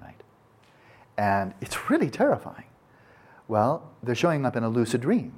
Right? 0.00 0.20
And 1.18 1.52
it's 1.60 1.90
really 1.90 2.08
terrifying. 2.08 2.64
Well, 3.48 3.90
they're 4.02 4.14
showing 4.14 4.46
up 4.46 4.56
in 4.56 4.64
a 4.64 4.68
lucid 4.68 5.02
dream. 5.02 5.34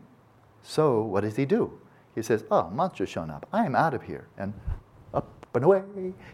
So 0.62 1.02
what 1.02 1.22
does 1.22 1.36
he 1.36 1.44
do? 1.44 1.78
He 2.14 2.22
says, 2.22 2.44
Oh, 2.50 2.70
monster's 2.70 3.08
shown 3.08 3.30
up. 3.30 3.46
I 3.52 3.66
am 3.66 3.74
out 3.74 3.94
of 3.94 4.02
here. 4.02 4.28
And 4.38 4.54
up 5.12 5.28
and 5.54 5.64
away. 5.64 5.82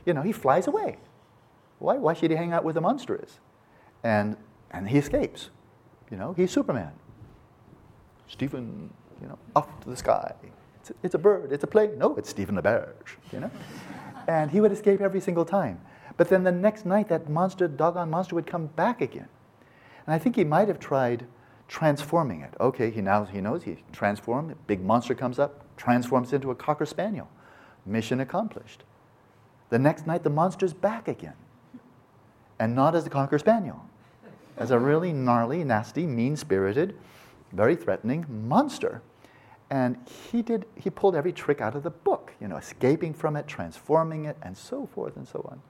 You 0.04 0.12
know, 0.12 0.22
he 0.22 0.32
flies 0.32 0.66
away. 0.66 0.98
Why, 1.78 1.96
why 1.96 2.12
should 2.14 2.30
he 2.30 2.36
hang 2.36 2.52
out 2.52 2.64
with 2.64 2.74
the 2.74 2.80
monster 2.80 3.20
is? 3.22 3.38
And, 4.02 4.36
and 4.70 4.88
he 4.88 4.98
escapes. 4.98 5.50
You 6.10 6.18
know, 6.18 6.34
he's 6.34 6.50
Superman. 6.50 6.92
Stephen, 8.28 8.90
you 9.20 9.28
know, 9.28 9.38
off 9.54 9.80
to 9.80 9.90
the 9.90 9.96
sky. 9.96 10.34
It's 10.80 10.90
a, 10.90 10.94
it's 11.02 11.14
a 11.14 11.18
bird, 11.18 11.52
it's 11.52 11.64
a 11.64 11.66
plane. 11.66 11.98
No, 11.98 12.16
it's 12.16 12.28
Stephen 12.28 12.56
LaBerge, 12.56 13.16
you 13.32 13.40
know. 13.40 13.50
and 14.28 14.50
he 14.50 14.60
would 14.60 14.72
escape 14.72 15.00
every 15.00 15.20
single 15.20 15.44
time. 15.44 15.80
But 16.16 16.28
then 16.28 16.44
the 16.44 16.52
next 16.52 16.86
night, 16.86 17.08
that 17.08 17.28
monster, 17.28 17.66
doggone 17.66 18.10
monster, 18.10 18.34
would 18.34 18.46
come 18.46 18.66
back 18.66 19.00
again. 19.00 19.28
And 20.06 20.14
I 20.14 20.18
think 20.18 20.36
he 20.36 20.44
might 20.44 20.68
have 20.68 20.78
tried 20.78 21.26
transforming 21.68 22.42
it. 22.42 22.54
Okay, 22.60 22.90
he 22.90 23.00
now 23.00 23.24
he 23.24 23.40
knows 23.40 23.62
he 23.64 23.78
transformed. 23.92 24.54
Big 24.66 24.82
monster 24.82 25.14
comes 25.14 25.38
up, 25.38 25.64
transforms 25.76 26.32
into 26.32 26.50
a 26.50 26.54
cocker 26.54 26.86
spaniel. 26.86 27.28
Mission 27.86 28.20
accomplished. 28.20 28.84
The 29.70 29.78
next 29.78 30.06
night, 30.06 30.22
the 30.22 30.30
monster's 30.30 30.72
back 30.72 31.08
again, 31.08 31.34
and 32.58 32.74
not 32.74 32.94
as 32.94 33.06
a 33.06 33.10
cocker 33.10 33.38
spaniel, 33.38 33.84
as 34.56 34.70
a 34.70 34.78
really 34.78 35.12
gnarly, 35.12 35.64
nasty, 35.64 36.06
mean-spirited 36.06 36.96
very 37.54 37.76
threatening 37.76 38.26
monster. 38.28 39.02
And 39.70 39.96
he 40.30 40.42
did, 40.42 40.66
he 40.76 40.90
pulled 40.90 41.16
every 41.16 41.32
trick 41.32 41.60
out 41.60 41.74
of 41.74 41.82
the 41.82 41.90
book, 41.90 42.32
you 42.40 42.48
know, 42.48 42.56
escaping 42.56 43.14
from 43.14 43.34
it, 43.36 43.46
transforming 43.46 44.26
it, 44.26 44.36
and 44.42 44.56
so 44.56 44.86
forth 44.86 45.16
and 45.16 45.26
so 45.26 45.46
on. 45.50 45.60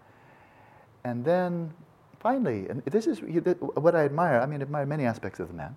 And 1.04 1.24
then 1.24 1.72
finally, 2.18 2.66
and 2.68 2.82
this 2.86 3.06
is 3.06 3.20
what 3.20 3.94
I 3.94 4.04
admire, 4.04 4.40
I 4.40 4.46
mean, 4.46 4.60
I 4.60 4.62
admire 4.62 4.86
many 4.86 5.04
aspects 5.04 5.40
of 5.40 5.48
the 5.48 5.54
man, 5.54 5.76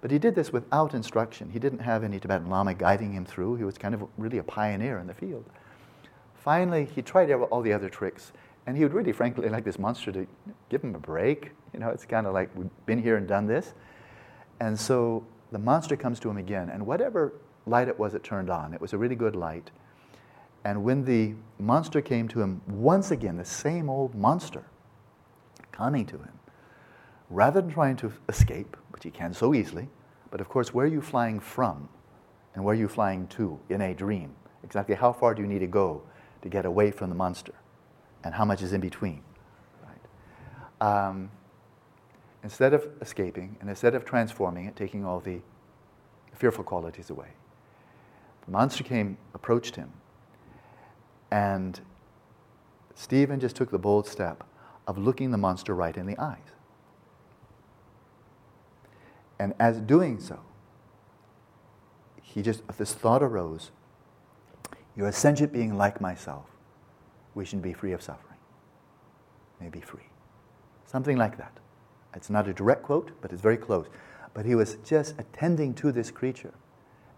but 0.00 0.10
he 0.10 0.18
did 0.18 0.34
this 0.34 0.52
without 0.52 0.94
instruction. 0.94 1.50
He 1.50 1.58
didn't 1.58 1.80
have 1.80 2.04
any 2.04 2.18
Tibetan 2.18 2.48
Lama 2.48 2.74
guiding 2.74 3.12
him 3.12 3.24
through. 3.24 3.56
He 3.56 3.64
was 3.64 3.76
kind 3.76 3.94
of 3.94 4.04
really 4.16 4.38
a 4.38 4.44
pioneer 4.44 4.98
in 4.98 5.06
the 5.06 5.14
field. 5.14 5.44
Finally, 6.34 6.86
he 6.94 7.02
tried 7.02 7.30
all 7.32 7.60
the 7.60 7.72
other 7.72 7.88
tricks, 7.88 8.32
and 8.66 8.76
he 8.76 8.84
would 8.84 8.94
really, 8.94 9.12
frankly, 9.12 9.48
like 9.48 9.64
this 9.64 9.78
monster 9.78 10.12
to 10.12 10.26
give 10.68 10.82
him 10.82 10.94
a 10.94 11.00
break. 11.00 11.50
You 11.74 11.80
know, 11.80 11.90
it's 11.90 12.06
kind 12.06 12.26
of 12.26 12.32
like, 12.32 12.48
we've 12.56 12.70
been 12.86 13.02
here 13.02 13.16
and 13.16 13.26
done 13.26 13.46
this. 13.46 13.74
And 14.60 14.78
so 14.78 15.24
the 15.52 15.58
monster 15.58 15.96
comes 15.96 16.20
to 16.20 16.30
him 16.30 16.36
again, 16.36 16.68
and 16.68 16.86
whatever 16.86 17.32
light 17.66 17.88
it 17.88 17.98
was 17.98 18.14
it 18.14 18.22
turned 18.22 18.50
on, 18.50 18.74
it 18.74 18.80
was 18.80 18.92
a 18.92 18.98
really 18.98 19.16
good 19.16 19.36
light. 19.36 19.70
And 20.64 20.84
when 20.84 21.04
the 21.04 21.34
monster 21.58 22.00
came 22.00 22.28
to 22.28 22.40
him 22.40 22.60
once 22.66 23.10
again, 23.10 23.36
the 23.36 23.44
same 23.44 23.88
old 23.88 24.14
monster 24.14 24.64
coming 25.72 26.04
to 26.06 26.16
him, 26.16 26.38
rather 27.30 27.60
than 27.60 27.70
trying 27.70 27.96
to 27.96 28.12
escape, 28.28 28.76
which 28.90 29.04
he 29.04 29.10
can 29.10 29.32
so 29.32 29.54
easily, 29.54 29.88
but 30.30 30.40
of 30.40 30.48
course, 30.48 30.74
where 30.74 30.84
are 30.84 30.88
you 30.88 31.00
flying 31.00 31.40
from 31.40 31.88
and 32.54 32.64
where 32.64 32.74
are 32.74 32.78
you 32.78 32.88
flying 32.88 33.26
to 33.28 33.58
in 33.68 33.80
a 33.80 33.94
dream? 33.94 34.34
Exactly 34.64 34.94
how 34.94 35.12
far 35.12 35.34
do 35.34 35.42
you 35.42 35.48
need 35.48 35.60
to 35.60 35.66
go 35.66 36.02
to 36.42 36.48
get 36.48 36.66
away 36.66 36.90
from 36.90 37.08
the 37.08 37.16
monster? 37.16 37.54
And 38.24 38.34
how 38.34 38.44
much 38.44 38.62
is 38.62 38.72
in 38.72 38.80
between? 38.80 39.22
Right? 39.82 41.08
Um, 41.08 41.30
instead 42.42 42.74
of 42.74 42.88
escaping 43.00 43.56
and 43.60 43.68
instead 43.68 43.94
of 43.94 44.04
transforming 44.04 44.66
it, 44.66 44.76
taking 44.76 45.04
all 45.04 45.20
the 45.20 45.40
fearful 46.34 46.64
qualities 46.64 47.10
away, 47.10 47.28
the 48.46 48.52
monster 48.52 48.84
came, 48.84 49.18
approached 49.34 49.76
him, 49.76 49.92
and 51.30 51.80
Stephen 52.94 53.38
just 53.38 53.56
took 53.56 53.70
the 53.70 53.78
bold 53.78 54.06
step 54.06 54.44
of 54.86 54.98
looking 54.98 55.30
the 55.30 55.38
monster 55.38 55.74
right 55.74 55.96
in 55.96 56.06
the 56.06 56.18
eyes. 56.18 56.38
And 59.38 59.54
as 59.60 59.78
doing 59.80 60.18
so, 60.18 60.40
he 62.22 62.42
just, 62.42 62.62
this 62.76 62.94
thought 62.94 63.22
arose 63.22 63.70
you're 64.96 65.06
a 65.06 65.12
sentient 65.12 65.52
being 65.52 65.78
like 65.78 66.00
myself, 66.00 66.46
wishing 67.34 67.60
to 67.60 67.62
be 67.62 67.72
free 67.72 67.92
of 67.92 68.02
suffering. 68.02 68.38
May 69.60 69.68
be 69.68 69.80
free. 69.80 70.08
Something 70.86 71.16
like 71.16 71.36
that. 71.38 71.52
It's 72.18 72.28
not 72.28 72.48
a 72.48 72.52
direct 72.52 72.82
quote, 72.82 73.12
but 73.20 73.32
it's 73.32 73.40
very 73.40 73.56
close. 73.56 73.86
But 74.34 74.44
he 74.44 74.56
was 74.56 74.76
just 74.84 75.14
attending 75.18 75.72
to 75.74 75.92
this 75.92 76.10
creature 76.10 76.52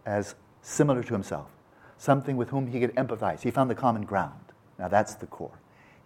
as 0.05 0.35
similar 0.61 1.03
to 1.03 1.15
himself. 1.15 1.49
something 2.01 2.39
with 2.39 2.49
whom 2.49 2.67
he 2.67 2.81
could 2.81 2.95
empathize. 2.97 3.43
He 3.43 3.51
found 3.51 3.69
the 3.69 3.75
common 3.75 4.03
ground. 4.03 4.41
Now 4.79 4.89
that's 4.89 5.15
the 5.15 5.27
core. 5.27 5.59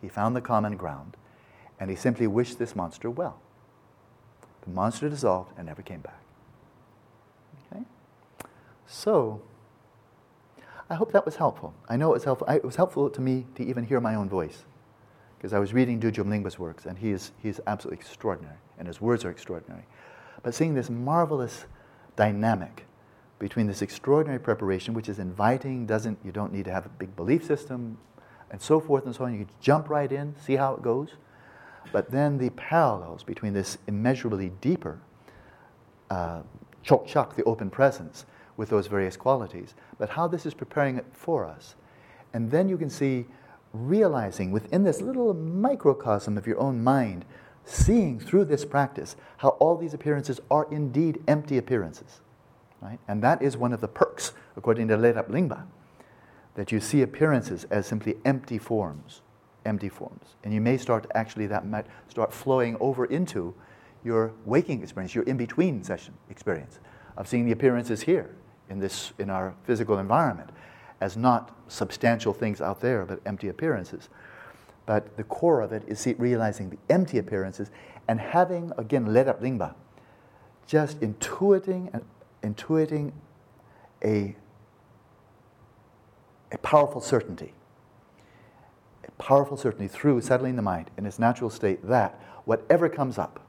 He 0.02 0.09
found 0.09 0.35
the 0.35 0.40
common 0.40 0.76
ground, 0.76 1.16
and 1.78 1.88
he 1.88 1.94
simply 1.94 2.26
wished 2.26 2.59
this 2.59 2.74
monster 2.74 3.09
well. 3.09 3.38
The 4.62 4.70
monster 4.70 5.09
dissolved 5.09 5.52
and 5.57 5.66
never 5.66 5.83
came 5.83 6.00
back. 6.00 6.20
Okay? 7.72 7.85
So, 8.87 9.40
I 10.90 10.96
hope 10.96 11.12
that 11.12 11.24
was 11.24 11.37
helpful. 11.37 11.74
I 11.88 11.96
know 11.96 12.11
it 12.11 12.14
was 12.14 12.24
helpful. 12.24 12.48
It 12.48 12.64
was 12.64 12.76
helpful 12.76 13.09
to 13.09 13.20
me 13.20 13.46
to 13.54 13.64
even 13.64 13.85
hear 13.85 14.00
my 14.00 14.16
own 14.16 14.28
voice. 14.28 14.64
Because 15.38 15.52
I 15.52 15.61
was 15.61 15.72
reading 15.72 16.00
Dudjom 16.00 16.26
Lingpa's 16.26 16.59
works, 16.59 16.87
and 16.87 16.98
he 16.98 17.11
is, 17.12 17.30
he 17.40 17.48
is 17.48 17.61
absolutely 17.66 17.98
extraordinary, 17.98 18.57
and 18.79 18.89
his 18.89 19.01
words 19.01 19.25
are 19.25 19.31
extraordinary. 19.31 19.85
But 20.43 20.55
seeing 20.55 20.75
this 20.75 20.91
marvelous 20.91 21.65
dynamic 22.17 22.87
between 23.39 23.67
this 23.67 23.83
extraordinary 23.83 24.41
preparation, 24.41 24.95
which 24.95 25.09
is 25.09 25.19
inviting, 25.19 25.87
doesn't 25.87 26.19
you 26.25 26.33
don't 26.33 26.53
need 26.53 26.65
to 26.67 26.73
have 26.73 26.87
a 26.87 26.91
big 26.91 27.15
belief 27.17 27.45
system, 27.45 27.99
and 28.51 28.61
so 28.61 28.81
forth 28.81 29.05
and 29.07 29.15
so 29.15 29.25
on. 29.25 29.39
You 29.39 29.47
jump 29.61 29.89
right 29.89 30.11
in, 30.11 30.35
see 30.39 30.57
how 30.57 30.75
it 30.75 30.83
goes. 30.83 31.11
But 31.93 32.11
then 32.11 32.39
the 32.39 32.51
parallels 32.51 33.23
between 33.23 33.53
this 33.53 33.79
immeasurably 33.87 34.53
deeper 34.61 35.01
uh, 36.11 36.43
chok 36.83 37.37
the 37.37 37.45
open 37.45 37.71
presence, 37.71 38.27
with 38.57 38.69
those 38.69 38.87
various 38.87 39.17
qualities, 39.17 39.75
but 39.99 40.11
how 40.11 40.29
this 40.29 40.47
is 40.47 40.55
preparing 40.55 40.97
it 40.97 41.07
for 41.13 41.45
us. 41.45 41.75
And 42.33 42.51
then 42.51 42.69
you 42.69 42.79
can 42.79 42.91
see, 42.91 43.27
realizing 43.73 44.53
within 44.53 44.85
this 44.85 45.01
little 45.01 45.35
microcosm 45.35 46.39
of 46.39 46.47
your 46.47 46.61
own 46.61 46.83
mind, 46.83 47.25
seeing 47.64 48.20
through 48.20 48.44
this 48.44 48.64
practice 48.64 49.16
how 49.38 49.50
all 49.50 49.77
these 49.77 49.94
appearances 49.94 50.40
are 50.50 50.66
indeed 50.70 51.22
empty 51.27 51.59
appearances. 51.59 52.20
Right? 52.81 52.98
And 53.09 53.22
that 53.22 53.40
is 53.42 53.57
one 53.57 53.72
of 53.72 53.81
the 53.81 53.88
perks, 53.88 54.33
according 54.57 54.88
to 54.88 54.96
Lerab 54.96 55.29
Lingpa, 55.29 55.64
that 56.55 56.70
you 56.70 56.81
see 56.81 57.03
appearances 57.03 57.64
as 57.64 57.87
simply 57.87 58.16
empty 58.24 58.59
forms, 58.59 59.22
empty 59.64 59.88
forms. 59.88 60.37
And 60.44 60.53
you 60.53 60.61
may 60.61 60.77
start 60.77 61.05
to 61.05 61.16
actually, 61.16 61.46
that 61.46 61.66
might 61.66 61.87
start 62.09 62.33
flowing 62.33 62.77
over 62.81 63.07
into 63.07 63.55
your 64.05 64.33
waking 64.44 64.83
experience, 64.83 65.14
your 65.14 65.24
in 65.24 65.38
between 65.38 65.83
session 65.83 66.14
experience 66.29 66.79
of 67.16 67.27
seeing 67.27 67.46
the 67.46 67.53
appearances 67.53 68.03
here 68.03 68.35
in, 68.68 68.79
this, 68.79 69.12
in 69.18 69.31
our 69.31 69.55
physical 69.64 69.98
environment 69.98 70.50
as 71.00 71.16
not 71.16 71.57
substantial 71.68 72.33
things 72.33 72.61
out 72.61 72.81
there, 72.81 73.05
but 73.05 73.20
empty 73.27 73.48
appearances. 73.48 74.09
But 74.87 75.16
the 75.16 75.25
core 75.25 75.61
of 75.61 75.73
it 75.73 75.83
is 75.87 76.07
realizing 76.18 76.70
the 76.70 76.79
empty 76.90 77.18
appearances 77.18 77.70
and 78.07 78.20
having, 78.20 78.73
again, 78.77 79.07
Lerab 79.07 79.40
Lingpa, 79.40 79.75
just 80.66 81.01
intuiting 81.01 82.03
intuiting 82.44 83.12
a, 84.05 84.37
a 86.53 86.59
powerful 86.59 87.01
certainty. 87.01 87.55
A 89.07 89.11
powerful 89.12 89.57
certainty 89.57 89.88
through 89.88 90.20
settling 90.20 90.57
the 90.57 90.62
mind 90.62 90.90
in 90.97 91.07
its 91.07 91.18
natural 91.18 91.51
state 91.51 91.87
that 91.88 92.20
whatever 92.44 92.88
comes 92.88 93.18
up, 93.18 93.40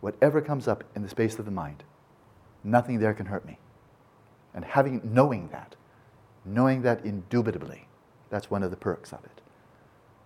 whatever 0.00 0.40
comes 0.40 0.66
up 0.66 0.84
in 0.96 1.02
the 1.02 1.08
space 1.08 1.38
of 1.38 1.44
the 1.44 1.50
mind, 1.50 1.84
nothing 2.64 2.98
there 2.98 3.14
can 3.14 3.26
hurt 3.26 3.46
me. 3.46 3.58
And 4.52 4.64
having 4.64 5.00
knowing 5.04 5.48
that, 5.52 5.76
knowing 6.44 6.82
that 6.82 7.04
indubitably, 7.04 7.86
that's 8.30 8.50
one 8.50 8.62
of 8.62 8.70
the 8.70 8.76
perks 8.76 9.12
of 9.12 9.24
it. 9.24 9.39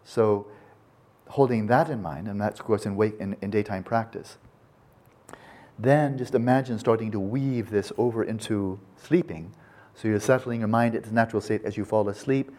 So 0.05 0.47
holding 1.29 1.67
that 1.67 1.89
in 1.89 2.03
mind, 2.03 2.29
and 2.29 2.41
that's 2.41 2.61
of 2.61 2.67
course 2.67 2.87
in, 2.87 2.97
wake, 2.97 3.19
in, 3.19 3.37
in 3.41 3.51
daytime 3.51 3.83
practice, 3.83 4.39
then 5.79 6.17
just 6.17 6.35
imagine 6.35 6.79
starting 6.79 7.11
to 7.11 7.19
weave 7.19 7.71
this 7.71 7.93
over 7.99 8.23
into 8.23 8.79
sleeping. 8.97 9.53
So 9.95 10.09
you're 10.09 10.21
settling 10.21 10.61
your 10.61 10.69
mind 10.69 10.95
at 10.95 11.03
into 11.05 11.15
natural 11.15 11.43
state 11.43 11.65
as 11.65 11.77
you 11.77 11.85
fall 11.85 12.09
asleep. 12.09 12.53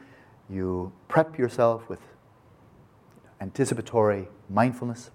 You 0.49 0.91
prep 1.07 1.37
yourself 1.37 1.87
with 1.87 1.99
anticipatory 3.39 4.27
mindfulness. 4.49 5.11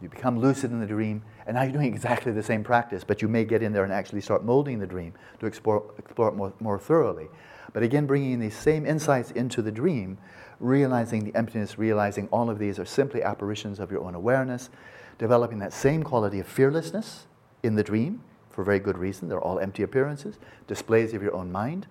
You 0.00 0.08
become 0.08 0.38
lucid 0.38 0.72
in 0.72 0.80
the 0.80 0.86
dream, 0.86 1.22
and 1.46 1.54
now 1.54 1.62
you're 1.62 1.72
doing 1.72 1.92
exactly 1.94 2.32
the 2.32 2.42
same 2.42 2.64
practice, 2.64 3.04
but 3.04 3.22
you 3.22 3.28
may 3.28 3.44
get 3.44 3.62
in 3.62 3.72
there 3.72 3.84
and 3.84 3.92
actually 3.92 4.20
start 4.20 4.44
molding 4.44 4.78
the 4.78 4.86
dream 4.86 5.14
to 5.40 5.46
explore, 5.46 5.84
explore 5.98 6.28
it 6.28 6.34
more, 6.34 6.52
more 6.60 6.78
thoroughly. 6.78 7.28
But 7.72 7.82
again, 7.82 8.06
bringing 8.06 8.38
these 8.38 8.56
same 8.56 8.86
insights 8.86 9.30
into 9.30 9.62
the 9.62 9.72
dream, 9.72 10.18
realizing 10.60 11.24
the 11.24 11.34
emptiness, 11.34 11.78
realizing 11.78 12.28
all 12.28 12.48
of 12.50 12.58
these 12.58 12.78
are 12.78 12.84
simply 12.84 13.22
apparitions 13.22 13.80
of 13.80 13.90
your 13.90 14.02
own 14.02 14.14
awareness, 14.14 14.70
developing 15.18 15.58
that 15.58 15.72
same 15.72 16.02
quality 16.02 16.40
of 16.40 16.46
fearlessness 16.46 17.26
in 17.62 17.74
the 17.74 17.82
dream 17.82 18.22
for 18.50 18.64
very 18.64 18.78
good 18.78 18.96
reason. 18.96 19.28
They're 19.28 19.40
all 19.40 19.58
empty 19.58 19.82
appearances, 19.82 20.38
displays 20.66 21.12
of 21.12 21.22
your 21.22 21.34
own 21.34 21.52
mind. 21.52 21.86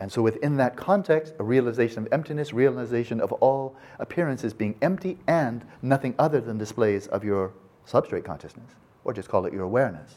And 0.00 0.10
so, 0.10 0.22
within 0.22 0.56
that 0.56 0.74
context, 0.74 1.34
a 1.38 1.44
realization 1.44 1.98
of 1.98 2.12
emptiness, 2.12 2.52
realization 2.52 3.20
of 3.20 3.30
all 3.34 3.76
appearances 4.00 4.52
being 4.52 4.74
empty 4.82 5.18
and 5.28 5.64
nothing 5.80 6.14
other 6.18 6.40
than 6.40 6.58
displays 6.58 7.06
of 7.08 7.22
your 7.22 7.52
substrate 7.86 8.24
consciousness, 8.24 8.70
or 9.04 9.12
just 9.12 9.28
call 9.28 9.46
it 9.46 9.52
your 9.52 9.62
awareness. 9.62 10.16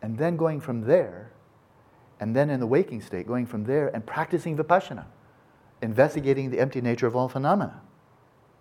And 0.00 0.16
then 0.16 0.36
going 0.36 0.60
from 0.60 0.82
there, 0.82 1.31
and 2.22 2.36
then 2.36 2.50
in 2.50 2.60
the 2.60 2.68
waking 2.68 3.00
state, 3.00 3.26
going 3.26 3.46
from 3.46 3.64
there 3.64 3.88
and 3.88 4.06
practicing 4.06 4.56
vipassana, 4.56 5.06
investigating 5.82 6.50
the 6.50 6.60
empty 6.60 6.80
nature 6.80 7.08
of 7.08 7.16
all 7.16 7.28
phenomena. 7.28 7.80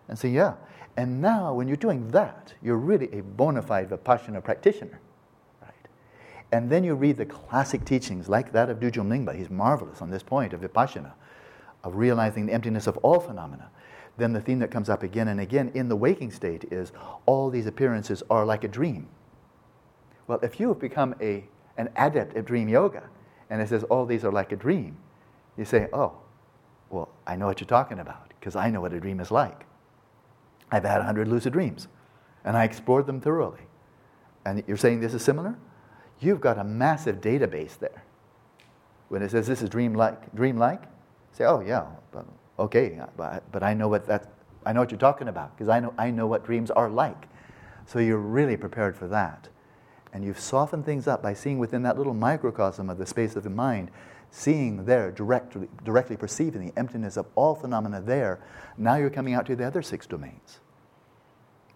And 0.08 0.18
saying, 0.18 0.34
yeah, 0.34 0.56
and 0.98 1.22
now, 1.22 1.54
when 1.54 1.68
you're 1.68 1.78
doing 1.78 2.08
that, 2.08 2.56
you're 2.64 2.76
really 2.76 3.08
a 3.14 3.22
bona 3.22 3.62
fide 3.62 3.92
Vipassana 3.92 4.44
practitioner. 4.44 5.00
Right? 5.62 5.88
And 6.52 6.72
then 6.72 6.84
you 6.84 6.96
read 6.96 7.18
the 7.18 7.26
classic 7.28 7.86
teachings 7.86 8.28
like 8.28 8.52
that 8.52 8.72
of 8.72 8.80
Dudjom 8.80 9.08
Lingpa. 9.08 9.36
He's 9.36 9.52
marvelous 9.52 10.02
on 10.02 10.10
this 10.10 10.24
point 10.24 10.54
of 10.54 10.62
Vipassana, 10.62 11.12
of 11.84 11.98
realizing 11.98 12.48
the 12.48 12.54
emptiness 12.54 12.88
of 12.88 12.98
all 12.98 13.20
phenomena. 13.20 13.70
Then 14.18 14.34
the 14.34 14.42
theme 14.42 14.58
that 14.58 14.72
comes 14.72 14.90
up 14.90 15.04
again 15.04 15.28
and 15.28 15.40
again 15.40 15.70
in 15.76 15.88
the 15.88 15.96
waking 15.96 16.32
state 16.32 16.66
is 16.72 16.92
all 17.28 17.52
these 17.52 17.68
appearances 17.68 18.24
are 18.28 18.44
like 18.44 18.64
a 18.64 18.68
dream. 18.68 19.08
Well, 20.26 20.40
if 20.42 20.60
you 20.60 20.70
have 20.70 20.80
become 20.80 21.14
a, 21.22 21.46
an 21.78 21.90
adept 21.96 22.36
at 22.36 22.46
dream 22.46 22.68
yoga, 22.68 23.04
and 23.52 23.62
it 23.62 23.68
says 23.68 23.84
all 23.84 24.06
these 24.06 24.24
are 24.24 24.32
like 24.32 24.54
a 24.54 24.56
dream, 24.56 24.98
you 25.58 25.66
say, 25.66 25.90
oh, 25.92 26.14
well, 26.90 27.10
I 27.28 27.36
know 27.36 27.48
what 27.48 27.60
you're 27.60 27.68
talking 27.68 28.00
about, 28.00 28.34
because 28.40 28.56
I 28.56 28.70
know 28.70 28.80
what 28.80 28.94
a 28.94 29.00
dream 29.00 29.20
is 29.20 29.30
like. 29.30 29.66
I've 30.72 30.86
had 30.86 31.00
100 31.00 31.28
lucid 31.28 31.52
dreams, 31.52 31.90
and 32.46 32.56
I 32.56 32.64
explored 32.64 33.06
them 33.06 33.20
thoroughly. 33.20 33.60
And 34.46 34.64
you're 34.68 34.78
saying 34.78 35.02
this 35.02 35.14
is 35.14 35.22
similar? 35.22 35.58
You've 36.22 36.40
got 36.40 36.58
a 36.58 36.64
massive 36.64 37.20
database 37.20 37.78
there. 37.78 38.04
When 39.10 39.22
it 39.22 39.32
says 39.32 39.48
this 39.48 39.62
is 39.62 39.70
dream-like, 39.70 40.34
dream-like, 40.34 40.84
say, 41.34 41.44
oh 41.44 41.60
yeah, 41.60 41.88
okay, 42.58 43.00
but, 43.18 43.52
but 43.52 43.64
I 43.64 43.74
know 43.74 43.90
what 43.90 44.06
that, 44.08 44.32
I 44.66 44.72
know 44.72 44.80
what 44.80 44.92
you're 44.92 45.00
talking 45.00 45.28
about 45.28 45.58
because 45.58 45.68
I 45.68 45.82
know, 45.82 45.94
I 45.98 46.10
know 46.10 46.26
what 46.26 46.46
dreams 46.46 46.72
are 46.72 46.90
like. 46.90 47.28
So 47.86 48.00
you're 48.00 48.18
really 48.18 48.56
prepared 48.56 48.96
for 48.96 49.10
that. 49.10 49.50
And 50.14 50.26
you've 50.26 50.40
softened 50.40 50.86
things 50.86 51.08
up 51.08 51.22
by 51.22 51.34
seeing 51.34 51.58
within 51.60 51.84
that 51.84 51.98
little 51.98 52.14
microcosm 52.14 52.90
of 52.90 52.98
the 52.98 53.06
space 53.06 53.36
of 53.36 53.44
the 53.44 53.50
mind, 53.50 53.92
seeing 54.30 54.86
there, 54.86 55.12
directly, 55.12 55.70
directly 55.84 56.18
perceiving 56.18 56.66
the 56.66 56.78
emptiness 56.78 57.18
of 57.18 57.28
all 57.36 57.56
phenomena 57.56 58.02
there. 58.02 58.40
Now 58.78 58.96
you're 58.96 59.10
coming 59.10 59.34
out 59.34 59.46
to 59.48 59.56
the 59.56 59.66
other 59.66 59.82
six 59.82 60.06
domains. 60.06 60.60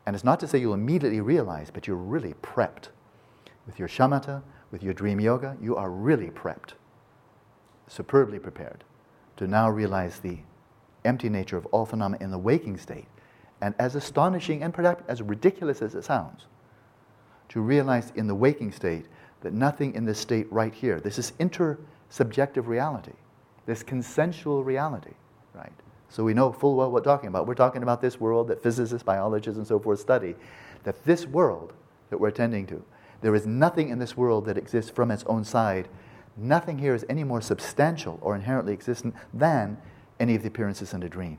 And 0.05 0.15
it's 0.15 0.23
not 0.23 0.39
to 0.41 0.47
say 0.47 0.59
you'll 0.59 0.73
immediately 0.73 1.21
realize, 1.21 1.71
but 1.71 1.87
you're 1.87 1.95
really 1.95 2.33
prepped. 2.41 2.89
With 3.65 3.79
your 3.79 3.87
shamatha, 3.87 4.43
with 4.71 4.83
your 4.83 4.93
dream 4.93 5.19
yoga, 5.19 5.57
you 5.61 5.75
are 5.75 5.89
really 5.89 6.29
prepped, 6.29 6.73
superbly 7.87 8.39
prepared 8.39 8.83
to 9.37 9.47
now 9.47 9.69
realize 9.69 10.19
the 10.19 10.39
empty 11.03 11.29
nature 11.29 11.57
of 11.57 11.65
all 11.67 11.85
phenomena 11.85 12.23
in 12.23 12.31
the 12.31 12.37
waking 12.37 12.77
state. 12.77 13.07
And 13.61 13.73
as 13.79 13.95
astonishing 13.95 14.63
and 14.63 14.73
perhaps 14.73 15.03
as 15.07 15.21
ridiculous 15.21 15.81
as 15.81 15.95
it 15.95 16.03
sounds, 16.03 16.45
to 17.49 17.61
realize 17.61 18.11
in 18.15 18.27
the 18.27 18.35
waking 18.35 18.71
state 18.71 19.05
that 19.41 19.53
nothing 19.53 19.93
in 19.93 20.05
this 20.05 20.19
state 20.19 20.51
right 20.51 20.73
here, 20.73 20.99
this 20.99 21.19
is 21.19 21.33
intersubjective 21.39 22.67
reality, 22.67 23.13
this 23.65 23.83
consensual 23.83 24.63
reality, 24.63 25.13
right? 25.53 25.71
So 26.09 26.23
we 26.23 26.33
know 26.33 26.51
full 26.51 26.75
well 26.75 26.91
what 26.91 27.03
we're 27.03 27.11
talking 27.11 27.27
about. 27.27 27.47
We're 27.47 27.55
talking 27.55 27.83
about 27.83 28.01
this 28.01 28.19
world 28.19 28.47
that 28.47 28.63
physicists, 28.63 29.03
biologists, 29.03 29.57
and 29.57 29.67
so 29.67 29.79
forth 29.79 29.99
study. 29.99 30.35
That 30.83 31.03
this 31.03 31.25
world 31.25 31.73
that 32.09 32.17
we're 32.17 32.29
attending 32.29 32.67
to, 32.67 32.83
there 33.21 33.35
is 33.35 33.45
nothing 33.45 33.89
in 33.89 33.99
this 33.99 34.15
world 34.15 34.45
that 34.45 34.57
exists 34.57 34.91
from 34.91 35.11
its 35.11 35.23
own 35.25 35.43
side. 35.43 35.87
Nothing 36.37 36.77
here 36.77 36.93
is 36.93 37.05
any 37.09 37.23
more 37.23 37.41
substantial 37.41 38.19
or 38.21 38.35
inherently 38.35 38.73
existent 38.73 39.15
than 39.33 39.77
any 40.19 40.35
of 40.35 40.41
the 40.41 40.47
appearances 40.47 40.93
in 40.93 41.03
a 41.03 41.09
dream. 41.09 41.37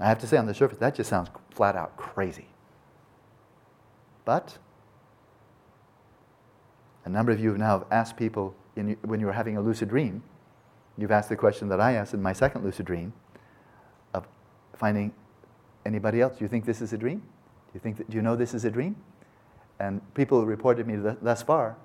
I 0.00 0.08
have 0.08 0.18
to 0.20 0.26
say, 0.26 0.36
on 0.36 0.46
the 0.46 0.54
surface, 0.54 0.78
that 0.78 0.94
just 0.94 1.10
sounds 1.10 1.28
flat 1.50 1.74
out 1.74 1.96
crazy. 1.96 2.46
But 4.24 4.58
a 7.08 7.10
number 7.10 7.32
of 7.32 7.40
you 7.40 7.48
have 7.48 7.58
now 7.58 7.86
asked 7.90 8.18
people 8.18 8.54
in, 8.76 8.94
when 9.02 9.18
you 9.18 9.24
were 9.24 9.32
having 9.32 9.56
a 9.56 9.62
lucid 9.62 9.88
dream, 9.88 10.22
you've 10.98 11.10
asked 11.10 11.30
the 11.30 11.36
question 11.36 11.66
that 11.70 11.80
I 11.80 11.94
asked 11.94 12.12
in 12.12 12.20
my 12.20 12.34
second 12.34 12.64
lucid 12.64 12.84
dream 12.84 13.14
of 14.12 14.28
finding 14.74 15.14
anybody 15.86 16.20
else. 16.20 16.36
Do 16.36 16.44
you 16.44 16.48
think 16.48 16.66
this 16.66 16.82
is 16.82 16.92
a 16.92 16.98
dream? 16.98 17.20
Do 17.20 17.72
you, 17.72 17.80
think 17.80 17.96
that, 17.96 18.10
do 18.10 18.16
you 18.16 18.22
know 18.22 18.36
this 18.36 18.52
is 18.52 18.66
a 18.66 18.70
dream? 18.70 18.94
And 19.80 20.02
people 20.12 20.44
reported 20.44 20.86
me 20.86 20.96
th- 20.96 21.16
thus 21.22 21.40
far, 21.42 21.76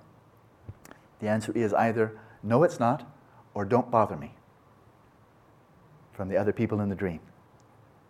the 1.22 1.30
answer 1.30 1.54
is 1.54 1.74
either 1.74 2.20
no, 2.44 2.64
it's 2.64 2.78
not, 2.78 3.10
or 3.54 3.64
don't 3.64 3.90
bother 3.90 4.18
me 4.18 4.34
from 6.12 6.28
the 6.28 6.36
other 6.36 6.52
people 6.52 6.82
in 6.82 6.90
the 6.90 6.96
dream. 6.96 7.22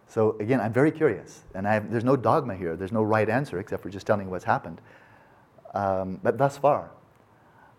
So 0.07 0.35
again, 0.39 0.59
I'm 0.59 0.73
very 0.73 0.91
curious, 0.91 1.43
and 1.53 1.67
have, 1.67 1.91
there's 1.91 2.03
no 2.03 2.15
dogma 2.15 2.55
here. 2.55 2.75
There's 2.75 2.91
no 2.91 3.03
right 3.03 3.29
answer 3.29 3.59
except 3.59 3.83
for 3.83 3.91
just 3.91 4.07
telling 4.07 4.31
what's 4.31 4.45
happened. 4.45 4.81
Um, 5.75 6.19
but 6.23 6.39
thus 6.39 6.57
far, 6.57 6.89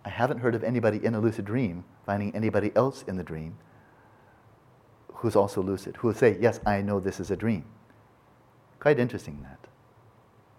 I 0.05 0.11
haven't 0.11 0.38
heard 0.38 0.55
of 0.55 0.62
anybody 0.62 1.05
in 1.05 1.14
a 1.14 1.20
lucid 1.20 1.44
dream 1.44 1.84
finding 2.05 2.34
anybody 2.34 2.72
else 2.76 3.05
in 3.09 3.16
the 3.16 3.22
dream 3.22 3.57
who's 5.09 5.36
also 5.36 5.62
lucid, 5.62 5.96
who 5.96 6.09
will 6.09 6.14
say, 6.14 6.36
Yes, 6.40 6.61
I 6.66 6.82
know 6.82 7.00
this 7.00 7.20
is 7.20 7.30
a 7.30 7.36
dream. 7.36 7.64
Quite 8.78 8.98
interesting 8.98 9.40
that. 9.42 9.59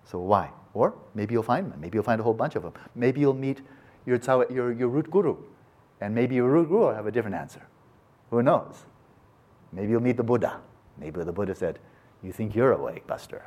So 0.06 0.20
why? 0.20 0.50
Or 0.74 0.96
maybe 1.14 1.34
you'll 1.34 1.44
find 1.44 1.72
them. 1.72 1.80
Maybe 1.80 1.98
you'll 1.98 2.04
find 2.04 2.20
a 2.20 2.24
whole 2.24 2.34
bunch 2.34 2.56
of 2.56 2.64
them. 2.64 2.74
Maybe 2.96 3.22
you'll 3.22 3.34
meet 3.36 3.62
your, 4.06 4.20
your, 4.52 4.72
your 4.72 4.88
root 4.88 5.10
guru, 5.12 5.38
and 6.02 6.14
maybe 6.14 6.36
your 6.36 6.50
root 6.50 6.68
guru 6.68 6.88
will 6.88 6.96
have 6.96 7.06
a 7.06 7.12
different 7.12 7.36
answer. 7.36 7.62
Who 8.32 8.42
knows? 8.42 8.86
Maybe 9.72 9.92
you'll 9.92 10.02
meet 10.02 10.18
the 10.18 10.24
Buddha. 10.24 10.60
Maybe 10.98 11.24
the 11.24 11.32
Buddha 11.32 11.54
said, 11.54 11.80
You 12.24 12.32
think 12.32 12.56
you're 12.56 12.72
awake, 12.72 13.06
Buster? 13.08 13.44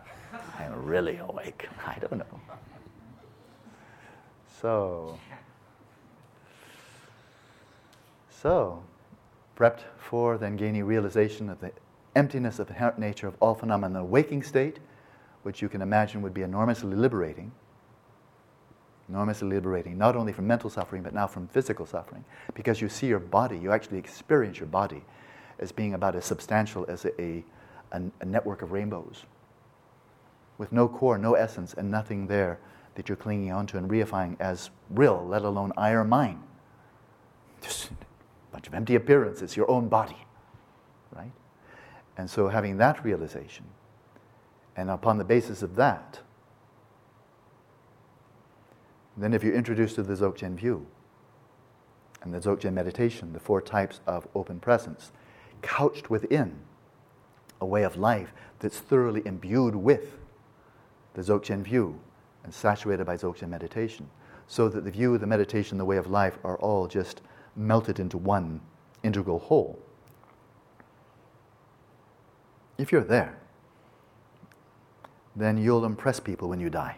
I'm 0.59 0.85
really 0.85 1.19
awake. 1.19 1.69
I 1.87 1.99
don't 1.99 2.19
know. 2.19 2.41
So, 4.61 5.19
so, 8.41 8.83
prepped 9.57 9.81
for 9.97 10.39
then 10.39 10.57
gaining 10.57 10.85
realization 10.85 11.51
of 11.51 11.61
the 11.61 11.73
emptiness 12.15 12.59
of 12.59 12.69
the 12.69 12.73
inherent 12.73 12.99
nature 12.99 13.27
of 13.27 13.37
all 13.41 13.55
phenomena 13.55 13.87
in 13.87 13.93
the 13.95 14.05
waking 14.05 14.43
state, 14.43 14.79
which 15.43 15.61
you 15.61 15.69
can 15.69 15.83
imagine 15.83 16.23
would 16.23 16.35
be 16.35 16.43
enormously 16.43 16.95
liberating. 16.95 17.51
Enormously 19.09 19.49
liberating, 19.49 19.99
not 19.99 20.15
only 20.15 20.33
from 20.33 20.47
mental 20.47 20.71
suffering, 20.71 21.03
but 21.03 21.15
now 21.15 21.27
from 21.27 21.49
physical 21.49 21.87
suffering. 21.87 22.25
Because 22.55 22.81
you 22.81 22.89
see 22.89 23.07
your 23.07 23.19
body, 23.19 23.59
you 23.59 23.73
actually 23.73 23.99
experience 23.99 24.59
your 24.59 24.69
body 24.69 25.03
as 25.59 25.73
being 25.73 25.95
about 25.95 26.15
as 26.15 26.25
substantial 26.25 26.85
as 26.89 27.05
a, 27.07 27.21
a, 27.21 27.45
a 27.93 28.25
network 28.25 28.63
of 28.63 28.71
rainbows. 28.71 29.25
With 30.59 30.71
no 30.71 30.87
core, 30.89 31.19
no 31.19 31.35
essence, 31.35 31.75
and 31.75 31.91
nothing 31.91 32.27
there 32.27 32.61
that 32.95 33.09
you're 33.09 33.17
clinging 33.17 33.51
onto 33.51 33.79
and 33.79 33.91
reifying 33.91 34.37
as 34.39 34.71
real, 34.91 35.27
let 35.27 35.43
alone 35.43 35.73
I 35.77 35.91
or 35.91 36.05
mine. 36.05 36.43
Just 37.63 37.91
bunch 38.53 38.67
of 38.67 38.75
empty 38.75 38.95
appearances, 38.95 39.57
your 39.57 39.71
own 39.71 39.89
body, 39.89 40.17
right? 41.15 41.33
And 42.17 42.29
so 42.29 42.49
having 42.49 42.77
that 42.79 43.05
realization, 43.05 43.65
and 44.77 44.91
upon 44.91 45.19
the 45.19 45.25
basis 45.25 45.63
of 45.63 45.77
that, 45.77 46.21
then 49.17 49.35
if 49.35 49.43
you're 49.43 49.55
introduced 49.55 49.97
to 49.97 50.03
the 50.03 50.15
Dzogchen 50.15 50.55
view 50.55 50.87
and 52.23 52.33
the 52.33 52.39
Dzogchen 52.39 52.73
meditation, 52.73 53.33
the 53.33 53.41
four 53.41 53.61
types 53.61 54.01
of 54.07 54.27
open 54.35 54.61
presence, 54.61 55.13
couched 55.63 56.09
within 56.09 56.57
a 57.61 57.67
way 57.67 57.83
of 57.83 57.97
life 57.97 58.33
that's 58.61 58.79
thoroughly 58.79 59.23
imbued 59.25 59.75
with 59.75 60.19
the 61.15 61.23
Dzogchen 61.23 61.63
view 61.63 61.99
and 62.45 62.55
saturated 62.55 63.05
by 63.05 63.17
Dzogchen 63.17 63.49
meditation, 63.49 64.09
so 64.47 64.69
that 64.69 64.85
the 64.85 64.91
view, 64.91 65.19
the 65.19 65.27
meditation, 65.27 65.77
the 65.77 65.85
way 65.85 65.97
of 65.97 66.07
life 66.07 66.39
are 66.45 66.57
all 66.59 66.87
just 66.87 67.21
melted 67.59 67.99
into 67.99 68.17
one 68.17 68.61
integral 69.03 69.39
whole. 69.39 69.79
If 72.79 72.93
you're 72.93 73.03
there, 73.03 73.39
then 75.35 75.59
you'll 75.59 75.85
impress 75.85 76.21
people 76.21 76.49
when 76.49 76.61
you 76.61 76.71
die. 76.71 76.97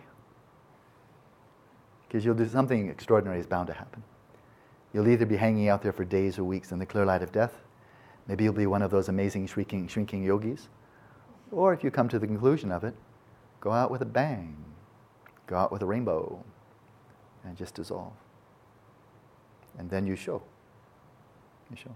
Because 2.06 2.24
you'll 2.24 2.34
do 2.34 2.48
something 2.48 2.88
extraordinary 2.88 3.40
is 3.40 3.46
bound 3.46 3.68
to 3.68 3.72
happen. 3.72 4.02
You'll 4.92 5.08
either 5.08 5.26
be 5.26 5.36
hanging 5.36 5.68
out 5.68 5.82
there 5.82 5.92
for 5.92 6.04
days 6.04 6.38
or 6.38 6.44
weeks 6.44 6.72
in 6.72 6.78
the 6.78 6.86
clear 6.86 7.06
light 7.06 7.22
of 7.22 7.32
death, 7.32 7.54
Maybe 8.30 8.44
you'll 8.44 8.52
be 8.52 8.68
one 8.68 8.82
of 8.82 8.92
those 8.92 9.08
amazing 9.08 9.48
shrinking, 9.48 9.88
shrinking 9.88 10.22
yogis. 10.22 10.68
Or 11.50 11.72
if 11.72 11.82
you 11.82 11.90
come 11.90 12.08
to 12.10 12.18
the 12.20 12.28
conclusion 12.28 12.70
of 12.70 12.84
it, 12.84 12.94
go 13.60 13.72
out 13.72 13.90
with 13.90 14.02
a 14.02 14.06
bang, 14.06 14.56
go 15.48 15.56
out 15.56 15.72
with 15.72 15.82
a 15.82 15.86
rainbow, 15.86 16.44
and 17.44 17.56
just 17.56 17.74
dissolve. 17.74 18.12
And 19.78 19.88
then 19.90 20.06
you 20.06 20.16
show. 20.16 20.42
You 21.70 21.76
show. 21.76 21.94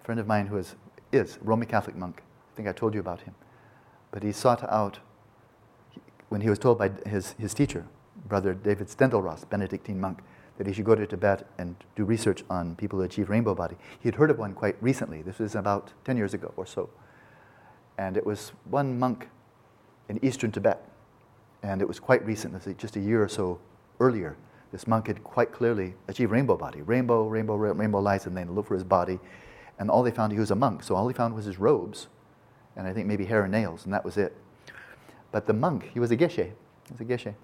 A 0.00 0.04
friend 0.04 0.18
of 0.18 0.26
mine 0.26 0.46
who 0.46 0.56
is, 0.56 0.74
is 1.12 1.36
a 1.36 1.44
Roman 1.44 1.68
Catholic 1.68 1.96
monk, 1.96 2.22
I 2.52 2.56
think 2.56 2.68
I 2.68 2.72
told 2.72 2.94
you 2.94 3.00
about 3.00 3.20
him, 3.22 3.34
but 4.10 4.22
he 4.22 4.32
sought 4.32 4.62
out, 4.64 4.98
when 6.28 6.40
he 6.40 6.50
was 6.50 6.58
told 6.58 6.78
by 6.78 6.90
his, 7.06 7.34
his 7.38 7.54
teacher, 7.54 7.86
Brother 8.26 8.54
David 8.54 8.88
Steindl-Rast, 8.88 9.48
Benedictine 9.50 10.00
monk, 10.00 10.20
that 10.58 10.66
he 10.66 10.72
should 10.72 10.84
go 10.84 10.94
to 10.94 11.06
Tibet 11.06 11.46
and 11.58 11.76
do 11.96 12.04
research 12.04 12.44
on 12.50 12.76
people 12.76 12.98
who 12.98 13.04
achieve 13.04 13.30
rainbow 13.30 13.54
body. 13.54 13.76
He 14.00 14.08
had 14.08 14.16
heard 14.16 14.30
of 14.30 14.38
one 14.38 14.54
quite 14.54 14.76
recently. 14.82 15.22
This 15.22 15.38
was 15.38 15.54
about 15.54 15.92
10 16.04 16.16
years 16.16 16.34
ago 16.34 16.52
or 16.56 16.66
so. 16.66 16.90
And 17.98 18.16
it 18.16 18.24
was 18.24 18.52
one 18.64 18.98
monk 18.98 19.28
in 20.08 20.22
eastern 20.24 20.52
Tibet. 20.52 20.86
And 21.62 21.80
it 21.80 21.88
was 21.88 21.98
quite 21.98 22.24
recent, 22.26 22.78
just 22.78 22.96
a 22.96 23.00
year 23.00 23.22
or 23.22 23.28
so 23.28 23.60
earlier. 23.98 24.36
This 24.72 24.86
monk 24.86 25.06
had 25.06 25.22
quite 25.22 25.52
clearly 25.52 25.94
achieved 26.08 26.32
rainbow 26.32 26.56
body. 26.56 26.80
Rainbow, 26.80 27.28
rainbow, 27.28 27.54
rainbow 27.56 28.00
lights, 28.00 28.26
and 28.26 28.36
then 28.36 28.54
looked 28.54 28.68
for 28.68 28.74
his 28.74 28.84
body. 28.84 29.20
And 29.78 29.90
all 29.90 30.02
they 30.02 30.10
found, 30.10 30.32
he 30.32 30.38
was 30.38 30.50
a 30.50 30.56
monk. 30.56 30.82
So 30.82 30.94
all 30.94 31.06
he 31.06 31.14
found 31.14 31.34
was 31.34 31.44
his 31.44 31.58
robes, 31.58 32.08
and 32.76 32.86
I 32.86 32.92
think 32.92 33.06
maybe 33.06 33.26
hair 33.26 33.42
and 33.42 33.52
nails, 33.52 33.84
and 33.84 33.92
that 33.92 34.04
was 34.04 34.16
it. 34.16 34.34
But 35.30 35.46
the 35.46 35.52
monk, 35.52 35.90
he 35.92 36.00
was 36.00 36.10
a 36.10 36.16
geshe. 36.16 36.44
He 36.46 36.92
was 36.92 37.00
a 37.00 37.04
geshe. 37.04 37.34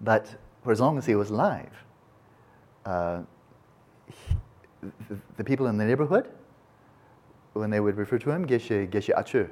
But 0.00 0.34
for 0.64 0.72
as 0.72 0.80
long 0.80 0.96
as 0.96 1.04
he 1.04 1.14
was 1.14 1.30
alive, 1.30 1.84
uh, 2.86 3.20
the, 4.80 5.18
the, 5.36 5.44
people 5.44 5.66
in 5.66 5.76
the 5.76 5.84
neighborhood, 5.84 6.30
when 7.52 7.68
they 7.68 7.80
would 7.80 7.96
refer 7.96 8.18
to 8.18 8.30
him, 8.30 8.46
Geshe, 8.46 8.88
Geshe 8.88 9.14
Achu, 9.14 9.48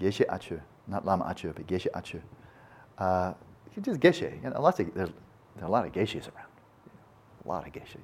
Geshe 0.00 0.26
Achu, 0.26 0.60
not 0.86 1.04
Lama 1.04 1.24
Achu, 1.24 1.54
but 1.54 1.66
Geshe 1.66 1.88
Achu. 1.92 2.20
Uh, 2.96 3.34
he 3.70 3.80
just 3.82 4.00
Geshe. 4.00 4.42
You 4.42 4.50
know, 4.50 4.62
lots 4.62 4.80
of, 4.80 4.94
there's, 4.94 5.10
there 5.56 5.64
are 5.64 5.68
a 5.68 5.70
lot 5.70 5.86
of 5.86 5.92
geshes 5.92 6.28
around. 6.28 6.48
A 7.44 7.48
lot 7.48 7.66
of 7.66 7.72
Geshes. 7.72 8.00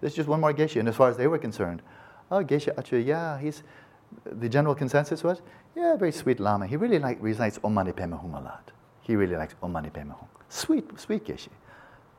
There's 0.00 0.14
just 0.14 0.28
one 0.28 0.40
more 0.40 0.52
geshe. 0.52 0.78
and 0.78 0.88
as 0.88 0.96
far 0.96 1.08
as 1.08 1.16
they 1.16 1.26
were 1.26 1.38
concerned, 1.38 1.82
oh, 2.30 2.42
Achu, 2.42 3.04
yeah, 3.04 3.38
he's, 3.38 3.62
the 4.24 4.48
general 4.48 4.74
consensus 4.74 5.22
was, 5.22 5.42
yeah, 5.76 5.96
very 5.96 6.12
sweet 6.12 6.40
Lama. 6.40 6.66
He 6.66 6.76
really 6.76 6.98
like, 6.98 7.18
recites 7.20 7.58
Om 7.62 7.74
Mani 7.74 7.92
Padme 7.92 8.14
Hum 8.14 8.34
a 8.34 8.40
lot. 8.40 8.72
He 9.02 9.16
really 9.16 9.36
likes 9.36 9.54
Om 9.62 9.72
Mani 9.72 9.90
Padme 9.90 10.10
Hum. 10.10 10.28
Sweet, 10.48 10.98
sweet 10.98 11.24
Geshe 11.24 11.48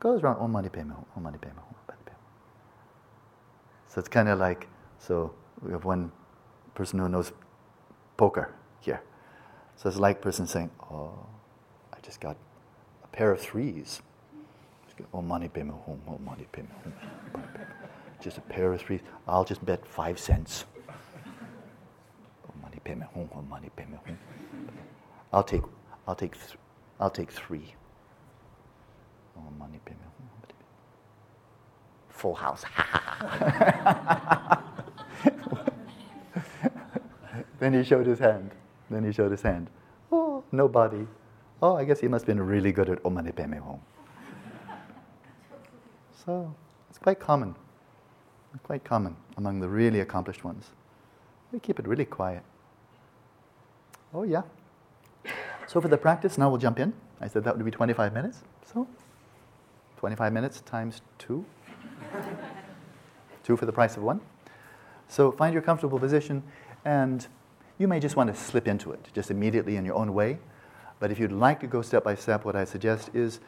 goes 0.00 0.22
around 0.22 0.38
Om 0.38 0.52
Mani 0.52 0.68
Padme 0.68 0.90
Hum, 0.92 1.04
Om 1.16 1.22
Mani 1.22 1.38
Padme 1.38 1.58
Hum, 1.58 1.74
So 3.88 3.98
it's 4.00 4.08
kind 4.08 4.28
of 4.28 4.38
like, 4.38 4.68
so 4.98 5.34
we 5.60 5.72
have 5.72 5.84
one 5.84 6.10
person 6.74 6.98
who 6.98 7.08
knows 7.08 7.32
poker 8.16 8.54
here. 8.80 9.02
So 9.76 9.88
it's 9.88 9.98
like 9.98 10.22
person 10.22 10.46
saying, 10.46 10.70
oh, 10.90 11.26
I 11.92 11.98
just 12.00 12.20
got 12.20 12.36
a 13.04 13.08
pair 13.08 13.32
of 13.32 13.40
threes. 13.40 14.00
Om 15.12 15.26
Mani 15.28 15.48
Padme 15.48 15.72
Hum, 15.86 16.00
Om 16.06 16.24
Mani 16.24 16.46
Padme 16.52 16.68
Hum. 16.84 16.92
Just 18.20 18.38
a 18.38 18.40
pair 18.42 18.72
of 18.72 18.80
three. 18.80 19.00
I'll 19.26 19.44
just 19.44 19.64
bet 19.64 19.84
five 19.86 20.18
cents. 20.18 20.64
Om 22.48 22.54
Mani 22.62 22.78
Padme 22.84 23.02
Hum, 23.14 23.28
Om 23.34 23.48
Mani 23.48 23.70
Padme 23.76 23.96
Hum. 24.06 24.18
I'll 25.32 25.42
take, 25.44 25.62
I'll 26.06 26.14
take, 26.14 26.34
th- 26.34 26.58
I'll 27.00 27.10
take 27.10 27.30
three. 27.32 27.74
Oh, 29.36 29.50
money 29.58 29.80
payment 29.84 30.02
home. 30.04 30.28
Full 32.10 32.34
house. 32.34 32.64
then 37.58 37.72
he 37.72 37.82
showed 37.82 38.06
his 38.06 38.18
hand. 38.18 38.50
Then 38.90 39.04
he 39.04 39.12
showed 39.12 39.30
his 39.30 39.40
hand. 39.42 39.70
Oh, 40.10 40.44
nobody. 40.52 41.06
Oh, 41.62 41.76
I 41.76 41.84
guess 41.84 42.00
he 42.00 42.08
must 42.08 42.26
have 42.26 42.36
been 42.36 42.44
really 42.46 42.72
good 42.72 42.90
at 42.90 43.02
Om 43.06 43.14
Mani 43.14 43.32
Padme 43.32 43.54
Hum. 43.54 43.80
So 46.24 46.54
it's 46.88 46.98
quite 46.98 47.18
common. 47.18 47.56
Quite 48.64 48.84
common 48.84 49.16
among 49.36 49.60
the 49.60 49.68
really 49.68 50.00
accomplished 50.00 50.44
ones. 50.44 50.70
They 51.52 51.58
keep 51.58 51.78
it 51.78 51.86
really 51.86 52.04
quiet. 52.04 52.42
Oh, 54.14 54.24
yeah. 54.24 54.42
So 55.66 55.80
for 55.80 55.88
the 55.88 55.96
practice, 55.96 56.36
now 56.36 56.50
we'll 56.50 56.58
jump 56.58 56.78
in. 56.78 56.92
I 57.20 57.28
said 57.28 57.44
that 57.44 57.56
would 57.56 57.64
be 57.64 57.70
25 57.70 58.12
minutes. 58.12 58.42
So 58.72 58.86
25 59.96 60.32
minutes 60.32 60.60
times 60.62 61.00
two. 61.18 61.44
two 63.42 63.56
for 63.56 63.64
the 63.64 63.72
price 63.72 63.96
of 63.96 64.02
one. 64.02 64.20
So 65.08 65.32
find 65.32 65.52
your 65.52 65.62
comfortable 65.62 65.98
position, 65.98 66.42
and 66.84 67.26
you 67.78 67.88
may 67.88 68.00
just 68.00 68.16
want 68.16 68.34
to 68.34 68.38
slip 68.38 68.68
into 68.68 68.92
it, 68.92 69.08
just 69.14 69.30
immediately 69.30 69.76
in 69.76 69.84
your 69.84 69.94
own 69.94 70.12
way. 70.12 70.38
But 71.00 71.10
if 71.10 71.18
you'd 71.18 71.32
like 71.32 71.60
to 71.60 71.66
go 71.66 71.80
step 71.82 72.04
by 72.04 72.14
step, 72.14 72.44
what 72.44 72.54
I 72.54 72.64
suggest 72.64 73.10
is 73.14 73.40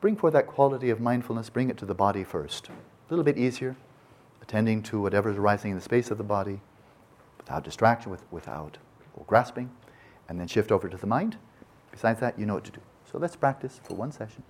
bring 0.00 0.16
forth 0.16 0.32
that 0.34 0.46
quality 0.46 0.90
of 0.90 1.00
mindfulness, 1.00 1.50
bring 1.50 1.70
it 1.70 1.76
to 1.78 1.86
the 1.86 1.94
body 1.94 2.24
first. 2.24 2.68
A 2.68 2.72
little 3.10 3.24
bit 3.24 3.38
easier, 3.38 3.76
attending 4.42 4.82
to 4.84 5.00
whatever 5.00 5.30
is 5.30 5.36
arising 5.36 5.70
in 5.70 5.76
the 5.76 5.82
space 5.82 6.10
of 6.10 6.18
the 6.18 6.24
body, 6.24 6.60
without 7.38 7.64
distraction, 7.64 8.10
with, 8.10 8.24
without 8.30 8.78
grasping, 9.26 9.70
and 10.28 10.38
then 10.38 10.46
shift 10.46 10.70
over 10.70 10.88
to 10.88 10.96
the 10.96 11.06
mind. 11.06 11.36
Besides 11.90 12.20
that, 12.20 12.38
you 12.38 12.46
know 12.46 12.54
what 12.54 12.64
to 12.64 12.72
do. 12.72 12.80
So 13.10 13.18
let's 13.18 13.36
practice 13.36 13.80
for 13.82 13.94
one 13.94 14.12
session. 14.12 14.42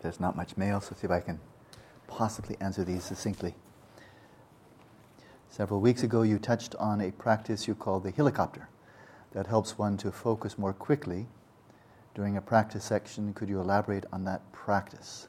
There's 0.00 0.20
not 0.20 0.36
much 0.36 0.56
mail, 0.56 0.80
so 0.80 0.94
see 0.94 1.06
if 1.06 1.10
I 1.10 1.20
can 1.20 1.40
possibly 2.06 2.56
answer 2.60 2.84
these 2.84 3.04
succinctly. 3.04 3.54
Several 5.50 5.80
weeks 5.80 6.02
ago, 6.02 6.22
you 6.22 6.38
touched 6.38 6.74
on 6.76 7.00
a 7.00 7.10
practice 7.10 7.66
you 7.66 7.74
call 7.74 8.00
the 8.00 8.10
helicopter 8.10 8.68
that 9.32 9.46
helps 9.46 9.78
one 9.78 9.96
to 9.98 10.12
focus 10.12 10.58
more 10.58 10.72
quickly 10.72 11.26
during 12.14 12.36
a 12.36 12.40
practice 12.40 12.84
section. 12.84 13.32
Could 13.34 13.48
you 13.48 13.60
elaborate 13.60 14.04
on 14.12 14.24
that 14.24 14.52
practice? 14.52 15.28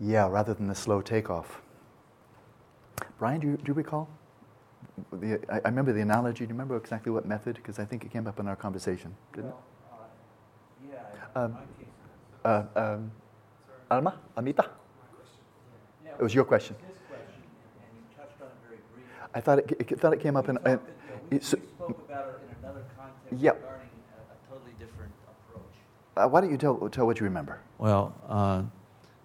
Yeah, 0.00 0.28
rather 0.28 0.54
than 0.54 0.68
the 0.68 0.74
slow 0.74 1.00
takeoff. 1.02 1.60
Brian, 3.18 3.40
do 3.40 3.48
you, 3.48 3.56
do 3.56 3.64
you 3.66 3.74
recall? 3.74 4.08
The, 5.12 5.40
I, 5.50 5.56
I, 5.56 5.68
remember 5.68 5.92
the 5.92 6.00
analogy. 6.00 6.38
Do 6.38 6.44
you 6.44 6.54
remember 6.54 6.76
exactly 6.76 7.10
what 7.10 7.26
method? 7.26 7.56
Because 7.56 7.78
I 7.78 7.84
think 7.84 8.04
it 8.04 8.12
came 8.12 8.26
up 8.26 8.38
in 8.38 8.46
our 8.46 8.56
conversation, 8.56 9.14
didn't 9.34 9.50
well, 9.50 9.62
uh, 9.92 10.90
yeah, 10.90 11.42
um, 11.42 11.56
uh, 12.44 12.62
um, 12.76 13.10
Alma? 13.90 14.18
Amita? 14.36 14.68
Yeah, 16.04 16.12
it 16.18 16.22
was 16.22 16.34
your 16.34 16.44
question. 16.44 16.76
I 19.34 19.40
thought 19.40 19.58
it, 19.58 19.76
it, 19.78 20.00
thought 20.00 20.12
it 20.12 20.20
came 20.20 20.36
up 20.36 20.48
in. 20.48 20.58
yeah, 20.64 20.76
we, 21.30 21.36
we 21.38 21.42
spoke 21.42 22.04
about 22.08 22.28
it 22.28 22.40
in 22.42 22.64
another 22.64 22.84
context 22.96 23.42
yep. 23.42 23.56
regarding 23.56 23.88
a, 23.88 24.32
a, 24.32 24.50
totally 24.50 24.72
different 24.78 25.12
approach. 25.28 25.62
Uh, 26.16 26.28
why 26.28 26.40
don't 26.40 26.50
you 26.50 26.56
tell, 26.56 26.88
tell 26.88 27.06
what 27.06 27.20
you 27.20 27.24
remember? 27.24 27.60
Well, 27.78 28.14
uh, 28.28 28.62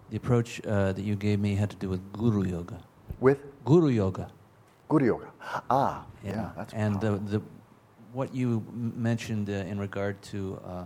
the 0.09 0.17
approach 0.17 0.61
uh, 0.65 0.93
that 0.93 1.03
you 1.03 1.15
gave 1.15 1.39
me 1.39 1.55
had 1.55 1.69
to 1.71 1.75
do 1.77 1.89
with 1.89 2.01
Guru 2.13 2.43
Yoga. 2.43 2.79
With? 3.19 3.39
Guru 3.65 3.87
Yoga. 3.87 4.29
Guru 4.89 5.05
Yoga. 5.05 5.27
Ah, 5.69 6.05
yeah. 6.23 6.31
yeah 6.31 6.49
that's 6.55 6.73
And 6.73 6.99
the, 6.99 7.17
the, 7.17 7.41
what 8.11 8.35
you 8.35 8.63
mentioned 8.73 9.49
uh, 9.49 9.53
in 9.53 9.79
regard 9.79 10.21
to 10.23 10.59
uh, 10.65 10.85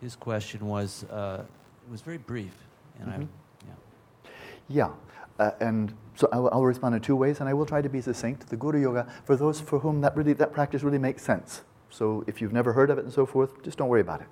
his 0.00 0.14
question 0.14 0.66
was 0.66 1.04
uh, 1.04 1.42
it 1.88 1.90
was 1.90 2.02
very 2.02 2.18
brief. 2.18 2.52
And 3.00 3.08
mm-hmm. 3.08 3.22
I, 3.22 4.30
yeah. 4.68 4.90
Yeah. 5.38 5.44
Uh, 5.44 5.52
and 5.60 5.94
so 6.16 6.28
I'll, 6.32 6.50
I'll, 6.52 6.64
respond 6.64 6.94
in 6.94 7.00
two 7.00 7.16
ways, 7.16 7.40
and 7.40 7.48
I 7.48 7.54
will 7.54 7.64
try 7.64 7.80
to 7.80 7.88
be 7.88 8.00
succinct. 8.02 8.48
The 8.48 8.56
Guru 8.56 8.80
Yoga, 8.80 9.06
for 9.24 9.36
those 9.36 9.60
for 9.60 9.78
whom 9.78 10.02
that 10.02 10.14
really 10.16 10.34
that 10.34 10.52
practice 10.52 10.82
really 10.82 10.98
makes 10.98 11.22
sense. 11.22 11.62
So 11.90 12.24
if 12.26 12.42
you've 12.42 12.52
never 12.52 12.74
heard 12.74 12.90
of 12.90 12.98
it 12.98 13.04
and 13.04 13.12
so 13.12 13.24
forth, 13.24 13.62
just 13.62 13.78
don't 13.78 13.88
worry 13.88 14.02
about 14.02 14.20
it. 14.20 14.26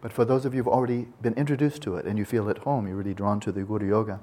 But 0.00 0.12
for 0.12 0.24
those 0.24 0.46
of 0.46 0.54
you 0.54 0.62
who've 0.62 0.72
already 0.72 1.08
been 1.20 1.34
introduced 1.34 1.82
to 1.82 1.96
it 1.96 2.06
and 2.06 2.16
you 2.18 2.24
feel 2.24 2.48
at 2.48 2.58
home, 2.58 2.86
you're 2.86 2.96
really 2.96 3.14
drawn 3.14 3.40
to 3.40 3.52
the 3.52 3.62
Guru 3.62 3.88
Yoga, 3.88 4.20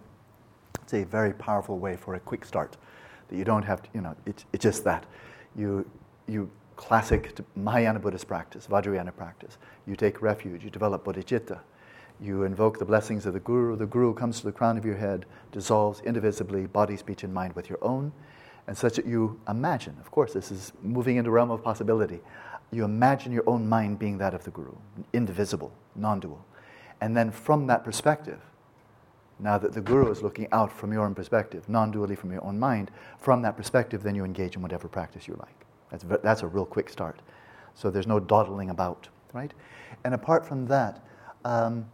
it's 0.81 0.93
a 0.93 1.03
very 1.03 1.33
powerful 1.33 1.77
way 1.77 1.95
for 1.95 2.15
a 2.15 2.19
quick 2.19 2.43
start. 2.43 2.77
That 3.27 3.37
you 3.37 3.43
don't 3.43 3.63
have 3.63 3.83
to, 3.83 3.89
you 3.93 4.01
know, 4.01 4.15
it's, 4.25 4.45
it's 4.51 4.63
just 4.63 4.83
that. 4.85 5.05
You, 5.55 5.85
you 6.27 6.49
classic 6.75 7.37
Mahayana 7.55 7.99
Buddhist 7.99 8.27
practice, 8.27 8.65
Vajrayana 8.65 9.15
practice. 9.15 9.57
You 9.85 9.95
take 9.95 10.21
refuge, 10.21 10.63
you 10.63 10.69
develop 10.69 11.03
bodhicitta, 11.03 11.59
you 12.21 12.43
invoke 12.43 12.79
the 12.79 12.85
blessings 12.85 13.25
of 13.25 13.33
the 13.33 13.39
Guru. 13.39 13.75
The 13.75 13.85
Guru 13.85 14.13
comes 14.13 14.39
to 14.39 14.45
the 14.45 14.51
crown 14.51 14.77
of 14.77 14.85
your 14.85 14.95
head, 14.95 15.25
dissolves 15.51 16.01
indivisibly 16.01 16.67
body, 16.67 16.97
speech, 16.97 17.23
and 17.23 17.33
mind 17.33 17.53
with 17.53 17.69
your 17.69 17.79
own, 17.81 18.11
and 18.67 18.77
such 18.77 18.95
that 18.95 19.05
you 19.05 19.39
imagine, 19.49 19.95
of 19.99 20.09
course, 20.11 20.33
this 20.33 20.51
is 20.51 20.71
moving 20.81 21.17
into 21.17 21.31
realm 21.31 21.51
of 21.51 21.63
possibility. 21.63 22.21
You 22.71 22.85
imagine 22.85 23.31
your 23.31 23.47
own 23.47 23.67
mind 23.67 23.99
being 23.99 24.17
that 24.19 24.33
of 24.33 24.43
the 24.43 24.51
Guru, 24.51 24.73
indivisible, 25.11 25.71
non 25.95 26.19
dual. 26.19 26.43
And 27.01 27.15
then 27.15 27.31
from 27.31 27.67
that 27.67 27.83
perspective, 27.83 28.39
now 29.39 29.57
that 29.57 29.73
the 29.73 29.81
Guru 29.81 30.09
is 30.09 30.21
looking 30.21 30.47
out 30.51 30.71
from 30.71 30.93
your 30.93 31.03
own 31.03 31.13
perspective, 31.13 31.67
non 31.67 31.91
dually 31.91 32.17
from 32.17 32.31
your 32.31 32.43
own 32.43 32.57
mind, 32.57 32.91
from 33.19 33.41
that 33.41 33.57
perspective, 33.57 34.01
then 34.03 34.15
you 34.15 34.23
engage 34.23 34.55
in 34.55 34.61
whatever 34.61 34.87
practice 34.87 35.27
you 35.27 35.35
like. 35.39 35.65
That's, 35.91 36.21
that's 36.23 36.41
a 36.41 36.47
real 36.47 36.65
quick 36.65 36.89
start. 36.89 37.21
So 37.75 37.91
there's 37.91 38.07
no 38.07 38.19
dawdling 38.19 38.69
about, 38.69 39.09
right? 39.33 39.53
And 40.03 40.13
apart 40.13 40.45
from 40.45 40.65
that, 40.67 41.03
um, 41.43 41.85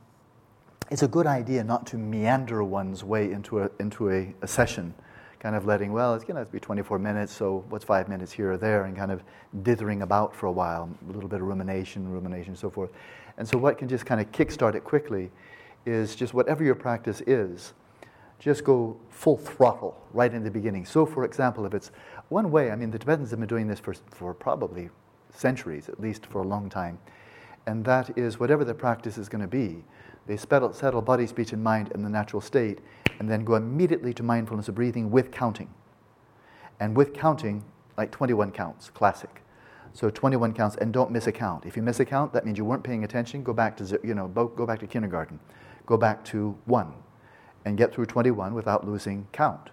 it's 0.90 1.04
a 1.04 1.08
good 1.08 1.28
idea 1.28 1.64
not 1.64 1.86
to 1.88 1.98
meander 1.98 2.64
one's 2.64 3.04
way 3.04 3.32
into 3.32 3.62
a, 3.62 3.70
into 3.80 4.10
a, 4.10 4.34
a 4.42 4.48
session, 4.48 4.94
kind 5.40 5.56
of 5.56 5.66
letting, 5.66 5.94
well, 5.94 6.16
it's 6.16 6.24
going 6.24 6.36
to 6.36 6.40
have 6.40 6.48
to 6.48 6.54
be 6.54 6.60
24 6.60 6.98
minutes, 6.98 7.32
so 7.32 7.64
what's 7.70 7.86
five 7.86 8.10
minutes 8.10 8.32
here 8.32 8.52
or 8.54 8.58
there, 8.58 8.86
and 8.86 8.98
kind 8.98 9.12
of 9.12 9.22
dithering 9.62 10.02
about 10.02 10.36
for 10.36 10.48
a 10.48 10.52
while, 10.52 10.90
a 11.08 11.12
little 11.12 11.30
bit 11.30 11.42
of 11.42 11.48
rumination, 11.48 12.10
rumination, 12.10 12.56
so 12.56 12.70
forth. 12.70 12.90
And 13.38 13.48
so, 13.48 13.58
what 13.58 13.78
can 13.78 13.88
just 13.88 14.06
kind 14.06 14.20
of 14.20 14.32
kickstart 14.32 14.76
it 14.76 14.84
quickly 14.84 15.32
is 15.86 16.16
just 16.16 16.34
whatever 16.34 16.64
your 16.64 16.76
practice 16.76 17.22
is, 17.22 17.74
just 18.40 18.64
go 18.64 18.98
full 19.10 19.38
throttle 19.38 20.02
right 20.14 20.34
in 20.34 20.44
the 20.44 20.52
beginning. 20.52 20.86
So, 20.86 21.06
for 21.06 21.24
example, 21.24 21.66
if 21.66 21.74
it's 21.74 21.92
one 22.30 22.52
way, 22.52 22.72
I 22.72 22.76
mean, 22.76 22.92
the 22.92 23.00
Tibetans 23.00 23.30
have 23.30 23.40
been 23.40 23.48
doing 23.48 23.68
this 23.68 23.80
for, 23.80 23.94
for 24.12 24.34
probably 24.34 24.90
centuries, 25.32 25.88
at 25.88 26.00
least 26.00 26.26
for 26.26 26.42
a 26.42 26.48
long 26.48 26.70
time, 26.70 27.00
and 27.66 27.86
that 27.86 28.18
is 28.18 28.40
whatever 28.40 28.66
the 28.66 28.74
practice 28.74 29.18
is 29.18 29.30
going 29.30 29.42
to 29.42 29.48
be 29.48 29.84
they 30.30 30.38
settle, 30.38 31.02
body, 31.02 31.26
speech, 31.26 31.54
and 31.54 31.64
mind 31.64 31.92
in 31.96 32.04
the 32.04 32.10
natural 32.10 32.40
state, 32.40 32.82
and 33.18 33.28
then 33.28 33.44
go 33.44 33.56
immediately 33.56 34.14
to 34.14 34.22
mindfulness 34.22 34.68
of 34.68 34.76
breathing 34.76 35.10
with 35.10 35.32
counting. 35.32 35.74
And 36.80 36.96
with 36.96 37.16
counting, 37.16 37.64
like 37.98 38.12
21 38.12 38.52
counts, 38.52 38.92
classic. 38.92 39.42
So 39.94 40.12
21 40.12 40.54
counts, 40.54 40.76
and 40.76 40.94
don't 40.94 41.10
miss 41.10 41.26
a 41.26 41.32
count. 41.32 41.66
If 41.66 41.76
you 41.76 41.82
miss 41.82 42.00
a 42.00 42.06
count, 42.06 42.32
that 42.34 42.46
means 42.46 42.60
you 42.60 42.64
weren't 42.64 42.84
paying 42.84 43.04
attention. 43.04 43.42
Go 43.42 43.54
back 43.54 43.76
to 43.78 44.00
you 44.04 44.14
know, 44.14 44.28
go 44.28 44.68
back 44.68 44.80
to 44.82 44.88
kindergarten, 44.88 45.40
go 45.88 45.98
back 45.98 46.24
to 46.26 46.56
one, 46.66 46.94
and 47.66 47.76
get 47.76 47.92
through 47.92 48.06
21 48.06 48.54
without 48.54 48.86
losing 48.88 49.26
count. 49.32 49.72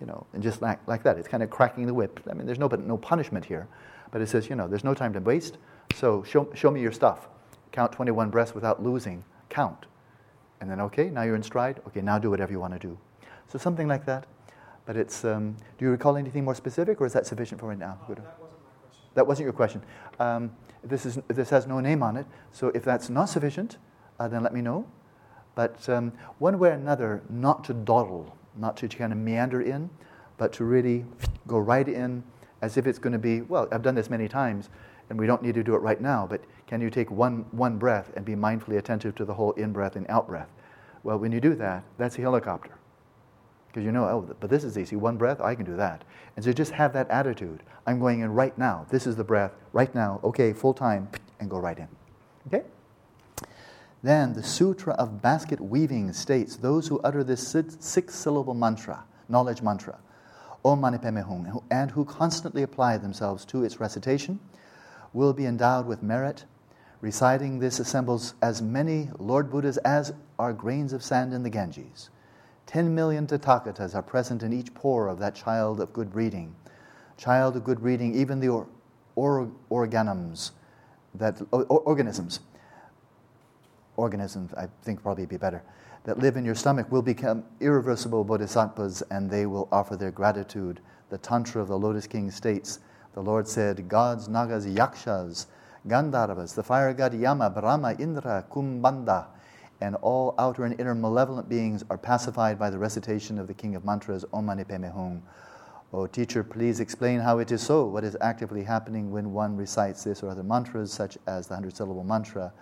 You 0.00 0.06
know, 0.06 0.24
and 0.32 0.44
just 0.44 0.62
like, 0.62 0.78
like 0.86 1.02
that, 1.02 1.18
it's 1.18 1.26
kind 1.26 1.42
of 1.42 1.50
cracking 1.50 1.86
the 1.86 1.94
whip. 1.94 2.20
I 2.30 2.34
mean, 2.34 2.46
there's 2.46 2.60
no 2.60 2.68
but 2.68 2.86
no 2.86 2.96
punishment 2.98 3.44
here, 3.44 3.66
but 4.12 4.20
it 4.20 4.28
says 4.28 4.48
you 4.48 4.54
know, 4.54 4.68
there's 4.68 4.84
no 4.84 4.94
time 4.94 5.12
to 5.14 5.18
waste. 5.18 5.58
So 5.96 6.22
show 6.22 6.48
show 6.54 6.70
me 6.70 6.80
your 6.80 6.92
stuff. 6.92 7.26
Count 7.72 7.90
21 7.90 8.30
breaths 8.30 8.54
without 8.54 8.80
losing 8.80 9.24
count. 9.52 9.86
And 10.60 10.70
then, 10.70 10.80
okay, 10.80 11.10
now 11.10 11.22
you're 11.22 11.36
in 11.36 11.42
stride. 11.42 11.80
Okay, 11.88 12.00
now 12.00 12.18
do 12.18 12.30
whatever 12.30 12.52
you 12.52 12.60
want 12.60 12.72
to 12.72 12.78
do. 12.78 12.98
So 13.48 13.58
something 13.58 13.86
like 13.86 14.06
that. 14.06 14.26
But 14.86 14.96
it's, 14.96 15.24
um, 15.24 15.56
do 15.78 15.84
you 15.84 15.90
recall 15.90 16.16
anything 16.16 16.44
more 16.44 16.54
specific, 16.54 17.00
or 17.00 17.06
is 17.06 17.12
that 17.12 17.26
sufficient 17.26 17.60
for 17.60 17.68
right 17.68 17.78
now? 17.78 17.98
Uh, 18.08 18.14
that 18.14 18.26
wasn't 18.40 18.58
my 18.64 18.72
question. 18.80 19.10
That 19.14 19.26
wasn't 19.26 19.44
your 19.44 19.52
question. 19.52 19.82
Um, 20.18 20.52
this, 20.82 21.06
is, 21.06 21.18
this 21.28 21.50
has 21.50 21.66
no 21.66 21.78
name 21.80 22.02
on 22.02 22.16
it, 22.16 22.26
so 22.50 22.68
if 22.68 22.82
that's 22.82 23.08
not 23.08 23.26
sufficient, 23.26 23.78
uh, 24.18 24.26
then 24.26 24.42
let 24.42 24.52
me 24.52 24.60
know. 24.60 24.86
But 25.54 25.88
um, 25.88 26.12
one 26.38 26.58
way 26.58 26.70
or 26.70 26.72
another, 26.72 27.22
not 27.28 27.62
to 27.64 27.74
dawdle, 27.74 28.36
not 28.56 28.76
to 28.78 28.88
kind 28.88 29.12
of 29.12 29.18
meander 29.18 29.60
in, 29.60 29.90
but 30.36 30.52
to 30.54 30.64
really 30.64 31.04
go 31.46 31.58
right 31.58 31.88
in 31.88 32.24
as 32.62 32.76
if 32.76 32.86
it's 32.86 32.98
going 32.98 33.12
to 33.12 33.18
be, 33.18 33.42
well, 33.42 33.68
I've 33.70 33.82
done 33.82 33.94
this 33.94 34.10
many 34.10 34.28
times, 34.28 34.70
and 35.10 35.18
we 35.18 35.26
don't 35.26 35.42
need 35.42 35.54
to 35.54 35.62
do 35.62 35.74
it 35.74 35.78
right 35.78 36.00
now, 36.00 36.26
but 36.28 36.42
can 36.72 36.80
you 36.80 36.88
take 36.88 37.10
one, 37.10 37.44
one 37.50 37.76
breath 37.76 38.10
and 38.16 38.24
be 38.24 38.34
mindfully 38.34 38.78
attentive 38.78 39.14
to 39.16 39.26
the 39.26 39.34
whole 39.34 39.52
in 39.52 39.74
breath 39.74 39.94
and 39.94 40.06
out 40.08 40.26
breath? 40.26 40.48
Well, 41.02 41.18
when 41.18 41.30
you 41.30 41.38
do 41.38 41.54
that, 41.56 41.84
that's 41.98 42.16
a 42.16 42.22
helicopter. 42.22 42.70
Because 43.68 43.84
you 43.84 43.92
know, 43.92 44.04
oh, 44.04 44.34
but 44.40 44.48
this 44.48 44.64
is 44.64 44.78
easy. 44.78 44.96
One 44.96 45.18
breath, 45.18 45.38
I 45.42 45.54
can 45.54 45.66
do 45.66 45.76
that. 45.76 46.02
And 46.34 46.42
so 46.42 46.50
just 46.50 46.72
have 46.72 46.94
that 46.94 47.10
attitude. 47.10 47.62
I'm 47.86 48.00
going 48.00 48.20
in 48.20 48.32
right 48.32 48.56
now. 48.56 48.86
This 48.88 49.06
is 49.06 49.16
the 49.16 49.22
breath, 49.22 49.52
right 49.74 49.94
now. 49.94 50.18
Okay, 50.24 50.54
full 50.54 50.72
time, 50.72 51.10
and 51.40 51.50
go 51.50 51.58
right 51.58 51.76
in. 51.76 51.88
Okay? 52.46 52.64
Then 54.02 54.32
the 54.32 54.42
Sutra 54.42 54.94
of 54.94 55.20
Basket 55.20 55.60
Weaving 55.60 56.10
states 56.14 56.56
those 56.56 56.88
who 56.88 57.00
utter 57.00 57.22
this 57.22 57.46
six 57.80 58.14
syllable 58.14 58.54
mantra, 58.54 59.04
knowledge 59.28 59.60
mantra, 59.60 59.98
Om 60.64 60.80
Mani 60.80 60.96
Padme 60.96 61.18
Hum, 61.18 61.60
and 61.70 61.90
who 61.90 62.06
constantly 62.06 62.62
apply 62.62 62.96
themselves 62.96 63.44
to 63.44 63.62
its 63.62 63.78
recitation, 63.78 64.40
will 65.12 65.34
be 65.34 65.44
endowed 65.44 65.84
with 65.84 66.02
merit 66.02 66.46
Reciting 67.02 67.58
this 67.58 67.80
assembles 67.80 68.34
as 68.42 68.62
many 68.62 69.10
Lord 69.18 69.50
Buddhas 69.50 69.76
as 69.78 70.14
are 70.38 70.52
grains 70.52 70.92
of 70.92 71.02
sand 71.02 71.34
in 71.34 71.42
the 71.42 71.50
Ganges. 71.50 72.10
Ten 72.64 72.94
million 72.94 73.26
Tathagatas 73.26 73.96
are 73.96 74.02
present 74.02 74.44
in 74.44 74.52
each 74.52 74.72
pore 74.72 75.08
of 75.08 75.18
that 75.18 75.34
child 75.34 75.80
of 75.80 75.92
good 75.92 76.12
breeding. 76.12 76.54
Child 77.16 77.56
of 77.56 77.64
good 77.64 77.80
breeding, 77.80 78.14
even 78.14 78.38
the 78.38 78.48
or, 78.48 78.68
or, 79.16 79.50
organums, 79.68 80.52
that, 81.14 81.42
or, 81.50 81.64
organisms, 81.64 82.38
organisms, 83.96 84.54
I 84.54 84.68
think 84.84 85.02
probably 85.02 85.26
be 85.26 85.36
better, 85.36 85.64
that 86.04 86.20
live 86.20 86.36
in 86.36 86.44
your 86.44 86.54
stomach 86.54 86.90
will 86.92 87.02
become 87.02 87.42
irreversible 87.58 88.22
bodhisattvas 88.22 89.02
and 89.10 89.28
they 89.28 89.46
will 89.46 89.68
offer 89.72 89.96
their 89.96 90.12
gratitude. 90.12 90.78
The 91.10 91.18
Tantra 91.18 91.60
of 91.60 91.66
the 91.66 91.78
Lotus 91.78 92.06
King 92.06 92.30
states, 92.30 92.78
the 93.12 93.22
Lord 93.22 93.48
said, 93.48 93.88
gods, 93.88 94.28
nagas, 94.28 94.66
yakshas, 94.66 95.46
Gandharvas, 95.86 96.54
the 96.54 96.62
fire 96.62 96.92
god 96.94 97.14
Yama, 97.14 97.50
Brahma, 97.50 97.94
Indra, 97.98 98.44
Kumbhanda, 98.50 99.26
and 99.80 99.96
all 99.96 100.34
outer 100.38 100.64
and 100.64 100.78
inner 100.80 100.94
malevolent 100.94 101.48
beings 101.48 101.82
are 101.90 101.98
pacified 101.98 102.58
by 102.58 102.70
the 102.70 102.78
recitation 102.78 103.38
of 103.38 103.48
the 103.48 103.54
king 103.54 103.74
of 103.74 103.84
mantras, 103.84 104.24
Om 104.32 104.46
Mani 104.46 104.64
Padme 104.64 104.86
Hum. 104.86 105.22
O 105.92 106.06
teacher, 106.06 106.42
please 106.42 106.80
explain 106.80 107.20
how 107.20 107.38
it 107.38 107.50
is 107.52 107.60
so. 107.60 107.84
What 107.84 108.04
is 108.04 108.16
actively 108.20 108.62
happening 108.62 109.10
when 109.10 109.32
one 109.32 109.56
recites 109.56 110.04
this 110.04 110.22
or 110.22 110.30
other 110.30 110.42
mantras, 110.42 110.92
such 110.92 111.18
as 111.26 111.48
the 111.48 111.54
hundred 111.54 111.76
syllable 111.76 112.04
mantra? 112.04 112.52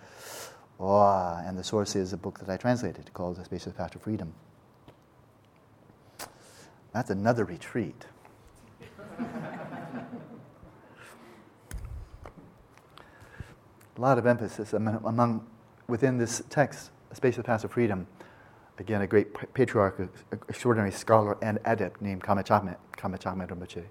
Oh, 0.79 1.41
and 1.45 1.57
the 1.57 1.63
source 1.63 1.95
is 1.95 2.11
a 2.11 2.17
book 2.17 2.39
that 2.39 2.49
I 2.49 2.57
translated 2.57 3.13
called 3.13 3.37
The 3.37 3.45
Spacious 3.45 3.71
Path 3.71 3.91
to 3.91 3.99
Freedom. 3.99 4.33
That's 6.91 7.11
another 7.11 7.45
retreat. 7.45 8.05
A 14.01 14.09
lot 14.11 14.17
of 14.17 14.25
emphasis 14.25 14.73
among, 14.73 15.45
within 15.87 16.17
this 16.17 16.41
text, 16.49 16.89
A 17.11 17.15
Spacious 17.15 17.43
Path 17.43 17.61
to 17.61 17.67
Freedom, 17.67 18.07
again, 18.79 19.03
a 19.03 19.05
great 19.05 19.27
patriarch, 19.53 20.09
extraordinary 20.49 20.89
scholar 20.89 21.37
and 21.43 21.59
adept 21.65 22.01
named 22.01 22.23
Karma 22.23 22.43
Chagmé, 22.43 22.77
Kamachame 22.97 23.47
Rinpoche, 23.47 23.83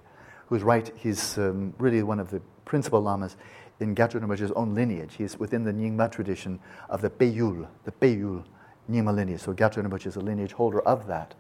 who's 0.49 0.65
right, 0.65 0.93
he's 0.97 1.39
um, 1.39 1.73
really 1.79 2.03
one 2.03 2.19
of 2.19 2.33
the 2.33 2.41
principal 2.65 3.01
lamas 3.01 3.37
in 3.79 3.95
Gyatrul 3.95 4.23
Rinpoche's 4.23 4.51
own 4.57 4.75
lineage. 4.75 5.15
He's 5.17 5.39
within 5.39 5.63
the 5.63 5.73
Nyingma 5.73 6.11
tradition 6.11 6.59
of 6.89 7.03
the 7.03 7.11
Palyul, 7.11 7.69
the 7.85 7.93
Palyul 7.93 8.45
Nyingma 8.91 9.15
lineage. 9.15 9.43
So 9.43 9.55
Gyatrul 9.55 9.87
Rinpoche 9.87 10.09
is 10.09 10.17
a 10.17 10.21
lineage 10.21 10.51
holder 10.51 10.81
of 10.81 11.07
that. 11.07 11.37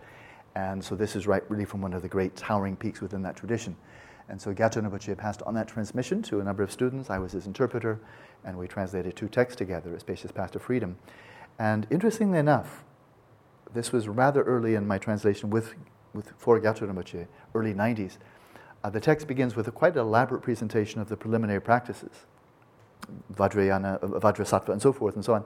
And 0.55 0.84
so 0.84 0.94
this 0.94 1.16
is 1.16 1.26
right 1.26 1.42
really 1.51 1.64
from 1.64 1.82
one 1.82 1.92
of 1.92 2.02
the 2.02 2.09
great 2.09 2.36
towering 2.36 2.76
peaks 2.76 3.01
within 3.01 3.22
that 3.22 3.34
tradition. 3.34 3.76
And 4.31 4.40
so 4.40 4.55
Gyatrul 4.55 4.89
Rinpoche 4.89 5.19
passed 5.19 5.43
on 5.43 5.55
that 5.55 5.66
transmission 5.66 6.23
to 6.23 6.39
a 6.39 6.44
number 6.44 6.62
of 6.62 6.70
students. 6.70 7.11
I 7.11 7.19
was 7.19 7.32
his 7.32 7.47
interpreter, 7.47 7.98
and 8.44 8.57
we 8.57 8.69
translated 8.69 9.16
two 9.16 9.28
texts 9.28 9.59
together, 9.59 9.93
A 9.93 9.98
Spacious 9.98 10.31
Path 10.31 10.52
to 10.52 10.61
Freedom. 10.61 10.97
And 11.59 11.89
interestingly 11.90 12.39
enough, 12.39 12.85
this 13.74 13.93
was 13.93 14.07
rather 14.07 14.43
early 14.44 14.77
in 14.77 14.86
my 14.86 14.98
translation 14.98 15.51
with, 15.51 15.74
with 16.15 16.32
for 16.39 16.61
Gyatrul 16.61 16.93
Rinpoche, 16.93 17.27
early 17.57 17.74
90s. 17.74 18.19
Uh, 18.85 18.90
the 18.90 19.01
text 19.01 19.27
begins 19.27 19.57
with 19.57 19.66
a 19.66 19.73
quite 19.73 19.97
elaborate 19.97 20.43
presentation 20.43 21.01
of 21.01 21.09
the 21.09 21.16
preliminary 21.16 21.61
practices, 21.61 22.27
Vajrayana, 23.35 23.97
uh, 23.97 24.07
Vajrasattva, 24.20 24.69
and 24.69 24.81
so 24.81 24.93
forth 24.93 25.16
and 25.16 25.24
so 25.24 25.35
on. 25.35 25.44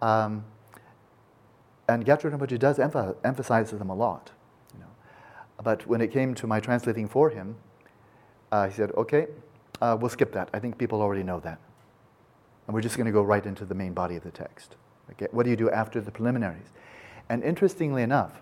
Um, 0.00 0.44
and 1.86 2.04
Gyatrul 2.04 2.36
Rinpoche 2.36 2.58
does 2.58 2.78
emph- 2.78 3.16
emphasize 3.24 3.72
them 3.72 3.90
a 3.90 3.94
lot. 3.94 4.32
You 4.72 4.80
know. 4.80 4.90
But 5.62 5.86
when 5.86 6.00
it 6.00 6.10
came 6.10 6.34
to 6.36 6.46
my 6.46 6.60
translating 6.60 7.08
for 7.08 7.28
him, 7.28 7.56
uh, 8.56 8.68
he 8.68 8.74
said, 8.74 8.90
okay, 8.92 9.26
uh, 9.82 9.96
we'll 10.00 10.08
skip 10.08 10.32
that. 10.32 10.48
I 10.54 10.58
think 10.58 10.78
people 10.78 11.02
already 11.02 11.22
know 11.22 11.40
that. 11.40 11.58
And 12.66 12.74
we're 12.74 12.80
just 12.80 12.96
going 12.96 13.06
to 13.06 13.12
go 13.12 13.22
right 13.22 13.44
into 13.44 13.64
the 13.64 13.74
main 13.74 13.92
body 13.92 14.16
of 14.16 14.22
the 14.22 14.30
text. 14.30 14.76
Okay? 15.10 15.26
What 15.30 15.44
do 15.44 15.50
you 15.50 15.56
do 15.56 15.70
after 15.70 16.00
the 16.00 16.10
preliminaries? 16.10 16.72
And 17.28 17.44
interestingly 17.44 18.02
enough, 18.02 18.40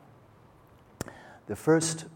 the 1.46 1.56
first, 1.56 2.06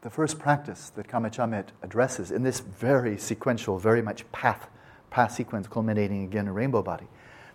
the 0.00 0.10
first 0.10 0.38
practice 0.38 0.90
that 0.90 1.06
Karma 1.06 1.30
Chagmé 1.30 1.66
addresses 1.82 2.30
in 2.30 2.42
this 2.42 2.60
very 2.60 3.18
sequential, 3.18 3.78
very 3.78 4.02
much 4.02 4.30
path, 4.32 4.68
path 5.10 5.32
sequence 5.32 5.68
culminating 5.68 6.24
again 6.24 6.46
in 6.46 6.54
rainbow 6.54 6.82
body, 6.82 7.06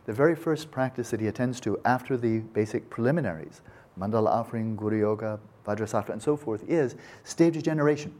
the 0.06 0.14
very 0.14 0.36
first 0.36 0.70
practice 0.72 1.10
that 1.10 1.20
he 1.20 1.28
attends 1.28 1.60
to 1.62 1.80
after 1.86 2.18
the 2.18 2.40
basic 2.40 2.90
preliminaries, 2.90 3.62
mandala 4.00 4.28
offering, 4.28 4.76
guru 4.76 5.00
yoga, 5.00 5.40
vajrasattva, 5.66 6.10
and 6.10 6.22
so 6.22 6.38
forth, 6.38 6.64
is 6.70 6.96
stage 7.24 7.62
generation. 7.64 8.14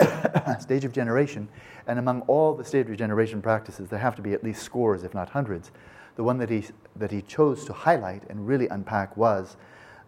stage 0.60 0.84
of 0.84 0.92
generation. 0.92 1.48
And 1.86 1.98
among 1.98 2.22
all 2.22 2.54
the 2.54 2.64
stage 2.64 2.88
of 2.88 2.96
generation 2.96 3.40
practices, 3.40 3.88
there 3.88 3.98
have 3.98 4.16
to 4.16 4.22
be 4.22 4.32
at 4.32 4.42
least 4.42 4.62
scores, 4.62 5.04
if 5.04 5.14
not 5.14 5.30
hundreds. 5.30 5.70
The 6.16 6.24
one 6.24 6.38
that 6.38 6.50
he, 6.50 6.64
that 6.96 7.10
he 7.10 7.22
chose 7.22 7.64
to 7.66 7.72
highlight 7.72 8.22
and 8.28 8.46
really 8.46 8.68
unpack 8.68 9.16
was 9.16 9.56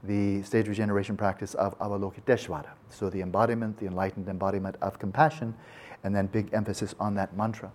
the 0.02 0.42
stage 0.42 0.68
regeneration 0.68 1.16
practice 1.16 1.54
of 1.54 1.78
Avalokiteshvara. 1.78 2.70
So 2.88 3.10
the 3.10 3.20
embodiment, 3.20 3.78
the 3.78 3.86
enlightened 3.86 4.28
embodiment 4.28 4.76
of 4.80 4.98
compassion, 4.98 5.54
and 6.04 6.14
then 6.14 6.26
big 6.26 6.52
emphasis 6.54 6.94
on 7.00 7.14
that 7.16 7.36
mantra. 7.36 7.72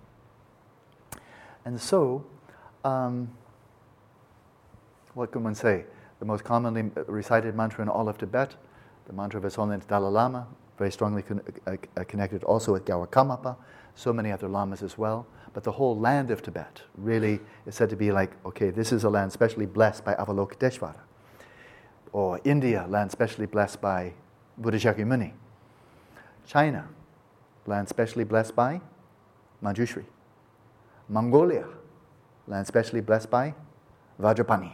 And 1.65 1.79
so, 1.79 2.25
um, 2.83 3.29
what 5.13 5.31
can 5.31 5.43
one 5.43 5.55
say? 5.55 5.85
The 6.19 6.25
most 6.25 6.43
commonly 6.43 6.89
recited 7.07 7.55
mantra 7.55 7.83
in 7.83 7.89
all 7.89 8.07
of 8.07 8.17
Tibet, 8.17 8.55
the 9.05 9.13
mantra 9.13 9.37
of 9.37 9.43
His 9.43 9.55
Holiness 9.55 9.85
Dalai 9.85 10.09
Lama, 10.09 10.47
very 10.77 10.91
strongly 10.91 11.21
con- 11.21 11.41
uh, 11.67 11.75
uh, 11.97 12.03
connected 12.05 12.43
also 12.43 12.73
with 12.73 12.85
Gyalwa 12.85 13.07
Karmapa, 13.07 13.55
so 13.95 14.11
many 14.11 14.31
other 14.31 14.47
lamas 14.47 14.81
as 14.81 14.97
well. 14.97 15.25
But 15.53 15.63
the 15.63 15.71
whole 15.71 15.97
land 15.99 16.31
of 16.31 16.41
Tibet 16.41 16.81
really 16.97 17.39
is 17.65 17.75
said 17.75 17.89
to 17.91 17.95
be 17.95 18.11
like, 18.11 18.31
okay, 18.45 18.71
this 18.71 18.91
is 18.91 19.03
a 19.03 19.09
land 19.09 19.31
specially 19.31 19.67
blessed 19.67 20.03
by 20.03 20.15
Avalokiteshvara. 20.15 20.99
Or 22.11 22.39
India, 22.43 22.85
land 22.89 23.11
specially 23.11 23.45
blessed 23.45 23.79
by 23.81 24.13
Buddha 24.57 24.77
Shakyamuni. 24.77 25.33
China, 26.47 26.87
land 27.65 27.87
specially 27.87 28.23
blessed 28.23 28.55
by 28.55 28.81
Manjushri. 29.63 30.05
Mongolia, 31.07 31.67
land 32.47 32.65
specially 32.67 33.01
blessed 33.01 33.29
by 33.29 33.53
Vajrapani. 34.19 34.73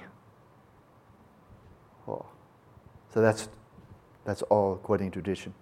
Oh. 2.07 2.25
So 3.13 3.21
that's, 3.21 3.49
that's 4.25 4.41
all 4.43 4.73
according 4.73 5.11
to 5.11 5.21
tradition. 5.21 5.53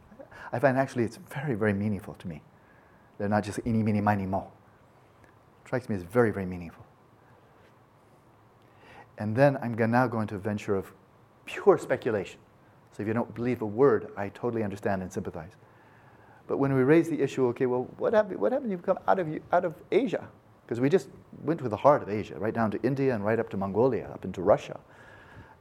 I 0.51 0.59
find 0.59 0.77
actually 0.77 1.03
it's 1.03 1.17
very, 1.17 1.55
very 1.55 1.73
meaningful 1.73 2.13
to 2.15 2.27
me. 2.27 2.41
They're 3.17 3.29
not 3.29 3.43
just 3.43 3.59
any, 3.65 3.83
mini, 3.83 4.01
miny, 4.01 4.25
mo 4.25 4.51
It 5.23 5.67
strikes 5.67 5.89
me 5.89 5.95
as 5.95 6.03
very, 6.03 6.31
very 6.31 6.45
meaningful. 6.45 6.85
And 9.17 9.35
then 9.35 9.57
I'm 9.61 9.73
now 9.91 10.07
going 10.07 10.27
to 10.27 10.35
a 10.35 10.39
venture 10.39 10.75
of 10.75 10.93
pure 11.45 11.77
speculation. 11.77 12.39
So 12.91 13.01
if 13.01 13.07
you 13.07 13.13
don't 13.13 13.33
believe 13.33 13.61
a 13.61 13.65
word, 13.65 14.11
I 14.15 14.29
totally 14.29 14.63
understand 14.63 15.01
and 15.01 15.11
sympathize. 15.11 15.51
But 16.47 16.57
when 16.57 16.73
we 16.73 16.81
raise 16.83 17.09
the 17.09 17.21
issue, 17.21 17.47
okay, 17.47 17.65
well, 17.65 17.87
what 17.97 18.13
happened, 18.13 18.39
what 18.39 18.51
happened 18.51 18.71
you've 18.71 18.83
come 18.83 18.99
out 19.07 19.19
of, 19.19 19.27
out 19.51 19.65
of 19.65 19.75
Asia? 19.91 20.27
Because 20.65 20.79
we 20.79 20.89
just 20.89 21.09
went 21.43 21.59
to 21.59 21.69
the 21.69 21.77
heart 21.77 22.01
of 22.01 22.09
Asia, 22.09 22.37
right 22.39 22.53
down 22.53 22.71
to 22.71 22.81
India 22.83 23.13
and 23.13 23.23
right 23.23 23.39
up 23.39 23.49
to 23.49 23.57
Mongolia, 23.57 24.09
up 24.13 24.23
into 24.25 24.41
Russia. 24.41 24.79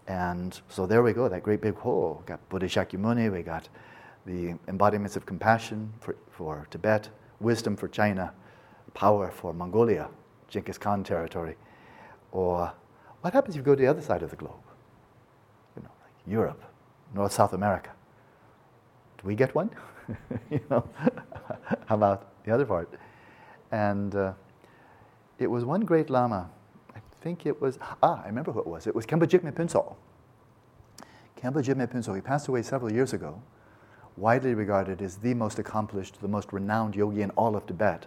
And 0.06 0.58
so 0.68 0.86
there 0.86 1.02
we 1.02 1.12
go, 1.12 1.28
that 1.28 1.42
great 1.42 1.60
big 1.60 1.74
hole. 1.76 2.18
We 2.20 2.26
got 2.26 2.48
Buddha 2.48 2.66
Shakyamuni, 2.66 3.32
we 3.32 3.42
got 3.42 3.68
the 4.26 4.54
embodiments 4.68 5.16
of 5.16 5.24
compassion 5.24 5.92
for, 6.00 6.16
for 6.30 6.66
Tibet, 6.70 7.08
wisdom 7.40 7.76
for 7.76 7.88
China, 7.88 8.32
power 8.92 9.30
for 9.30 9.54
Mongolia, 9.54 10.08
Genghis 10.48 10.78
Khan 10.78 11.04
territory? 11.04 11.56
Or 12.32 12.72
what 13.20 13.32
happens 13.32 13.54
if 13.54 13.60
you 13.60 13.64
go 13.64 13.74
to 13.74 13.80
the 13.80 13.88
other 13.88 14.02
side 14.02 14.22
of 14.22 14.30
the 14.30 14.36
globe? 14.36 14.52
You 15.76 15.82
know, 15.82 15.90
like 16.02 16.12
Europe, 16.26 16.62
North 17.14 17.32
South 17.32 17.52
America. 17.52 17.90
Do 19.18 19.26
we 19.26 19.34
get 19.34 19.54
one? 19.54 19.70
you 20.50 20.60
know, 20.70 20.86
how 21.86 21.94
about 21.94 22.44
the 22.44 22.52
other 22.52 22.66
part? 22.66 22.92
And 23.70 24.14
uh, 24.14 24.32
it 25.38 25.46
was 25.46 25.64
one 25.64 25.82
great 25.82 26.10
Lama. 26.10 26.50
I 26.94 26.98
think 27.20 27.46
it 27.46 27.60
was, 27.60 27.78
ah, 28.02 28.22
I 28.24 28.26
remember 28.26 28.52
who 28.52 28.60
it 28.60 28.66
was. 28.66 28.86
It 28.86 28.94
was 28.94 29.06
Khenpo 29.06 29.26
Jigme 29.26 29.52
Phuntsok. 29.52 29.94
Khenpo 31.40 31.62
Jigme 31.62 31.86
Phuntsok, 31.86 32.14
he 32.14 32.20
passed 32.20 32.48
away 32.48 32.62
several 32.62 32.92
years 32.92 33.12
ago, 33.12 33.40
widely 34.16 34.54
regarded 34.54 35.02
as 35.02 35.16
the 35.16 35.34
most 35.34 35.58
accomplished, 35.58 36.20
the 36.20 36.28
most 36.28 36.52
renowned 36.52 36.94
yogi 36.94 37.22
in 37.22 37.30
all 37.30 37.56
of 37.56 37.66
Tibet 37.66 38.06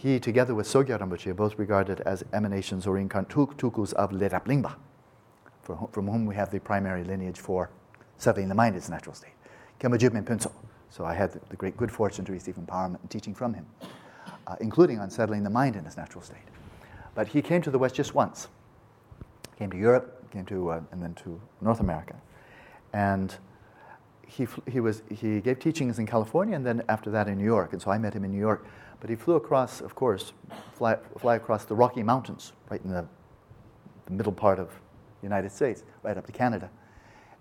he, 0.00 0.18
together 0.18 0.54
with 0.54 0.66
Sogyal 0.66 0.98
Rinpoche, 0.98 1.26
are 1.26 1.34
both 1.34 1.58
regarded 1.58 2.00
as 2.06 2.24
emanations 2.32 2.86
or 2.86 2.96
incarnatukus 2.96 3.92
of 3.92 4.12
Lerab 4.12 4.46
Lingpa, 4.46 4.74
from 5.92 6.08
whom 6.08 6.24
we 6.24 6.34
have 6.34 6.50
the 6.50 6.58
primary 6.58 7.04
lineage 7.04 7.38
for 7.38 7.68
settling 8.16 8.48
the 8.48 8.54
mind 8.54 8.76
in 8.76 8.78
its 8.78 8.88
natural 8.88 9.14
state. 9.14 9.34
Jigme 9.78 10.24
Phuntsok. 10.24 10.54
So 10.88 11.04
I 11.04 11.12
had 11.12 11.32
the 11.50 11.56
great 11.56 11.76
good 11.76 11.92
fortune 11.92 12.24
to 12.24 12.32
receive 12.32 12.54
empowerment 12.54 13.02
and 13.02 13.10
teaching 13.10 13.34
from 13.34 13.52
him, 13.52 13.66
uh, 14.46 14.56
including 14.62 14.98
on 15.00 15.10
settling 15.10 15.42
the 15.42 15.50
mind 15.50 15.76
in 15.76 15.84
its 15.84 15.98
natural 15.98 16.22
state. 16.22 16.48
But 17.14 17.28
he 17.28 17.42
came 17.42 17.60
to 17.60 17.70
the 17.70 17.78
West 17.78 17.94
just 17.94 18.14
once. 18.14 18.48
Came 19.58 19.70
to 19.70 19.76
Europe, 19.76 20.30
came 20.30 20.46
to, 20.46 20.70
uh, 20.70 20.80
and 20.92 21.02
then 21.02 21.12
to 21.16 21.38
North 21.60 21.80
America. 21.80 22.16
And 22.94 23.36
he, 24.30 24.46
he, 24.70 24.80
was, 24.80 25.02
he 25.10 25.40
gave 25.40 25.58
teachings 25.58 25.98
in 25.98 26.06
California 26.06 26.54
and 26.54 26.64
then 26.64 26.82
after 26.88 27.10
that 27.10 27.26
in 27.28 27.36
New 27.36 27.44
York. 27.44 27.72
And 27.72 27.82
so 27.82 27.90
I 27.90 27.98
met 27.98 28.14
him 28.14 28.24
in 28.24 28.30
New 28.30 28.38
York 28.38 28.64
but 29.00 29.08
he 29.08 29.16
flew 29.16 29.34
across, 29.34 29.80
of 29.80 29.94
course, 29.94 30.32
fly, 30.74 30.96
fly 31.18 31.36
across 31.36 31.64
the 31.64 31.74
Rocky 31.74 32.02
Mountains, 32.02 32.52
right 32.70 32.80
in 32.84 32.90
the, 32.90 33.06
the 34.04 34.12
middle 34.12 34.32
part 34.32 34.58
of 34.58 34.68
the 34.68 35.26
United 35.26 35.50
States, 35.50 35.84
right 36.02 36.16
up 36.16 36.26
to 36.26 36.32
Canada. 36.32 36.70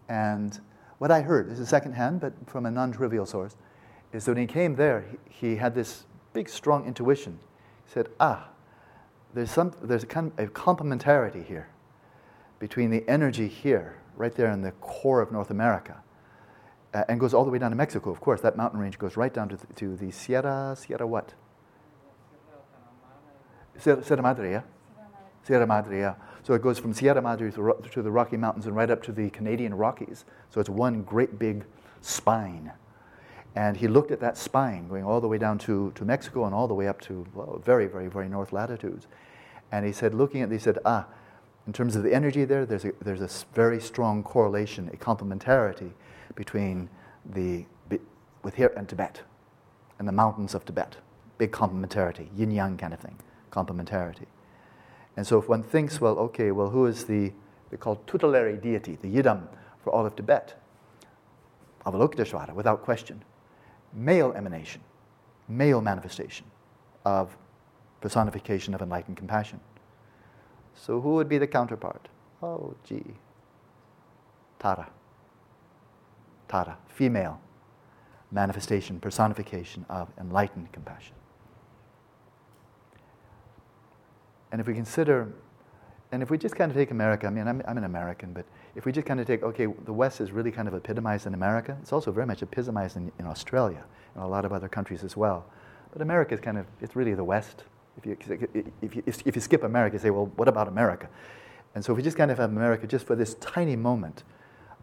And 0.08 0.60
what 0.98 1.12
I 1.12 1.22
heard, 1.22 1.50
this 1.50 1.60
is 1.60 1.70
secondhand, 1.70 2.22
but 2.22 2.34
from 2.48 2.66
a 2.66 2.72
non 2.72 2.92
trivial 2.92 3.26
source, 3.26 3.56
is 4.14 4.26
that 4.26 4.32
when 4.32 4.42
he 4.42 4.48
came 4.48 4.76
there, 4.76 5.06
he, 5.30 5.50
he, 5.50 5.56
had 5.58 5.76
this 5.76 6.06
big, 6.34 6.50
strong 6.50 6.86
intuition. 6.88 7.38
He 7.86 7.92
said, 7.92 8.08
Ah, 8.20 8.50
there's, 9.34 9.52
some, 9.52 9.74
there's 9.84 10.04
a 10.04 10.08
kind 10.08 10.32
of 10.38 10.48
a 10.48 10.52
complementarity 10.52 11.46
here 11.46 11.68
between 12.58 12.90
the 12.90 13.08
energy 13.08 13.48
here, 13.48 13.98
right 14.16 14.34
there 14.34 14.52
in 14.52 14.62
the 14.62 14.72
core 14.74 15.22
of 15.22 15.32
North 15.32 15.52
America, 15.52 16.02
uh, 16.94 17.04
and 17.08 17.20
goes 17.20 17.34
all 17.34 17.46
the 17.46 17.52
way 17.52 17.60
down 17.60 17.72
to 17.72 17.78
Mexico, 17.78 18.10
of 18.10 18.20
course. 18.20 18.42
That 18.42 18.58
mountain 18.58 18.80
range 18.80 18.98
goes 18.98 19.16
right 19.18 19.34
down 19.34 19.50
to 19.50 19.58
the, 19.58 19.68
to 19.74 19.96
the 19.96 20.12
Sierra, 20.12 20.76
Sierra 20.78 21.06
what? 21.06 21.34
Sierra 23.78 24.22
Madre, 24.22 24.52
yeah? 24.52 24.62
Sierra 25.44 25.66
Madre, 25.66 26.00
yeah. 26.00 26.16
So 26.44 26.54
it 26.54 26.62
goes 26.62 26.80
from 26.80 26.94
Sierra 26.94 27.22
Madre 27.22 27.52
to, 27.52 27.76
to 27.92 28.02
the 28.02 28.12
Rocky 28.12 28.38
Mountains 28.38 28.66
and 28.66 28.76
right 28.76 28.90
up 28.90 29.02
to 29.04 29.12
the 29.12 29.30
Canadian 29.30 29.74
Rockies. 29.74 30.26
So 30.50 30.60
it's 30.60 30.70
one 30.70 31.04
great 31.04 31.40
big 31.40 31.64
spine. 32.02 32.72
And 33.56 33.78
he 33.78 33.88
looked 33.88 34.12
at 34.12 34.20
that 34.20 34.38
spine 34.38 34.88
going 34.88 35.04
all 35.04 35.22
the 35.22 35.28
way 35.28 35.38
down 35.38 35.58
to, 35.60 35.92
to 35.96 36.06
Mexico 36.06 36.46
and 36.46 36.54
all 36.54 36.68
the 36.68 36.74
way 36.74 36.88
up 36.88 37.00
to 37.02 37.26
well, 37.34 37.62
very, 37.64 37.88
very, 37.88 38.08
very 38.08 38.30
north 38.30 38.52
latitudes. 38.52 39.08
And 39.72 39.86
he 39.86 39.92
said, 39.92 40.14
looking 40.14 40.42
at, 40.42 40.52
he 40.52 40.60
said, 40.60 40.80
ah, 40.86 41.08
in 41.68 41.74
terms 41.74 41.96
of 41.96 42.04
the 42.04 42.14
energy 42.14 42.46
there, 42.46 42.66
there's 42.66 42.86
a, 42.86 42.92
there's 43.02 43.22
a 43.22 43.30
very 43.54 43.80
strong 43.80 44.24
correlation, 44.24 44.90
a 44.94 44.98
complementarity 44.98 45.92
between 46.36 46.90
the, 47.34 47.66
with 48.44 48.56
here 48.56 48.72
and 48.76 48.88
Tibet 48.88 49.22
and 49.98 50.08
the 50.08 50.12
mountains 50.12 50.56
of 50.56 50.66
Tibet. 50.66 50.98
Big 51.38 51.52
complementarity, 51.52 52.28
yin 52.36 52.52
yang 52.52 52.78
kind 52.78 52.94
of 52.94 53.00
thing 53.00 53.18
complementarity. 53.52 54.26
And 55.18 55.26
so 55.26 55.40
if 55.40 55.50
one 55.50 55.64
thinks, 55.64 56.00
well, 56.00 56.18
okay, 56.20 56.52
well, 56.52 56.70
who 56.70 56.86
is 56.86 57.06
the 57.06 57.34
the 57.70 57.78
called 57.78 58.06
tutelary 58.08 58.58
deity, 58.58 58.98
the 59.02 59.08
Yidam 59.08 59.48
for 59.84 59.92
all 59.92 60.06
of 60.06 60.16
Tibet, 60.16 60.60
Avalokiteshvara, 61.86 62.54
without 62.54 62.82
question, 62.82 63.24
male 63.94 64.34
emanation, 64.34 64.82
male 65.48 65.82
manifestation 65.82 66.46
of 67.06 67.38
personification 68.02 68.74
of 68.74 68.82
enlightened 68.82 69.18
compassion. 69.18 69.60
So, 70.76 71.02
who 71.02 71.14
would 71.16 71.30
be 71.30 71.38
the 71.38 71.48
counterpart? 71.48 72.08
Oh, 72.42 72.76
gee. 72.84 73.04
Tara. 74.60 74.90
Tara, 76.50 76.78
female 76.88 77.40
manifestation, 78.32 79.00
personification 79.00 79.86
of 79.90 80.10
enlightened 80.20 80.72
compassion. 80.72 81.16
And 84.52 84.60
if 84.60 84.68
we 84.68 84.74
consider, 84.74 85.32
and 86.12 86.24
if 86.24 86.30
we 86.30 86.38
just 86.38 86.56
kind 86.56 86.72
of 86.72 86.78
take 86.78 86.92
America, 86.92 87.28
I 87.28 87.30
mean, 87.30 87.48
I'm, 87.48 87.62
I'm 87.68 87.78
an 87.78 87.84
American, 87.84 88.34
but 88.34 88.46
if 88.76 88.86
we 88.86 88.92
just 88.92 89.06
kind 89.06 89.20
of 89.20 89.28
take, 89.28 89.44
okay, 89.44 89.68
the 89.86 89.94
West 89.94 90.22
is 90.22 90.32
really 90.32 90.52
kind 90.52 90.68
of 90.68 90.74
epitomized 90.74 91.28
in 91.28 91.34
America, 91.34 91.78
it's 91.82 91.94
also 91.94 92.12
very 92.12 92.26
much 92.26 92.42
epitomized 92.42 92.98
in, 92.98 93.12
in 93.20 93.26
Australia 93.26 93.84
and 94.16 94.24
a 94.24 94.28
lot 94.28 94.46
of 94.46 94.52
other 94.52 94.68
countries 94.68 95.04
as 95.04 95.16
well. 95.16 95.46
But 95.92 96.02
America 96.02 96.34
is 96.34 96.40
kind 96.40 96.58
of, 96.58 96.66
it's 96.82 96.96
really 96.96 97.14
the 97.14 97.24
West. 97.24 97.64
If 97.98 98.06
you, 98.06 98.18
if 98.82 98.96
you, 98.96 99.04
if 99.06 99.36
you 99.36 99.42
skip 99.42 99.64
America, 99.64 99.96
you 99.96 100.00
say, 100.00 100.10
well, 100.10 100.32
what 100.36 100.48
about 100.48 100.68
America? 100.68 101.10
And 101.76 101.84
so 101.84 101.94
if 101.94 101.98
we 101.98 102.04
just 102.04 102.18
kind 102.18 102.32
of 102.32 102.38
have 102.38 102.50
America 102.50 102.88
just 102.88 103.06
for 103.06 103.16
this 103.16 103.36
tiny 103.36 103.76
moment 103.76 104.24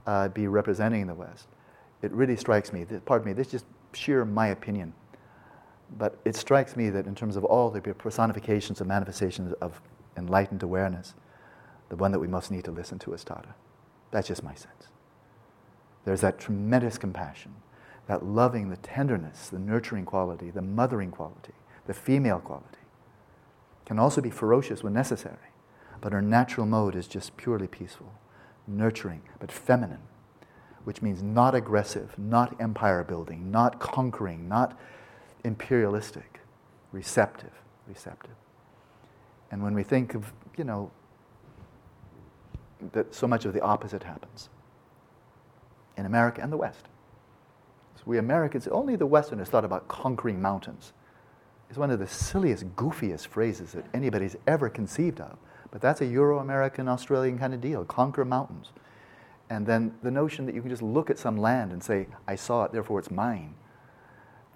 uh, 0.07 0.29
be 0.29 0.47
representing 0.47 1.07
the 1.07 1.15
West, 1.15 1.49
it 2.03 2.13
really 2.13 2.37
strikes 2.37 2.73
me, 2.73 2.85
pardon 3.05 3.27
me, 3.27 3.33
this 3.33 3.49
is 3.49 3.53
just 3.53 3.65
sheer 3.93 4.25
my 4.25 4.49
opinion, 4.49 4.93
but 5.99 6.19
it 6.25 6.37
strikes 6.37 6.77
me 6.77 6.91
that 6.91 7.07
in 7.07 7.15
terms 7.15 7.37
of 7.37 7.45
all 7.45 7.71
the 7.71 7.81
personifications 7.81 8.81
and 8.81 8.89
manifestations 8.89 9.53
of 9.61 9.81
enlightened 10.17 10.63
awareness, 10.63 11.15
the 11.89 11.97
one 11.97 12.13
that 12.13 12.19
we 12.19 12.27
most 12.27 12.51
need 12.51 12.65
to 12.65 12.71
listen 12.71 12.99
to 12.99 13.13
is 13.15 13.25
Tara. 13.25 13.55
That's 14.11 14.29
just 14.29 14.43
my 14.43 14.55
sense. 14.55 14.89
There's 16.05 16.21
that 16.21 16.39
tremendous 16.39 16.99
compassion, 16.99 17.55
that 18.07 18.25
loving, 18.25 18.71
the 18.71 18.77
tenderness, 18.77 19.49
the 19.49 19.59
nurturing 19.59 20.05
quality, 20.05 20.51
the 20.51 20.63
mothering 20.63 21.11
quality, 21.11 21.55
the 21.87 21.95
female 21.95 22.39
quality. 22.39 22.79
Can 23.85 23.99
also 23.99 24.21
be 24.21 24.31
ferocious 24.31 24.83
when 24.83 24.93
necessary, 24.93 25.53
but 26.01 26.13
her 26.13 26.23
natural 26.23 26.67
mode 26.67 26.97
is 26.97 27.07
just 27.07 27.37
purely 27.37 27.67
peaceful, 27.67 28.13
nurturing, 28.67 29.23
but 29.39 29.53
feminine, 29.53 30.03
which 30.87 31.03
means 31.03 31.21
not 31.21 31.53
aggressive, 31.53 32.17
not 32.17 32.55
empire 32.61 33.03
building, 33.03 33.51
not 33.51 33.81
conquering, 33.81 34.49
not 34.49 34.79
imperialistic, 35.43 36.39
receptive, 36.93 37.51
receptive. 37.89 38.37
And 39.51 39.65
when 39.65 39.75
we 39.75 39.83
think 39.83 40.15
of, 40.15 40.33
you 40.57 40.63
know, 40.63 40.93
that 42.93 43.13
so 43.13 43.27
much 43.27 43.45
of 43.47 43.53
the 43.53 43.61
opposite 43.63 44.05
happens 44.05 44.49
in 45.97 46.07
America 46.07 46.41
and 46.41 46.53
the 46.53 46.57
West. 46.57 46.85
So 47.97 48.03
we 48.07 48.19
Americans, 48.19 48.69
only 48.69 48.95
the 48.95 49.07
Westerners 49.07 49.49
thought 49.49 49.65
about 49.65 49.89
conquering 49.89 50.41
mountains. 50.41 50.93
It's 51.69 51.79
one 51.81 51.91
of 51.91 51.99
the 51.99 52.07
silliest, 52.07 52.65
goofiest 52.77 53.27
phrases 53.27 53.73
that 53.73 53.87
anybody's 53.93 54.37
ever 54.47 54.69
conceived 54.69 55.21
of. 55.21 55.37
But 55.73 55.81
that's 55.81 56.01
a 56.01 56.07
Euro 56.07 56.39
American, 56.39 56.87
Australian 56.87 57.41
kind 57.41 57.55
of 57.55 57.61
deal 57.61 57.85
conquer 57.85 58.25
mountains. 58.25 58.71
And 59.49 59.67
then 59.67 59.95
the 60.03 60.11
notion 60.11 60.47
that 60.47 60.55
you 60.55 60.61
can 60.61 60.71
just 60.71 60.83
look 60.83 61.11
at 61.11 61.19
some 61.19 61.37
land 61.37 61.73
and 61.73 61.83
say, 61.83 62.09
I 62.27 62.35
saw 62.35 62.65
it, 62.65 62.73
therefore 62.73 62.99
it's 62.99 63.11
mine 63.11 63.55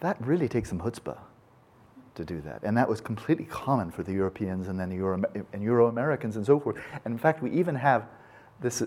that 0.01 0.17
really 0.21 0.49
takes 0.49 0.71
some 0.71 0.81
chutzpah 0.81 1.19
to 2.15 2.25
do 2.25 2.41
that. 2.41 2.63
And 2.63 2.77
that 2.77 2.89
was 2.89 3.01
completely 3.01 3.45
common 3.45 3.91
for 3.91 4.03
the 4.03 4.13
Europeans 4.13 4.69
and 4.69 4.79
then 4.79 4.89
the 4.89 4.97
Euro, 4.97 5.23
and 5.53 5.63
Euro 5.63 5.87
Americans 5.89 6.37
and 6.37 6.45
so 6.45 6.59
forth. 6.59 6.77
And 7.05 7.13
in 7.13 7.19
fact, 7.19 7.43
we 7.43 7.51
even 7.53 7.75
have 7.75 8.07
this. 8.61 8.83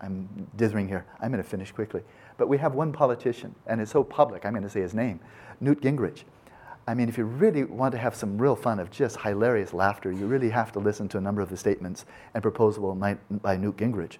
I'm 0.00 0.48
dithering 0.56 0.88
here. 0.88 1.04
I'm 1.20 1.30
going 1.30 1.42
to 1.42 1.48
finish 1.48 1.72
quickly. 1.72 2.02
But 2.36 2.48
we 2.48 2.58
have 2.58 2.74
one 2.74 2.92
politician, 2.92 3.54
and 3.66 3.80
it's 3.80 3.92
so 3.92 4.02
public, 4.02 4.44
I'm 4.44 4.52
going 4.52 4.64
to 4.64 4.70
say 4.70 4.80
his 4.80 4.94
name 4.94 5.20
Newt 5.60 5.80
Gingrich. 5.80 6.24
I 6.88 6.94
mean, 6.94 7.08
if 7.08 7.16
you 7.16 7.24
really 7.24 7.62
want 7.62 7.92
to 7.92 7.98
have 7.98 8.16
some 8.16 8.36
real 8.36 8.56
fun 8.56 8.80
of 8.80 8.90
just 8.90 9.20
hilarious 9.20 9.72
laughter, 9.72 10.10
you 10.10 10.26
really 10.26 10.50
have 10.50 10.72
to 10.72 10.80
listen 10.80 11.08
to 11.10 11.18
a 11.18 11.20
number 11.20 11.40
of 11.40 11.48
the 11.48 11.56
statements 11.56 12.04
and 12.34 12.42
proposals 12.42 12.98
by, 12.98 13.16
by 13.30 13.56
Newt 13.56 13.76
Gingrich, 13.76 14.18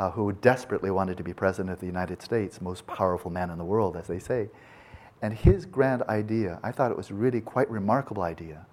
uh, 0.00 0.10
who 0.12 0.32
desperately 0.32 0.90
wanted 0.90 1.18
to 1.18 1.22
be 1.22 1.34
president 1.34 1.70
of 1.70 1.78
the 1.78 1.86
United 1.86 2.22
States, 2.22 2.62
most 2.62 2.86
powerful 2.86 3.30
man 3.30 3.50
in 3.50 3.58
the 3.58 3.64
world, 3.64 3.98
as 3.98 4.06
they 4.06 4.18
say. 4.18 4.48
And 5.20 5.34
his 5.34 5.66
grand 5.66 6.02
idea, 6.04 6.58
I 6.62 6.72
thought 6.72 6.90
it 6.90 6.96
was 6.96 7.12
really 7.12 7.42
quite 7.42 7.70
remarkable 7.70 8.22
idea, 8.22 8.64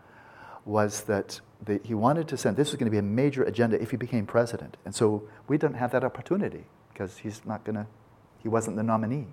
was 0.64 1.02
that 1.02 1.42
the, 1.62 1.82
he 1.84 1.94
wanted 1.94 2.30
to 2.30 2.38
send, 2.38 2.56
this 2.56 2.72
was 2.72 2.80
going 2.80 2.86
to 2.86 2.92
be 2.92 2.98
a 2.98 3.02
major 3.02 3.44
agenda 3.44 3.80
if 3.82 3.92
he 3.92 3.98
became 3.98 4.26
president. 4.26 4.78
And 4.86 4.96
so 4.96 5.28
we 5.50 5.58
didn't 5.58 5.76
have 5.76 5.92
that 5.92 6.06
opportunity 6.06 6.64
because 6.94 7.18
he's 7.18 7.42
not 7.44 7.66
going 7.66 7.76
to, 7.76 7.88
he 8.42 8.48
wasn't 8.48 8.78
the 8.78 8.84
nominee. 8.84 9.28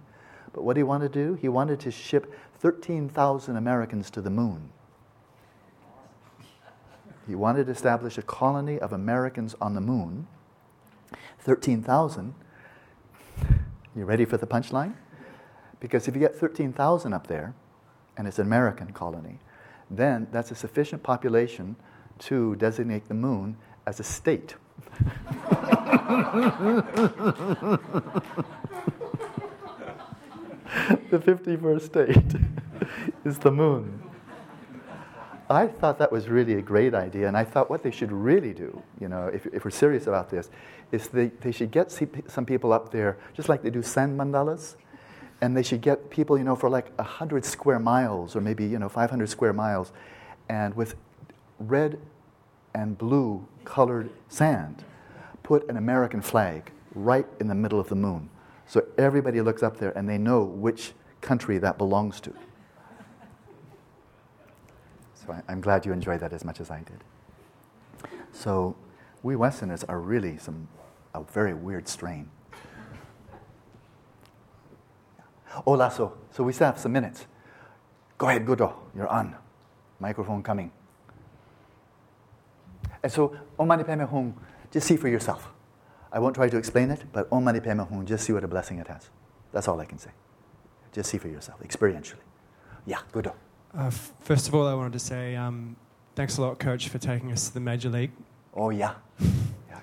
But 0.52 0.64
what 0.64 0.76
he 0.76 0.82
wanted 0.82 1.12
to 1.12 1.24
do, 1.26 1.34
he 1.34 1.48
wanted 1.48 1.78
to 1.80 1.92
ship 1.92 2.34
13,000 2.58 3.56
Americans 3.56 4.10
to 4.10 4.20
the 4.20 4.30
moon. 4.30 4.70
He 7.28 7.36
wanted 7.36 7.66
to 7.66 7.72
establish 7.72 8.18
a 8.18 8.22
colony 8.22 8.80
of 8.80 8.92
Americans 8.92 9.54
on 9.60 9.74
the 9.74 9.80
moon. 9.80 10.26
13,000. 11.44 12.34
You 13.94 14.04
ready 14.04 14.24
for 14.24 14.38
the 14.38 14.46
punchline? 14.46 14.94
Because 15.78 16.08
if 16.08 16.14
you 16.14 16.20
get 16.20 16.34
13,000 16.34 17.12
up 17.12 17.26
there, 17.26 17.54
and 18.16 18.26
it's 18.26 18.38
an 18.38 18.46
American 18.46 18.92
colony, 18.92 19.38
then 19.90 20.26
that's 20.32 20.50
a 20.50 20.54
sufficient 20.54 21.02
population 21.02 21.76
to 22.18 22.56
designate 22.56 23.08
the 23.08 23.14
moon 23.14 23.56
as 23.86 24.00
a 24.00 24.04
state. 24.04 24.54
the 31.10 31.18
51st 31.18 31.82
state 31.82 32.40
is 33.24 33.38
the 33.38 33.50
moon. 33.50 34.00
I 35.50 35.66
thought 35.66 35.98
that 35.98 36.10
was 36.10 36.28
really 36.28 36.54
a 36.54 36.62
great 36.62 36.94
idea, 36.94 37.28
and 37.28 37.36
I 37.36 37.44
thought 37.44 37.68
what 37.68 37.82
they 37.82 37.90
should 37.90 38.10
really 38.10 38.54
do, 38.54 38.82
you 38.98 39.08
know, 39.08 39.26
if, 39.26 39.44
if 39.46 39.64
we're 39.64 39.70
serious 39.70 40.06
about 40.06 40.30
this, 40.30 40.48
is 40.94 41.08
they, 41.08 41.28
they 41.40 41.52
should 41.52 41.70
get 41.70 41.90
some 41.90 42.46
people 42.46 42.72
up 42.72 42.90
there, 42.90 43.18
just 43.34 43.48
like 43.48 43.62
they 43.62 43.70
do 43.70 43.82
sand 43.82 44.18
mandalas 44.18 44.76
and 45.40 45.56
they 45.56 45.62
should 45.62 45.80
get 45.80 46.10
people, 46.10 46.38
you 46.38 46.44
know, 46.44 46.56
for 46.56 46.70
like 46.70 46.96
100 46.98 47.44
square 47.44 47.78
miles 47.78 48.34
or 48.34 48.40
maybe, 48.40 48.64
you 48.64 48.78
know, 48.78 48.88
500 48.88 49.28
square 49.28 49.52
miles, 49.52 49.92
and 50.48 50.74
with 50.74 50.94
red 51.58 51.98
and 52.74 52.96
blue 52.96 53.46
colored 53.64 54.10
sand, 54.28 54.84
put 55.42 55.68
an 55.68 55.76
American 55.76 56.22
flag 56.22 56.70
right 56.94 57.26
in 57.40 57.48
the 57.48 57.54
middle 57.54 57.80
of 57.80 57.88
the 57.88 57.94
moon. 57.94 58.30
So 58.66 58.86
everybody 58.96 59.40
looks 59.40 59.62
up 59.62 59.76
there 59.78 59.90
and 59.96 60.08
they 60.08 60.18
know 60.18 60.42
which 60.42 60.92
country 61.20 61.58
that 61.58 61.76
belongs 61.78 62.20
to. 62.20 62.32
So 65.14 65.42
I, 65.48 65.52
am 65.52 65.60
glad 65.60 65.84
you 65.84 65.92
enjoyed 65.92 66.20
that 66.20 66.32
as 66.32 66.44
much 66.44 66.60
as 66.60 66.70
I 66.70 66.82
did. 66.82 68.10
So 68.32 68.76
we 69.22 69.36
Westerners 69.36 69.84
are 69.84 70.00
really 70.00 70.38
some 70.38 70.68
a 71.14 71.22
very 71.22 71.54
weird 71.54 71.88
strain. 71.88 72.28
Oh, 75.66 75.72
Lasso, 75.72 76.12
so 76.32 76.42
we 76.42 76.52
still 76.52 76.66
have 76.66 76.78
some 76.78 76.92
minutes. 76.92 77.26
Go 78.18 78.28
ahead, 78.28 78.44
Gudo, 78.44 78.74
you're 78.94 79.08
on. 79.08 79.36
Microphone 80.00 80.42
coming. 80.42 80.72
And 83.02 83.12
so, 83.12 83.36
Om 83.58 83.68
Mani 83.68 83.84
Padme 83.84 84.04
Hum, 84.04 84.34
just 84.72 84.88
see 84.88 84.96
for 84.96 85.08
yourself. 85.08 85.48
I 86.12 86.18
won't 86.18 86.34
try 86.34 86.48
to 86.48 86.56
explain 86.56 86.90
it, 86.90 87.04
but 87.12 87.28
Om 87.30 87.44
Mani 87.44 87.60
Padme 87.60 87.82
Hum, 87.82 88.04
just 88.04 88.24
see 88.24 88.32
what 88.32 88.42
a 88.42 88.48
blessing 88.48 88.78
it 88.78 88.88
has. 88.88 89.10
That's 89.52 89.68
all 89.68 89.80
I 89.80 89.84
can 89.84 89.98
say. 89.98 90.10
Just 90.92 91.10
see 91.10 91.18
for 91.18 91.28
yourself, 91.28 91.60
experientially. 91.60 92.24
Yeah, 92.86 92.98
Gudo. 93.12 93.34
Uh, 93.76 93.90
first 93.90 94.48
of 94.48 94.54
all, 94.54 94.66
I 94.66 94.74
wanted 94.74 94.94
to 94.94 94.98
say 94.98 95.36
um, 95.36 95.76
thanks 96.16 96.38
a 96.38 96.42
lot, 96.42 96.58
Coach, 96.58 96.88
for 96.88 96.98
taking 96.98 97.30
us 97.30 97.48
to 97.48 97.54
the 97.54 97.60
Major 97.60 97.90
League. 97.90 98.12
Oh, 98.54 98.70
yeah 98.70 98.94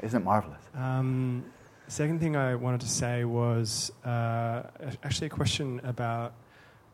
isn't 0.01 0.21
it 0.21 0.25
marvelous? 0.25 0.61
Um, 0.75 1.43
Second 1.91 2.21
thing 2.21 2.37
I 2.37 2.55
wanted 2.55 2.79
to 2.81 2.87
say 2.87 3.25
was 3.25 3.91
uh, 4.05 4.63
actually 5.03 5.27
a 5.27 5.29
question 5.29 5.81
about 5.83 6.33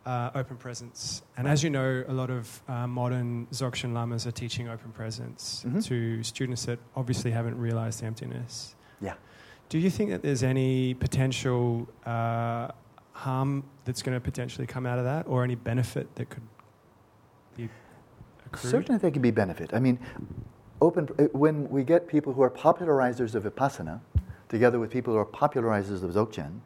uh, 0.08 0.32
open 0.34 0.58
presence. 0.58 1.22
And 1.38 1.48
as 1.48 1.64
you 1.64 1.70
know, 1.70 2.04
a 2.08 2.14
lot 2.14 2.32
of 2.32 2.64
uh, 2.68 2.88
modern 2.88 3.46
Dzogchen 3.52 3.94
lamas 3.94 4.26
are 4.26 4.32
teaching 4.32 4.70
open 4.70 4.92
presence 4.92 5.64
mm-hmm. 5.68 5.82
to 5.82 6.24
students 6.24 6.66
that 6.66 6.80
obviously 6.96 7.30
haven't 7.30 7.60
realized 7.60 8.04
emptiness. 8.04 8.74
Yeah. 9.00 9.14
Do 9.70 9.78
you 9.78 9.92
think 9.92 10.10
that 10.10 10.24
there's 10.24 10.42
any 10.42 10.96
potential 10.96 11.88
uh, 12.04 12.70
harm 13.12 13.66
that's 13.86 14.02
going 14.02 14.16
to 14.16 14.22
potentially 14.22 14.66
come 14.66 14.88
out 14.88 14.98
of 14.98 15.06
that, 15.06 15.28
or 15.28 15.44
any 15.44 15.56
benefit 15.56 16.16
that 16.16 16.30
could 16.32 16.48
be 17.56 17.70
accrued? 18.48 18.72
Certainly, 18.72 19.00
there 19.02 19.12
could 19.12 19.22
be 19.22 19.30
benefit. 19.30 19.76
I 19.76 19.80
mean, 19.80 20.00
open 20.82 21.10
uh, 21.18 21.24
when 21.34 21.70
we 21.70 21.84
get 21.84 22.08
people 22.08 22.34
who 22.34 22.42
are 22.42 22.52
popularizers 22.52 23.36
of 23.36 23.44
vipassana 23.44 24.00
together 24.50 24.80
with 24.80 24.92
people 24.92 25.14
who 25.14 25.20
are 25.20 25.26
popularizers 25.26 26.04
of 26.04 26.12
Dzogchen, 26.12 26.60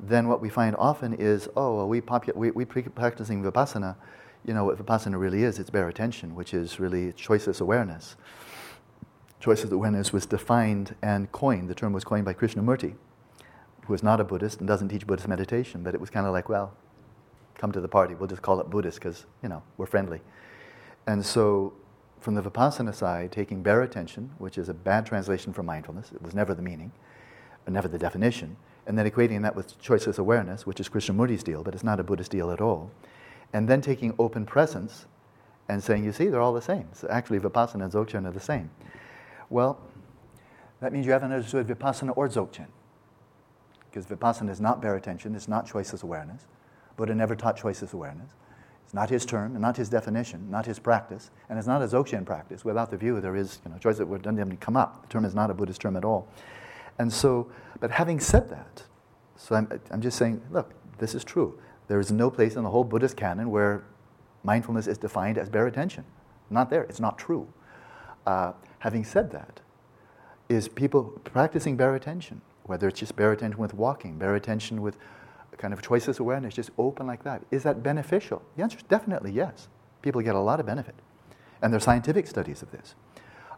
then 0.00 0.28
what 0.28 0.40
we 0.40 0.48
find 0.48 0.76
often 0.76 1.14
is, 1.14 1.48
oh, 1.56 1.76
well, 1.76 1.88
we, 1.88 2.00
popu- 2.00 2.34
we, 2.36 2.50
we 2.50 2.64
practicing 2.64 3.42
Vipassana, 3.42 3.96
you 4.44 4.54
know, 4.54 4.64
what 4.64 4.78
Vipassana 4.78 5.18
really 5.18 5.42
is, 5.42 5.58
it's 5.58 5.70
bare 5.70 5.88
attention, 5.88 6.34
which 6.34 6.54
is 6.54 6.78
really 6.78 7.12
choiceless 7.12 7.60
awareness. 7.60 8.16
Choiceless 9.42 9.72
awareness 9.72 10.12
was 10.12 10.26
defined 10.26 10.94
and 11.02 11.30
coined. 11.32 11.68
The 11.68 11.74
term 11.74 11.92
was 11.92 12.04
coined 12.04 12.24
by 12.24 12.34
Krishnamurti, 12.34 12.94
who 13.86 13.94
is 13.94 14.02
not 14.02 14.20
a 14.20 14.24
Buddhist 14.24 14.58
and 14.58 14.68
doesn't 14.68 14.88
teach 14.88 15.06
Buddhist 15.06 15.28
meditation, 15.28 15.82
but 15.82 15.94
it 15.94 16.00
was 16.00 16.10
kind 16.10 16.26
of 16.26 16.32
like, 16.32 16.48
well, 16.48 16.74
come 17.56 17.72
to 17.72 17.80
the 17.80 17.88
party. 17.88 18.14
We'll 18.14 18.28
just 18.28 18.42
call 18.42 18.60
it 18.60 18.70
Buddhist 18.70 18.98
because, 18.98 19.26
you 19.42 19.48
know, 19.48 19.62
we're 19.76 19.86
friendly. 19.86 20.20
And 21.06 21.24
so, 21.24 21.72
from 22.20 22.34
the 22.34 22.42
Vipassana 22.42 22.94
side, 22.94 23.32
taking 23.32 23.62
bare 23.62 23.82
attention, 23.82 24.30
which 24.38 24.58
is 24.58 24.68
a 24.68 24.74
bad 24.74 25.06
translation 25.06 25.52
for 25.52 25.62
mindfulness, 25.62 26.12
it 26.12 26.22
was 26.22 26.34
never 26.34 26.54
the 26.54 26.62
meaning, 26.62 26.92
uh, 27.66 27.70
never 27.70 27.88
the 27.88 27.98
definition, 27.98 28.56
and 28.86 28.98
then 28.98 29.08
equating 29.08 29.42
that 29.42 29.54
with 29.54 29.80
choiceless 29.80 30.18
awareness, 30.18 30.66
which 30.66 30.80
is 30.80 30.88
Krishnamurti's 30.88 31.42
deal, 31.42 31.62
but 31.62 31.74
it's 31.74 31.84
not 31.84 32.00
a 32.00 32.02
Buddhist 32.02 32.30
deal 32.30 32.50
at 32.50 32.60
all. 32.60 32.90
And 33.52 33.68
then 33.68 33.80
taking 33.80 34.14
open 34.18 34.46
presence 34.46 35.06
and 35.68 35.82
saying, 35.82 36.04
you 36.04 36.12
see, 36.12 36.28
they're 36.28 36.40
all 36.40 36.52
the 36.52 36.62
same. 36.62 36.88
So 36.92 37.08
actually, 37.08 37.40
Vipassana 37.40 37.84
and 37.84 37.92
Dzogchen 37.92 38.26
are 38.26 38.32
the 38.32 38.40
same. 38.40 38.70
Well, 39.50 39.78
that 40.80 40.92
means 40.92 41.06
you 41.06 41.12
haven't 41.12 41.32
understood 41.32 41.66
Vipassana 41.66 42.16
or 42.16 42.28
Dzogchen. 42.28 42.66
Because 43.90 44.06
Vipassana 44.06 44.50
is 44.50 44.60
not 44.60 44.80
bare 44.80 44.96
attention, 44.96 45.34
it's 45.34 45.48
not 45.48 45.68
choiceless 45.68 46.02
awareness. 46.02 46.46
Buddha 46.96 47.14
never 47.14 47.34
taught 47.34 47.58
choiceless 47.58 47.92
awareness. 47.92 48.30
It's 48.88 48.94
not 48.94 49.10
his 49.10 49.26
term, 49.26 49.52
and 49.52 49.60
not 49.60 49.76
his 49.76 49.90
definition, 49.90 50.50
not 50.50 50.64
his 50.64 50.78
practice, 50.78 51.30
and 51.50 51.58
it's 51.58 51.68
not 51.68 51.82
a 51.82 51.84
Dzogchen 51.84 52.24
practice. 52.24 52.64
Without 52.64 52.90
the 52.90 52.96
view, 52.96 53.20
there 53.20 53.36
is, 53.36 53.60
you 53.62 53.70
know, 53.70 53.76
choice 53.76 53.98
that 53.98 54.10
doesn't 54.22 54.40
even 54.40 54.56
come 54.56 54.78
up. 54.78 55.02
The 55.02 55.08
term 55.08 55.26
is 55.26 55.34
not 55.34 55.50
a 55.50 55.54
Buddhist 55.54 55.82
term 55.82 55.94
at 55.94 56.06
all. 56.06 56.26
And 56.98 57.12
so, 57.12 57.50
but 57.80 57.90
having 57.90 58.18
said 58.18 58.48
that, 58.48 58.84
so 59.36 59.56
I'm, 59.56 59.68
I'm 59.90 60.00
just 60.00 60.16
saying, 60.16 60.40
look, 60.50 60.72
this 60.96 61.14
is 61.14 61.22
true. 61.22 61.58
There 61.88 62.00
is 62.00 62.10
no 62.10 62.30
place 62.30 62.56
in 62.56 62.62
the 62.62 62.70
whole 62.70 62.82
Buddhist 62.82 63.14
canon 63.14 63.50
where 63.50 63.84
mindfulness 64.42 64.86
is 64.86 64.96
defined 64.96 65.36
as 65.36 65.50
bare 65.50 65.66
attention. 65.66 66.04
Not 66.48 66.70
there. 66.70 66.84
It's 66.84 66.98
not 66.98 67.18
true. 67.18 67.46
Uh, 68.26 68.52
having 68.78 69.04
said 69.04 69.30
that, 69.32 69.60
is 70.48 70.66
people 70.66 71.20
practicing 71.24 71.76
bare 71.76 71.94
attention, 71.94 72.40
whether 72.62 72.88
it's 72.88 73.00
just 73.00 73.16
bare 73.16 73.32
attention 73.32 73.60
with 73.60 73.74
walking, 73.74 74.16
bare 74.16 74.34
attention 74.34 74.80
with 74.80 74.96
kind 75.58 75.74
of 75.74 75.82
choiceless 75.82 76.20
awareness, 76.20 76.54
just 76.54 76.70
open 76.78 77.06
like 77.06 77.24
that. 77.24 77.42
Is 77.50 77.64
that 77.64 77.82
beneficial? 77.82 78.42
The 78.56 78.62
answer 78.62 78.78
is 78.78 78.84
definitely 78.84 79.32
yes. 79.32 79.68
People 80.02 80.22
get 80.22 80.34
a 80.34 80.40
lot 80.40 80.60
of 80.60 80.66
benefit. 80.66 80.94
And 81.60 81.72
there 81.72 81.76
are 81.76 81.80
scientific 81.80 82.26
studies 82.26 82.62
of 82.62 82.70
this. 82.70 82.94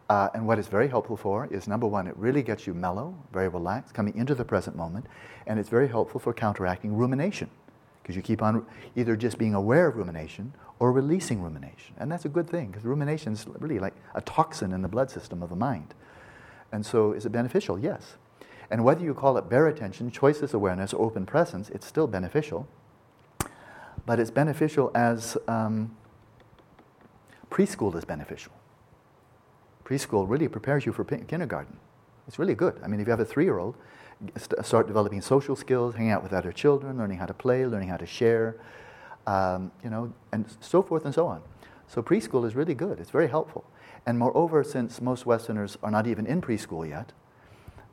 Uh, 0.09 0.29
and 0.33 0.45
what 0.45 0.59
it's 0.59 0.67
very 0.67 0.89
helpful 0.89 1.15
for 1.15 1.47
is 1.51 1.67
number 1.67 1.87
one, 1.87 2.07
it 2.07 2.17
really 2.17 2.43
gets 2.43 2.67
you 2.67 2.73
mellow, 2.73 3.15
very 3.31 3.47
relaxed, 3.47 3.93
coming 3.93 4.15
into 4.17 4.35
the 4.35 4.43
present 4.43 4.75
moment. 4.75 5.05
And 5.47 5.57
it's 5.59 5.69
very 5.69 5.87
helpful 5.87 6.19
for 6.19 6.33
counteracting 6.33 6.93
rumination 6.93 7.49
because 8.01 8.15
you 8.15 8.21
keep 8.21 8.41
on 8.41 8.65
either 8.95 9.15
just 9.15 9.37
being 9.37 9.53
aware 9.53 9.87
of 9.87 9.95
rumination 9.95 10.53
or 10.79 10.91
releasing 10.91 11.41
rumination. 11.41 11.95
And 11.97 12.11
that's 12.11 12.25
a 12.25 12.29
good 12.29 12.49
thing 12.49 12.67
because 12.67 12.83
rumination 12.83 13.33
is 13.33 13.45
really 13.59 13.79
like 13.79 13.93
a 14.15 14.21
toxin 14.21 14.73
in 14.73 14.81
the 14.81 14.87
blood 14.87 15.11
system 15.11 15.41
of 15.43 15.49
the 15.49 15.55
mind. 15.55 15.93
And 16.71 16.85
so, 16.85 17.11
is 17.13 17.25
it 17.25 17.31
beneficial? 17.31 17.77
Yes. 17.77 18.15
And 18.71 18.83
whether 18.83 19.03
you 19.03 19.13
call 19.13 19.37
it 19.37 19.49
bare 19.49 19.67
attention, 19.67 20.09
choiceless 20.09 20.53
awareness, 20.53 20.93
open 20.97 21.27
presence, 21.27 21.69
it's 21.69 21.85
still 21.85 22.07
beneficial. 22.07 22.67
But 24.05 24.19
it's 24.19 24.31
beneficial 24.31 24.91
as 24.95 25.37
um, 25.47 25.95
preschool 27.51 27.95
is 27.95 28.05
beneficial 28.05 28.53
preschool 29.91 30.29
really 30.29 30.47
prepares 30.47 30.85
you 30.85 30.93
for 30.93 31.03
kindergarten. 31.03 31.77
It's 32.27 32.39
really 32.39 32.55
good. 32.55 32.79
I 32.83 32.87
mean, 32.87 33.01
if 33.01 33.07
you 33.07 33.11
have 33.11 33.19
a 33.19 33.25
three 33.25 33.43
year 33.43 33.57
old, 33.57 33.75
start 34.61 34.87
developing 34.87 35.21
social 35.21 35.55
skills, 35.55 35.95
hanging 35.95 36.11
out 36.11 36.23
with 36.23 36.31
other 36.31 36.53
children, 36.53 36.97
learning 36.97 37.17
how 37.17 37.25
to 37.25 37.33
play, 37.33 37.65
learning 37.65 37.89
how 37.89 37.97
to 37.97 38.05
share, 38.05 38.55
um, 39.27 39.71
you 39.83 39.89
know, 39.89 40.13
and 40.31 40.45
so 40.61 40.81
forth 40.81 41.03
and 41.03 41.13
so 41.13 41.27
on. 41.27 41.41
So 41.87 42.01
preschool 42.01 42.45
is 42.45 42.55
really 42.55 42.73
good. 42.73 42.99
It's 42.99 43.09
very 43.09 43.27
helpful. 43.27 43.65
And 44.05 44.17
moreover, 44.17 44.63
since 44.63 45.01
most 45.01 45.25
Westerners 45.25 45.77
are 45.83 45.91
not 45.91 46.07
even 46.07 46.25
in 46.25 46.41
preschool 46.41 46.87
yet, 46.87 47.11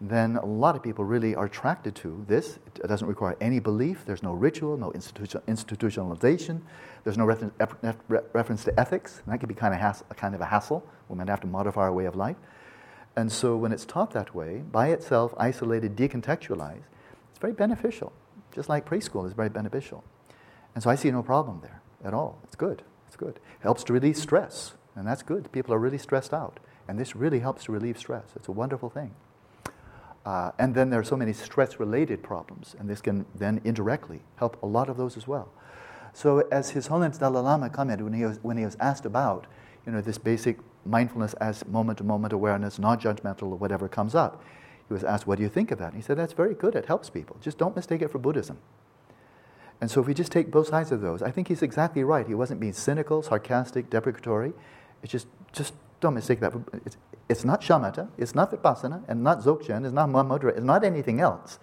then 0.00 0.36
a 0.36 0.46
lot 0.46 0.76
of 0.76 0.82
people 0.82 1.04
really 1.04 1.34
are 1.34 1.46
attracted 1.46 1.96
to 1.96 2.24
this. 2.28 2.58
It 2.66 2.86
doesn't 2.86 3.08
require 3.08 3.36
any 3.40 3.58
belief. 3.58 4.04
There's 4.06 4.22
no 4.22 4.32
ritual, 4.32 4.76
no 4.76 4.92
institutionalization. 4.92 6.60
There's 7.02 7.18
no 7.18 7.24
reference, 7.24 8.64
to 8.64 8.78
ethics. 8.78 9.22
And 9.24 9.32
that 9.32 9.38
can 9.38 9.48
be 9.48 9.54
kind 9.54 9.74
of, 9.74 9.80
hass- 9.80 10.04
kind 10.16 10.36
of 10.36 10.40
a 10.40 10.44
hassle. 10.44 10.86
We 11.08 11.16
might 11.16 11.28
have 11.28 11.40
to 11.40 11.48
modify 11.48 11.82
our 11.82 11.92
way 11.92 12.04
of 12.04 12.14
life. 12.14 12.36
And 13.16 13.32
so 13.32 13.56
when 13.56 13.72
it's 13.72 13.84
taught 13.84 14.12
that 14.12 14.34
way, 14.34 14.58
by 14.58 14.88
itself, 14.88 15.34
isolated, 15.36 15.96
decontextualized, 15.96 16.84
it's 17.30 17.40
very 17.40 17.52
beneficial. 17.52 18.12
Just 18.54 18.68
like 18.68 18.88
preschool 18.88 19.26
is 19.26 19.32
very 19.32 19.48
beneficial. 19.48 20.04
And 20.74 20.82
so 20.84 20.90
I 20.90 20.94
see 20.94 21.10
no 21.10 21.24
problem 21.24 21.60
there 21.60 21.82
at 22.04 22.14
all. 22.14 22.38
It's 22.44 22.54
good. 22.54 22.84
It's 23.08 23.16
good. 23.16 23.40
Helps 23.60 23.82
to 23.84 23.92
release 23.92 24.22
stress. 24.22 24.74
And 24.94 25.06
that's 25.06 25.24
good. 25.24 25.50
People 25.50 25.74
are 25.74 25.78
really 25.78 25.98
stressed 25.98 26.32
out. 26.32 26.60
And 26.86 26.98
this 26.98 27.16
really 27.16 27.40
helps 27.40 27.64
to 27.64 27.72
relieve 27.72 27.98
stress. 27.98 28.26
It's 28.36 28.46
a 28.46 28.52
wonderful 28.52 28.90
thing. 28.90 29.14
Uh, 30.24 30.52
and 30.58 30.74
then 30.74 30.90
there 30.90 31.00
are 31.00 31.04
so 31.04 31.16
many 31.16 31.32
stress 31.32 31.80
related 31.80 32.22
problems, 32.22 32.76
and 32.78 32.88
this 32.88 33.00
can 33.00 33.24
then 33.34 33.60
indirectly 33.64 34.20
help 34.36 34.62
a 34.62 34.66
lot 34.66 34.88
of 34.88 34.96
those 34.96 35.16
as 35.16 35.26
well. 35.26 35.48
So, 36.12 36.40
as 36.50 36.70
His 36.70 36.88
Holiness 36.88 37.18
Dalai 37.18 37.40
Lama 37.40 37.70
commented 37.70 38.04
when 38.04 38.12
he 38.12 38.24
was, 38.24 38.38
when 38.42 38.56
he 38.56 38.64
was 38.64 38.76
asked 38.80 39.06
about 39.06 39.46
you 39.86 39.92
know, 39.92 40.00
this 40.00 40.18
basic 40.18 40.58
mindfulness 40.84 41.34
as 41.34 41.66
moment 41.66 41.98
to 41.98 42.04
moment 42.04 42.32
awareness, 42.32 42.78
non 42.78 42.98
judgmental, 42.98 43.44
or 43.44 43.56
whatever 43.56 43.88
comes 43.88 44.14
up, 44.14 44.42
he 44.86 44.94
was 44.94 45.04
asked, 45.04 45.26
What 45.26 45.36
do 45.38 45.44
you 45.44 45.48
think 45.48 45.70
of 45.70 45.78
that? 45.78 45.92
And 45.92 45.96
he 45.96 46.02
said, 46.02 46.18
That's 46.18 46.32
very 46.32 46.54
good. 46.54 46.74
It 46.74 46.86
helps 46.86 47.08
people. 47.08 47.36
Just 47.40 47.58
don't 47.58 47.76
mistake 47.76 48.02
it 48.02 48.10
for 48.10 48.18
Buddhism. 48.18 48.58
And 49.80 49.90
so, 49.90 50.00
if 50.00 50.06
we 50.06 50.14
just 50.14 50.32
take 50.32 50.50
both 50.50 50.68
sides 50.68 50.90
of 50.90 51.00
those, 51.00 51.22
I 51.22 51.30
think 51.30 51.48
he's 51.48 51.62
exactly 51.62 52.04
right. 52.04 52.26
He 52.26 52.34
wasn't 52.34 52.60
being 52.60 52.72
cynical, 52.72 53.22
sarcastic, 53.22 53.88
deprecatory. 53.90 54.52
It's 55.02 55.12
just, 55.12 55.28
just 55.52 55.74
don't 56.00 56.14
mistake 56.14 56.40
that. 56.40 56.52
It's, 57.28 57.44
not 57.44 57.60
shamatha, 57.60 58.08
it's 58.16 58.34
not 58.34 58.50
vipassana, 58.50 59.02
and 59.08 59.22
not 59.22 59.40
dzogchen, 59.40 59.84
it's 59.84 59.92
not 59.92 60.08
mahamudra, 60.08 60.50
it's 60.50 60.64
not 60.64 60.84
anything 60.84 61.20
else. 61.20 61.58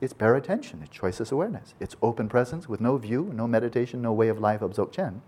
It's 0.00 0.12
bare 0.12 0.34
attention, 0.34 0.82
it's 0.82 0.96
choiceless 0.96 1.32
awareness. 1.32 1.74
It's 1.80 1.96
open 2.02 2.28
presence 2.28 2.68
with 2.68 2.80
no 2.80 2.96
view, 2.98 3.30
no 3.34 3.46
meditation, 3.46 4.02
no 4.02 4.12
way 4.12 4.28
of 4.28 4.38
life 4.38 4.62
of 4.62 4.72
dzogchen. 4.72 5.20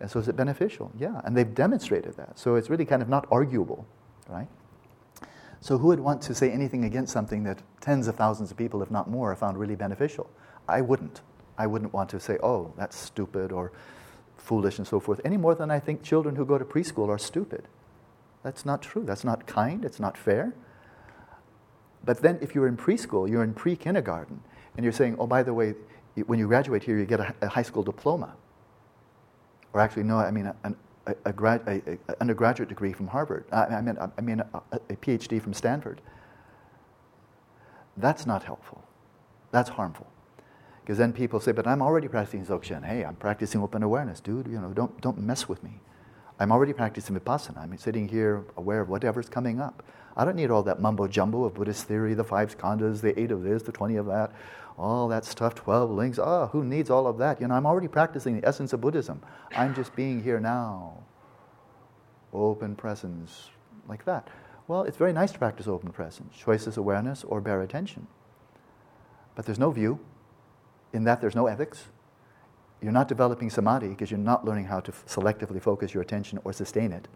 And 0.00 0.10
so 0.10 0.18
is 0.18 0.28
it 0.28 0.36
beneficial? 0.36 0.92
Yeah, 0.98 1.20
and 1.24 1.36
they've 1.36 1.54
demonstrated 1.54 2.16
that. 2.16 2.38
So 2.38 2.56
it's 2.56 2.68
really 2.68 2.84
kind 2.84 3.00
of 3.00 3.08
not 3.08 3.26
arguable, 3.30 3.86
right? 4.28 4.48
So 5.60 5.78
who 5.78 5.86
would 5.88 6.00
want 6.00 6.20
to 6.22 6.34
say 6.34 6.50
anything 6.50 6.84
against 6.84 7.12
something 7.12 7.44
that 7.44 7.62
tens 7.80 8.06
of 8.06 8.16
thousands 8.16 8.50
of 8.50 8.56
people, 8.56 8.82
if 8.82 8.90
not 8.90 9.08
more, 9.08 9.30
have 9.30 9.38
found 9.38 9.58
really 9.58 9.76
beneficial? 9.76 10.28
I 10.68 10.82
wouldn't. 10.82 11.22
I 11.56 11.66
wouldn't 11.66 11.92
want 11.94 12.10
to 12.10 12.20
say, 12.20 12.38
oh, 12.42 12.74
that's 12.76 12.96
stupid 12.96 13.52
or 13.52 13.72
foolish 14.36 14.78
and 14.78 14.86
so 14.86 15.00
forth, 15.00 15.20
any 15.24 15.36
more 15.36 15.54
than 15.54 15.70
I 15.70 15.80
think 15.80 16.02
children 16.02 16.36
who 16.36 16.44
go 16.44 16.58
to 16.58 16.64
preschool 16.64 17.08
are 17.08 17.18
stupid. 17.18 17.66
That's 18.44 18.64
not 18.64 18.82
true. 18.82 19.04
That's 19.04 19.24
not 19.24 19.46
kind. 19.46 19.84
It's 19.84 19.98
not 19.98 20.16
fair. 20.16 20.54
But 22.04 22.20
then, 22.20 22.38
if 22.40 22.54
you're 22.54 22.68
in 22.68 22.76
preschool, 22.76 23.28
you're 23.28 23.42
in 23.42 23.54
pre 23.54 23.74
kindergarten, 23.74 24.40
and 24.76 24.84
you're 24.84 24.92
saying, 24.92 25.16
oh, 25.18 25.26
by 25.26 25.42
the 25.42 25.54
way, 25.54 25.74
when 26.26 26.38
you 26.38 26.46
graduate 26.46 26.84
here, 26.84 26.98
you 26.98 27.06
get 27.06 27.20
a, 27.20 27.48
high 27.48 27.62
school 27.62 27.82
diploma. 27.82 28.36
Or 29.72 29.80
actually, 29.80 30.04
no, 30.04 30.18
I 30.18 30.30
mean 30.30 30.52
an 30.62 30.76
a, 31.06 31.14
a, 31.24 31.32
grad, 31.32 31.62
a, 31.66 31.98
a, 32.12 32.20
undergraduate 32.20 32.68
degree 32.68 32.92
from 32.92 33.08
Harvard. 33.08 33.44
I, 33.50 33.64
I 33.64 33.80
mean, 33.80 33.98
I 33.98 34.20
mean 34.20 34.40
a, 34.40 34.62
a 34.72 34.96
PhD 34.96 35.40
from 35.40 35.54
Stanford. 35.54 36.00
That's 37.96 38.26
not 38.26 38.44
helpful. 38.44 38.84
That's 39.50 39.70
harmful. 39.70 40.06
Because 40.82 40.98
then 40.98 41.12
people 41.12 41.40
say, 41.40 41.52
but 41.52 41.66
I'm 41.66 41.80
already 41.80 42.08
practicing 42.08 42.44
Dzogchen. 42.44 42.84
Hey, 42.84 43.04
I'm 43.04 43.16
practicing 43.16 43.62
open 43.62 43.82
awareness. 43.82 44.20
Dude, 44.20 44.46
you 44.46 44.60
know, 44.60 44.72
don't, 44.72 45.00
don't 45.00 45.18
mess 45.18 45.48
with 45.48 45.62
me. 45.62 45.80
I'm 46.38 46.50
already 46.50 46.72
practicing 46.72 47.18
Vipassana. 47.18 47.58
I'm 47.58 47.76
sitting 47.78 48.08
here 48.08 48.44
aware 48.56 48.80
of 48.80 48.88
whatever's 48.88 49.28
coming 49.28 49.60
up. 49.60 49.84
I 50.16 50.24
don't 50.24 50.36
need 50.36 50.50
all 50.50 50.62
that 50.64 50.80
mumbo 50.80 51.06
jumbo 51.06 51.44
of 51.44 51.54
Buddhist 51.54 51.86
theory, 51.86 52.14
the 52.14 52.24
five 52.24 52.56
skandhas, 52.56 53.00
the 53.00 53.18
eight 53.18 53.30
of 53.30 53.42
this, 53.42 53.62
the 53.62 53.72
20 53.72 53.96
of 53.96 54.06
that, 54.06 54.32
all 54.76 55.08
that 55.08 55.24
stuff, 55.24 55.54
12 55.54 55.90
links. 55.90 56.18
Oh, 56.20 56.46
who 56.46 56.64
needs 56.64 56.90
all 56.90 57.06
of 57.06 57.18
that? 57.18 57.40
You 57.40 57.48
know, 57.48 57.54
I'm 57.54 57.66
already 57.66 57.88
practicing 57.88 58.40
the 58.40 58.46
essence 58.46 58.72
of 58.72 58.80
Buddhism. 58.80 59.22
I'm 59.56 59.74
just 59.74 59.94
being 59.94 60.22
here 60.22 60.40
now. 60.40 61.04
Open 62.32 62.74
presence, 62.74 63.50
like 63.88 64.04
that. 64.04 64.28
Well, 64.66 64.82
it's 64.82 64.96
very 64.96 65.12
nice 65.12 65.30
to 65.32 65.38
practice 65.38 65.68
open 65.68 65.90
presence, 65.92 66.34
choiceless 66.36 66.76
awareness, 66.76 67.22
or 67.22 67.40
bare 67.40 67.62
attention. 67.62 68.06
But 69.34 69.46
there's 69.46 69.58
no 69.58 69.70
view. 69.70 70.00
In 70.92 71.04
that, 71.04 71.20
there's 71.20 71.36
no 71.36 71.46
ethics. 71.46 71.88
You're 72.84 72.92
not 72.92 73.08
developing 73.08 73.48
samadhi 73.48 73.88
because 73.88 74.10
you're 74.10 74.20
not 74.20 74.44
learning 74.44 74.66
how 74.66 74.80
to 74.80 74.92
f- 74.92 75.06
selectively 75.06 75.58
focus 75.58 75.94
your 75.94 76.02
attention 76.02 76.38
or 76.44 76.52
sustain 76.52 76.92
it. 76.92 77.08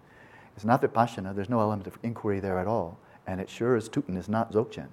It's 0.56 0.64
not 0.64 0.80
vipassana, 0.80 1.36
there's 1.36 1.50
no 1.50 1.60
element 1.60 1.86
of 1.86 1.98
inquiry 2.02 2.40
there 2.40 2.58
at 2.58 2.66
all. 2.66 2.98
And 3.26 3.38
it 3.38 3.50
sure 3.50 3.76
as 3.76 3.86
tootin' 3.90 4.16
is 4.16 4.30
not 4.30 4.50
dzogchen 4.50 4.88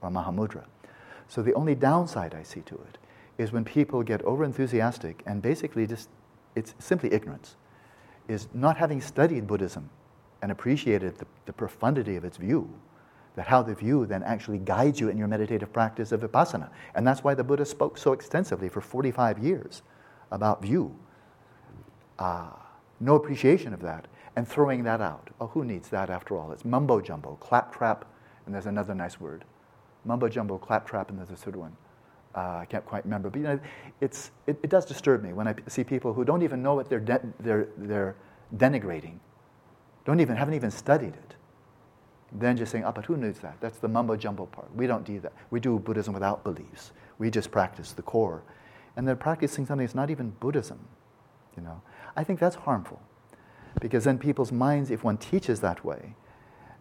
or 0.00 0.10
mahamudra. 0.10 0.66
So 1.26 1.42
the 1.42 1.52
only 1.54 1.74
downside 1.74 2.36
I 2.36 2.44
see 2.44 2.60
to 2.60 2.76
it 2.76 2.98
is 3.36 3.50
when 3.50 3.64
people 3.64 4.04
get 4.04 4.22
overenthusiastic 4.22 5.16
and 5.26 5.42
basically 5.42 5.88
just, 5.88 6.08
it's 6.54 6.76
simply 6.78 7.12
ignorance, 7.12 7.56
is 8.28 8.46
not 8.54 8.76
having 8.76 9.00
studied 9.00 9.48
Buddhism 9.48 9.90
and 10.40 10.52
appreciated 10.52 11.18
the, 11.18 11.26
the 11.46 11.52
profundity 11.52 12.14
of 12.14 12.24
its 12.24 12.36
view, 12.36 12.72
that 13.34 13.48
how 13.48 13.60
the 13.60 13.74
view 13.74 14.06
then 14.06 14.22
actually 14.22 14.58
guides 14.58 15.00
you 15.00 15.08
in 15.08 15.18
your 15.18 15.26
meditative 15.26 15.72
practice 15.72 16.12
of 16.12 16.20
vipassana. 16.20 16.70
And 16.94 17.04
that's 17.04 17.24
why 17.24 17.34
the 17.34 17.42
Buddha 17.42 17.64
spoke 17.64 17.98
so 17.98 18.12
extensively 18.12 18.68
for 18.68 18.80
45 18.80 19.40
years 19.40 19.82
about 20.32 20.62
view. 20.62 20.96
Uh, 22.18 22.50
no 23.00 23.14
appreciation 23.14 23.72
of 23.72 23.80
that. 23.82 24.08
and 24.34 24.48
throwing 24.48 24.82
that 24.84 25.00
out. 25.02 25.28
Oh, 25.40 25.48
who 25.48 25.62
needs 25.62 25.88
that 25.90 26.08
after 26.08 26.38
all? 26.38 26.52
It's 26.52 26.64
mumbo 26.64 27.02
jumbo, 27.02 27.36
claptrap, 27.40 28.06
and 28.46 28.54
there's 28.54 28.64
another 28.64 28.94
nice 28.94 29.20
word. 29.20 29.44
Mumbo 30.06 30.28
jumbo, 30.28 30.56
claptrap, 30.56 31.10
and 31.10 31.18
there's 31.18 31.30
a 31.30 31.36
third 31.36 31.54
one. 31.54 31.76
Uh, 32.34 32.60
I 32.62 32.64
can't 32.64 32.84
quite 32.86 33.04
remember, 33.04 33.28
but 33.28 33.38
you 33.38 33.44
know, 33.44 33.60
it's, 34.00 34.30
it, 34.46 34.58
it, 34.62 34.70
does 34.70 34.86
disturb 34.86 35.22
me 35.22 35.34
when 35.34 35.46
I 35.46 35.54
see 35.68 35.84
people 35.84 36.14
who 36.14 36.24
don't 36.24 36.42
even 36.42 36.62
know 36.62 36.74
what 36.74 36.88
they're, 36.88 36.98
de- 36.98 37.20
they're, 37.40 37.68
they're 37.76 38.16
denigrating, 38.56 39.18
don't 40.06 40.18
even, 40.18 40.36
haven't 40.36 40.54
even 40.54 40.70
studied 40.70 41.12
it. 41.12 41.34
Then 42.32 42.56
just 42.56 42.72
saying, 42.72 42.84
oh, 42.84 42.92
but 42.92 43.04
who 43.04 43.18
needs 43.18 43.38
that? 43.40 43.58
That's 43.60 43.78
the 43.78 43.88
mumbo 43.88 44.16
jumbo 44.16 44.46
part. 44.46 44.74
We 44.74 44.86
don't 44.86 45.04
do 45.04 45.20
that. 45.20 45.34
We 45.50 45.60
do 45.60 45.78
Buddhism 45.78 46.14
without 46.14 46.42
beliefs. 46.42 46.92
We 47.18 47.30
just 47.30 47.50
practice 47.50 47.92
the 47.92 48.02
core. 48.02 48.42
And 48.96 49.06
they're 49.06 49.16
practicing 49.16 49.66
something 49.66 49.86
that's 49.86 49.94
not 49.94 50.10
even 50.10 50.30
Buddhism. 50.30 50.86
You 51.56 51.62
know, 51.62 51.82
I 52.16 52.24
think 52.24 52.40
that's 52.40 52.56
harmful. 52.56 53.00
Because 53.80 54.04
then 54.04 54.18
people's 54.18 54.52
minds, 54.52 54.90
if 54.90 55.02
one 55.02 55.16
teaches 55.16 55.60
that 55.60 55.84
way, 55.84 56.14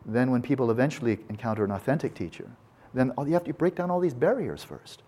then 0.06 0.32
when 0.32 0.42
people 0.42 0.72
eventually 0.72 1.20
encounter 1.30 1.64
an 1.64 1.72
authentic 1.72 2.14
teacher, 2.14 2.52
then 2.94 3.14
you 3.26 3.34
have 3.34 3.44
to 3.46 3.54
break 3.54 3.76
down 3.76 3.90
all 3.90 4.00
these 4.00 4.14
barriers 4.14 4.64
first. 4.64 5.04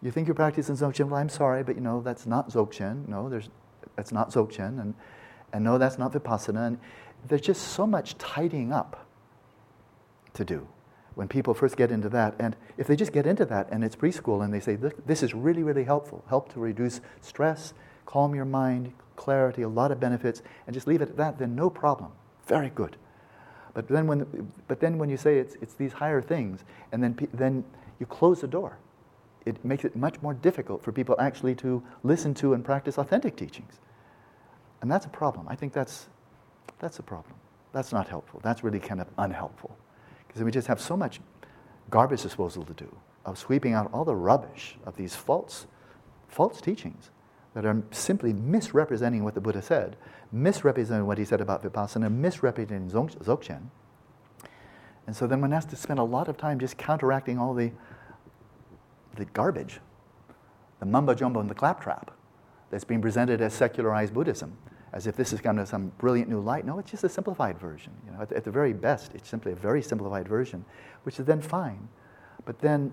You 0.00 0.10
think 0.10 0.26
you're 0.28 0.34
practicing 0.34 0.76
Dzogchen, 0.76 1.08
well, 1.08 1.20
I'm 1.20 1.28
sorry, 1.28 1.62
but 1.62 1.74
you 1.74 1.80
know, 1.80 2.00
that's 2.00 2.24
not 2.24 2.50
Dzogchen. 2.50 3.08
No, 3.08 3.28
there's, 3.28 3.50
that's 3.96 4.12
not 4.12 4.30
Dzogchen. 4.30 4.80
And, 4.80 4.94
and 5.52 5.64
no, 5.64 5.76
that's 5.76 5.98
not 5.98 6.12
Vipassana. 6.12 6.68
And 6.68 6.78
there's 7.26 7.40
just 7.40 7.62
so 7.68 7.86
much 7.86 8.16
tidying 8.16 8.72
up 8.72 9.06
to 10.34 10.44
do 10.44 10.68
when 11.18 11.26
people 11.26 11.52
first 11.52 11.76
get 11.76 11.90
into 11.90 12.08
that. 12.08 12.32
And 12.38 12.54
if 12.76 12.86
they 12.86 12.94
just 12.94 13.12
get 13.12 13.26
into 13.26 13.44
that 13.46 13.66
and 13.72 13.82
it's 13.82 13.96
preschool 13.96 14.44
and 14.44 14.54
they 14.54 14.60
say, 14.60 14.76
this 14.76 15.24
is 15.24 15.34
really, 15.34 15.64
really 15.64 15.82
helpful, 15.82 16.24
help 16.28 16.52
to 16.52 16.60
reduce 16.60 17.00
stress, 17.22 17.74
calm 18.06 18.36
your 18.36 18.44
mind, 18.44 18.92
clarity, 19.16 19.62
a 19.62 19.68
lot 19.68 19.90
of 19.90 19.98
benefits, 19.98 20.42
and 20.68 20.74
just 20.74 20.86
leave 20.86 21.02
it 21.02 21.08
at 21.08 21.16
that, 21.16 21.36
then 21.36 21.56
no 21.56 21.68
problem. 21.70 22.12
Very 22.46 22.70
good. 22.70 22.96
But 23.74 23.88
then 23.88 24.06
when, 24.06 24.52
but 24.68 24.78
then 24.78 24.96
when 24.96 25.10
you 25.10 25.16
say 25.16 25.38
it's, 25.38 25.56
it's 25.60 25.74
these 25.74 25.92
higher 25.92 26.22
things, 26.22 26.62
and 26.92 27.02
then, 27.02 27.18
then 27.34 27.64
you 27.98 28.06
close 28.06 28.40
the 28.40 28.46
door, 28.46 28.78
it 29.44 29.64
makes 29.64 29.84
it 29.84 29.96
much 29.96 30.22
more 30.22 30.34
difficult 30.34 30.84
for 30.84 30.92
people 30.92 31.16
actually 31.18 31.56
to 31.56 31.82
listen 32.04 32.32
to 32.34 32.54
and 32.54 32.64
practice 32.64 32.96
authentic 32.96 33.34
teachings. 33.34 33.80
And 34.82 34.88
that's 34.88 35.06
a 35.06 35.08
problem. 35.10 35.48
I 35.48 35.56
think 35.56 35.72
that's, 35.72 36.06
that's 36.78 37.00
a 37.00 37.02
problem. 37.02 37.34
That's 37.72 37.90
not 37.92 38.06
helpful. 38.06 38.40
That's 38.44 38.62
really 38.62 38.78
kind 38.78 39.00
of 39.00 39.08
unhelpful. 39.18 39.76
Because 40.28 40.42
we 40.42 40.50
just 40.50 40.68
have 40.68 40.80
so 40.80 40.96
much 40.96 41.20
garbage 41.90 42.22
disposal 42.22 42.64
to 42.64 42.74
do 42.74 42.94
of 43.24 43.38
sweeping 43.38 43.72
out 43.72 43.90
all 43.92 44.04
the 44.04 44.14
rubbish 44.14 44.76
of 44.86 44.96
these 44.96 45.16
false, 45.16 45.66
false 46.28 46.60
teachings 46.60 47.10
that 47.54 47.64
are 47.64 47.82
simply 47.90 48.32
misrepresenting 48.32 49.24
what 49.24 49.34
the 49.34 49.40
Buddha 49.40 49.62
said, 49.62 49.96
misrepresenting 50.30 51.06
what 51.06 51.18
he 51.18 51.24
said 51.24 51.40
about 51.40 51.62
Vipassana, 51.62 52.12
misrepresenting 52.12 52.88
Dzogchen. 52.88 53.62
And 55.06 55.16
so 55.16 55.26
then 55.26 55.40
one 55.40 55.52
has 55.52 55.64
to 55.66 55.76
spend 55.76 55.98
a 55.98 56.04
lot 56.04 56.28
of 56.28 56.36
time 56.36 56.58
just 56.58 56.76
counteracting 56.76 57.38
all 57.38 57.54
the, 57.54 57.72
the 59.16 59.24
garbage, 59.24 59.80
the 60.80 60.86
mumbo 60.86 61.14
jumbo 61.14 61.40
and 61.40 61.48
the 61.48 61.54
claptrap 61.54 62.12
that's 62.70 62.84
being 62.84 63.00
presented 63.00 63.40
as 63.40 63.54
secularized 63.54 64.12
Buddhism, 64.12 64.56
as 64.98 65.06
if 65.06 65.14
this 65.14 65.32
is 65.32 65.40
kind 65.40 65.60
of 65.60 65.68
some 65.68 65.92
brilliant 65.98 66.28
new 66.28 66.40
light. 66.40 66.66
No, 66.66 66.80
it's 66.80 66.90
just 66.90 67.04
a 67.04 67.08
simplified 67.08 67.56
version. 67.56 67.92
You 68.04 68.10
know, 68.10 68.22
at, 68.22 68.32
at 68.32 68.42
the 68.42 68.50
very 68.50 68.72
best, 68.72 69.14
it's 69.14 69.28
simply 69.28 69.52
a 69.52 69.54
very 69.54 69.80
simplified 69.80 70.26
version, 70.26 70.64
which 71.04 71.20
is 71.20 71.26
then 71.26 71.40
fine. 71.40 71.88
But 72.44 72.58
then 72.58 72.90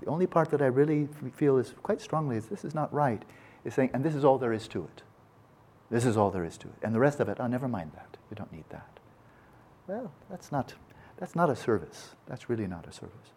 the 0.00 0.06
only 0.06 0.26
part 0.26 0.50
that 0.50 0.60
I 0.60 0.66
really 0.66 1.08
feel 1.34 1.56
is 1.56 1.72
quite 1.82 2.02
strongly 2.02 2.36
is 2.36 2.44
this 2.48 2.62
is 2.62 2.74
not 2.74 2.92
right 2.92 3.22
is 3.64 3.72
saying, 3.72 3.88
and 3.94 4.04
this 4.04 4.14
is 4.14 4.22
all 4.22 4.36
there 4.36 4.52
is 4.52 4.68
to 4.68 4.84
it. 4.84 5.02
This 5.90 6.04
is 6.04 6.14
all 6.14 6.30
there 6.30 6.44
is 6.44 6.58
to 6.58 6.68
it. 6.68 6.74
And 6.82 6.94
the 6.94 7.00
rest 7.00 7.20
of 7.20 7.28
it, 7.30 7.38
oh, 7.40 7.46
never 7.46 7.68
mind 7.68 7.92
that. 7.94 8.18
You 8.30 8.36
don't 8.36 8.52
need 8.52 8.68
that. 8.68 9.00
Well, 9.86 10.12
that's 10.28 10.52
not, 10.52 10.74
that's 11.16 11.34
not 11.34 11.48
a 11.48 11.56
service. 11.56 12.10
That's 12.26 12.50
really 12.50 12.66
not 12.66 12.86
a 12.86 12.92
service. 12.92 13.32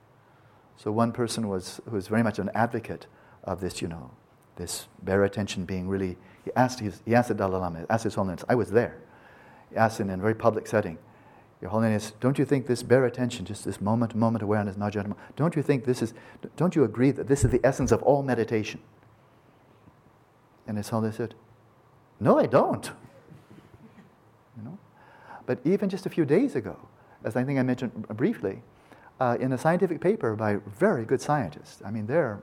So 0.75 0.91
one 0.91 1.13
person 1.13 1.47
was, 1.47 1.79
who 1.85 1.95
was 1.95 2.09
very 2.09 2.21
much 2.21 2.37
an 2.37 2.51
advocate 2.53 3.07
of 3.45 3.61
this, 3.61 3.81
you 3.81 3.87
know, 3.87 4.11
this 4.55 4.87
bare 5.01 5.23
attention 5.23 5.65
being 5.65 5.87
really, 5.87 6.17
he 6.45 6.51
asked, 6.55 6.79
his, 6.79 7.01
he 7.05 7.15
asked 7.15 7.29
the 7.29 7.33
Dalai 7.33 7.59
Lama, 7.59 7.79
he 7.79 7.85
asked 7.89 8.03
His 8.03 8.15
Holiness, 8.15 8.43
I 8.47 8.55
was 8.55 8.71
there. 8.71 8.97
He 9.69 9.75
asked 9.75 9.99
in 9.99 10.09
a 10.09 10.17
very 10.17 10.35
public 10.35 10.67
setting, 10.67 10.97
Your 11.61 11.71
Holiness, 11.71 12.13
don't 12.19 12.37
you 12.37 12.45
think 12.45 12.67
this 12.67 12.83
bare 12.83 13.05
attention, 13.05 13.45
just 13.45 13.65
this 13.65 13.81
moment 13.81 14.11
to 14.11 14.17
moment 14.17 14.43
awareness, 14.43 14.75
judgment, 14.75 15.19
don't 15.35 15.55
you 15.55 15.63
think 15.63 15.85
this 15.85 16.01
is, 16.01 16.13
don't 16.55 16.75
you 16.75 16.83
agree 16.83 17.11
that 17.11 17.27
this 17.27 17.43
is 17.43 17.51
the 17.51 17.61
essence 17.63 17.91
of 17.91 18.03
all 18.03 18.21
meditation? 18.21 18.79
And 20.67 20.77
His 20.77 20.89
Holiness 20.89 21.17
said, 21.17 21.35
No, 22.19 22.39
I 22.39 22.45
don't. 22.45 22.91
You 24.57 24.63
know? 24.63 24.77
But 25.45 25.59
even 25.65 25.89
just 25.89 26.05
a 26.05 26.09
few 26.09 26.25
days 26.25 26.55
ago, 26.55 26.77
as 27.23 27.35
I 27.35 27.43
think 27.43 27.59
I 27.59 27.63
mentioned 27.63 28.07
briefly, 28.09 28.61
uh, 29.19 29.37
in 29.39 29.53
a 29.53 29.57
scientific 29.57 30.01
paper 30.01 30.35
by 30.35 30.57
very 30.77 31.05
good 31.05 31.21
scientists, 31.21 31.81
I 31.85 31.91
mean, 31.91 32.07
they're 32.07 32.41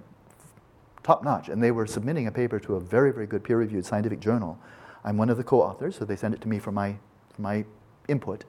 top 1.03 1.25
notch, 1.25 1.49
and 1.49 1.63
they 1.63 1.71
were 1.71 1.87
submitting 1.87 2.27
a 2.27 2.33
paper 2.33 2.59
to 2.61 2.77
a 2.77 2.81
very, 2.81 3.13
very 3.13 3.27
good 3.27 3.45
peer 3.45 3.59
reviewed 3.59 3.85
scientific 3.85 4.21
journal. 4.21 4.59
I'm 5.05 5.17
one 5.17 5.31
of 5.31 5.37
the 5.37 5.45
co 5.45 5.61
authors, 5.63 5.97
so 5.97 6.05
they 6.05 6.17
sent 6.17 6.35
it 6.35 6.41
to 6.43 6.49
me 6.49 6.59
for 6.59 6.73
my, 6.73 6.97
for 7.35 7.43
my 7.43 7.65
input. 8.09 8.45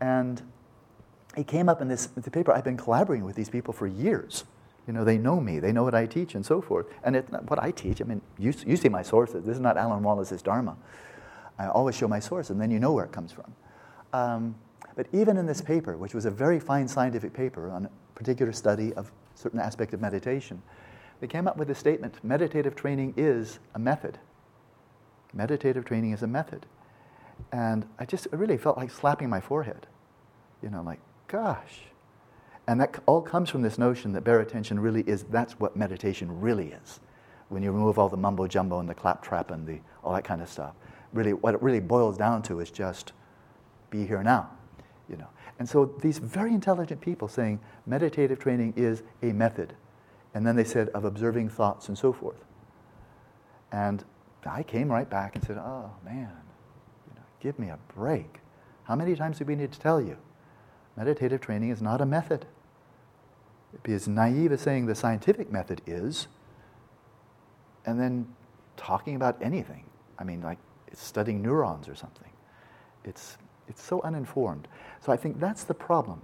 And 0.00 0.42
it 1.36 1.46
came 1.46 1.68
up 1.68 1.80
in 1.82 1.88
this 1.88 2.06
the 2.06 2.30
paper. 2.30 2.52
I've 2.52 2.64
been 2.64 2.76
collaborating 2.76 3.24
with 3.24 3.36
these 3.36 3.50
people 3.50 3.72
for 3.72 3.86
years. 3.86 4.44
You 4.86 4.92
know, 4.92 5.04
they 5.04 5.18
know 5.18 5.40
me, 5.40 5.58
they 5.58 5.72
know 5.72 5.82
what 5.82 5.94
I 5.94 6.06
teach, 6.06 6.34
and 6.34 6.46
so 6.46 6.60
forth. 6.60 6.86
And 7.02 7.16
it's 7.16 7.30
not 7.30 7.50
what 7.50 7.62
I 7.62 7.72
teach. 7.72 8.00
I 8.00 8.04
mean, 8.04 8.22
you, 8.38 8.54
you 8.64 8.76
see 8.76 8.88
my 8.88 9.02
sources. 9.02 9.44
This 9.44 9.56
is 9.56 9.60
not 9.60 9.76
Alan 9.76 10.02
Wallace's 10.02 10.42
Dharma. 10.42 10.76
I 11.58 11.66
always 11.66 11.96
show 11.96 12.06
my 12.06 12.20
source, 12.20 12.50
and 12.50 12.60
then 12.60 12.70
you 12.70 12.78
know 12.78 12.92
where 12.92 13.04
it 13.04 13.12
comes 13.12 13.32
from. 13.32 13.52
Um, 14.12 14.54
but 14.94 15.06
even 15.12 15.36
in 15.36 15.46
this 15.46 15.60
paper, 15.60 15.96
which 15.96 16.14
was 16.14 16.24
a 16.24 16.30
very 16.30 16.60
fine 16.60 16.86
scientific 16.86 17.32
paper 17.32 17.70
on 17.70 17.86
a 17.86 17.90
particular 18.14 18.52
study 18.52 18.92
of 18.94 19.10
certain 19.34 19.58
aspect 19.58 19.92
of 19.92 20.00
meditation, 20.00 20.62
they 21.20 21.26
came 21.26 21.48
up 21.48 21.56
with 21.56 21.70
a 21.70 21.74
statement 21.74 22.22
meditative 22.22 22.74
training 22.74 23.14
is 23.16 23.58
a 23.74 23.78
method. 23.78 24.18
Meditative 25.32 25.84
training 25.84 26.12
is 26.12 26.22
a 26.22 26.26
method. 26.26 26.66
And 27.52 27.86
I 27.98 28.04
just 28.04 28.28
I 28.32 28.36
really 28.36 28.56
felt 28.56 28.76
like 28.76 28.90
slapping 28.90 29.28
my 29.28 29.40
forehead. 29.40 29.86
You 30.62 30.70
know, 30.70 30.82
like, 30.82 31.00
gosh, 31.28 31.82
and 32.66 32.80
that 32.80 32.98
all 33.06 33.22
comes 33.22 33.48
from 33.48 33.62
this 33.62 33.78
notion 33.78 34.12
that 34.12 34.24
bare 34.24 34.40
attention 34.40 34.80
really 34.80 35.02
is, 35.02 35.24
that's 35.24 35.58
what 35.60 35.76
meditation 35.76 36.40
really 36.40 36.72
is. 36.72 37.00
When 37.48 37.62
you 37.62 37.70
remove 37.70 37.98
all 37.98 38.08
the 38.08 38.16
mumbo 38.16 38.48
jumbo 38.48 38.80
and 38.80 38.88
the 38.88 38.94
claptrap 38.94 39.52
and 39.52 39.66
the, 39.66 39.78
all 40.02 40.12
that 40.14 40.24
kind 40.24 40.42
of 40.42 40.48
stuff. 40.48 40.74
Really, 41.12 41.32
what 41.32 41.54
it 41.54 41.62
really 41.62 41.80
boils 41.80 42.16
down 42.16 42.42
to 42.42 42.58
is 42.60 42.70
just 42.70 43.12
be 43.90 44.04
here 44.04 44.22
now. 44.22 44.50
You 45.08 45.16
know. 45.16 45.28
And 45.60 45.68
so 45.68 45.94
these 46.02 46.18
very 46.18 46.52
intelligent 46.52 47.00
people 47.00 47.28
saying 47.28 47.60
meditative 47.86 48.40
training 48.40 48.74
is 48.76 49.04
a 49.22 49.26
method. 49.26 49.74
And 50.36 50.46
then 50.46 50.54
they 50.54 50.64
said 50.64 50.90
of 50.90 51.06
observing 51.06 51.48
thoughts 51.48 51.88
and 51.88 51.96
so 51.96 52.12
forth. 52.12 52.44
And 53.72 54.04
I 54.44 54.62
came 54.62 54.92
right 54.92 55.08
back 55.08 55.34
and 55.34 55.42
said, 55.42 55.56
oh 55.56 55.90
man, 56.04 56.30
you 57.08 57.14
know, 57.16 57.22
give 57.40 57.58
me 57.58 57.70
a 57.70 57.78
break. 57.94 58.40
How 58.84 58.94
many 58.94 59.16
times 59.16 59.38
do 59.38 59.46
we 59.46 59.56
need 59.56 59.72
to 59.72 59.80
tell 59.80 60.00
you? 60.00 60.18
Meditative 60.96 61.40
training 61.40 61.70
is 61.70 61.80
not 61.80 62.00
a 62.00 62.06
method 62.06 62.46
It'd 63.76 63.82
be 63.82 63.92
as 63.92 64.08
naive 64.08 64.52
as 64.52 64.62
saying 64.62 64.86
the 64.86 64.94
scientific 64.94 65.52
method 65.52 65.82
is, 65.86 66.28
and 67.84 68.00
then 68.00 68.26
talking 68.78 69.16
about 69.16 69.36
anything. 69.42 69.84
I 70.18 70.24
mean, 70.24 70.40
like 70.40 70.58
it's 70.88 71.02
studying 71.02 71.42
neurons 71.42 71.86
or 71.86 71.94
something. 71.94 72.30
It's, 73.04 73.36
it's 73.68 73.82
so 73.82 74.00
uninformed. 74.00 74.66
So 75.04 75.12
I 75.12 75.18
think 75.18 75.38
that's 75.38 75.64
the 75.64 75.74
problem, 75.74 76.22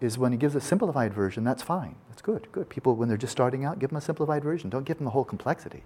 is 0.00 0.18
when 0.18 0.32
he 0.32 0.38
gives 0.38 0.54
a 0.54 0.60
simplified 0.60 1.14
version, 1.14 1.44
that's 1.44 1.62
fine. 1.62 1.96
That's 2.08 2.22
good, 2.22 2.48
good. 2.52 2.68
People, 2.68 2.94
when 2.96 3.08
they're 3.08 3.16
just 3.16 3.32
starting 3.32 3.64
out, 3.64 3.78
give 3.78 3.90
them 3.90 3.96
a 3.96 4.00
simplified 4.00 4.44
version. 4.44 4.68
Don't 4.68 4.84
give 4.84 4.98
them 4.98 5.04
the 5.04 5.10
whole 5.10 5.24
complexity. 5.24 5.82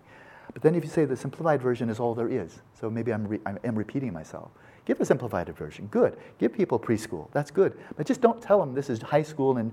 But 0.53 0.63
then 0.63 0.75
if 0.75 0.83
you 0.83 0.91
say 0.91 1.05
the 1.05 1.17
simplified 1.17 1.63
version 1.63 1.89
is 1.89 2.01
all 2.01 2.15
there 2.15 2.29
is, 2.29 2.61
so 2.79 2.91
maybe 2.91 3.13
I'm, 3.13 3.27
re- 3.27 3.41
I'm 3.47 3.77
repeating 3.77 4.13
myself. 4.13 4.51
Give 4.85 5.01
a 5.01 5.05
simplified 5.05 5.49
version. 5.57 5.87
Good. 5.87 6.17
Give 6.39 6.53
people 6.53 6.79
preschool. 6.79 7.29
That's 7.33 7.51
good. 7.51 7.79
But 7.97 8.07
just 8.07 8.21
don't 8.21 8.43
tell 8.43 8.59
them 8.59 8.75
this 8.75 8.91
is 8.91 9.01
high 9.01 9.23
school 9.23 9.59
and 9.59 9.73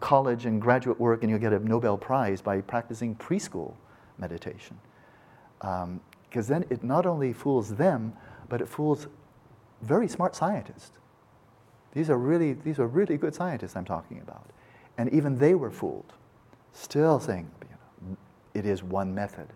college 0.00 0.46
and 0.46 0.60
graduate 0.60 0.98
work 0.98 1.22
and 1.22 1.30
you'll 1.30 1.38
get 1.38 1.52
a 1.52 1.58
Nobel 1.60 1.96
Prize 1.96 2.40
by 2.40 2.60
practicing 2.60 3.14
preschool 3.14 3.74
meditation. 4.16 4.78
Because 5.60 5.84
um, 5.84 6.00
then 6.30 6.64
it 6.70 6.82
not 6.82 7.06
only 7.06 7.32
fools 7.32 7.74
them, 7.74 8.12
but 8.48 8.60
it 8.60 8.68
fools 8.68 9.06
very 9.82 10.08
smart 10.08 10.34
scientists. 10.34 10.98
These 11.98 12.10
are 12.10 12.16
really, 12.16 12.52
these 12.52 12.78
are 12.78 12.86
really 12.86 13.16
good 13.16 13.34
scientists 13.34 13.74
I'm 13.74 13.84
talking 13.84 14.20
about. 14.20 14.48
And 14.98 15.12
even 15.12 15.36
they 15.36 15.56
were 15.56 15.72
fooled, 15.72 16.12
still 16.72 17.18
saying, 17.18 17.50
you 17.62 18.10
know, 18.10 18.16
it 18.54 18.64
is 18.64 18.84
one 18.84 19.12
method. 19.12 19.48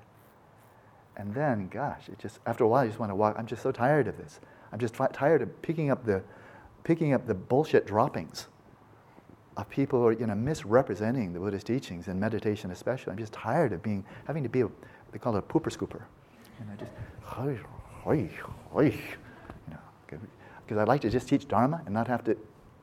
And 1.17 1.33
then, 1.33 1.69
gosh, 1.69 2.09
it 2.09 2.19
just, 2.19 2.41
after 2.45 2.65
a 2.65 2.69
while, 2.69 2.83
you 2.83 2.91
just 2.91 2.99
want 2.99 3.13
to 3.13 3.15
walk. 3.15 3.37
I'm 3.39 3.47
just 3.47 3.63
so 3.63 3.71
tired 3.71 4.09
of 4.09 4.17
this. 4.17 4.41
I'm 4.73 4.81
just 4.81 4.93
tired 5.13 5.41
of 5.41 5.63
picking 5.63 5.91
up 5.91 6.05
the, 6.05 6.21
picking 6.83 7.13
up 7.13 7.29
the 7.29 7.35
bullshit 7.35 7.87
droppings 7.87 8.49
of 9.57 9.71
people 9.71 10.01
who 10.01 10.09
are 10.09 10.13
you 10.13 10.27
know, 10.27 10.35
misrepresenting 10.35 11.33
the 11.33 11.39
Buddhist 11.39 11.69
teachings 11.69 12.09
and 12.09 12.19
meditation 12.19 12.73
especially. 12.73 13.13
I'm 13.13 13.19
just 13.19 13.35
tired 13.35 13.73
of 13.73 13.85
being 13.85 14.05
having 14.27 14.43
to 14.43 14.49
be 14.49 14.63
a, 14.63 14.69
they 15.13 15.21
call 15.21 15.37
it 15.37 15.39
a 15.39 15.43
pooper 15.43 15.71
scooper. 15.71 16.03
And 16.59 16.69
I 16.73 16.75
just, 16.75 16.91
you 19.69 19.75
know, 19.75 20.19
because 20.65 20.79
I'd 20.79 20.89
like 20.89 21.01
to 21.03 21.11
just 21.11 21.29
teach 21.29 21.49
Dharma 21.49 21.83
and 21.85 21.95
not 21.95 22.09
have 22.09 22.25
to 22.25 22.37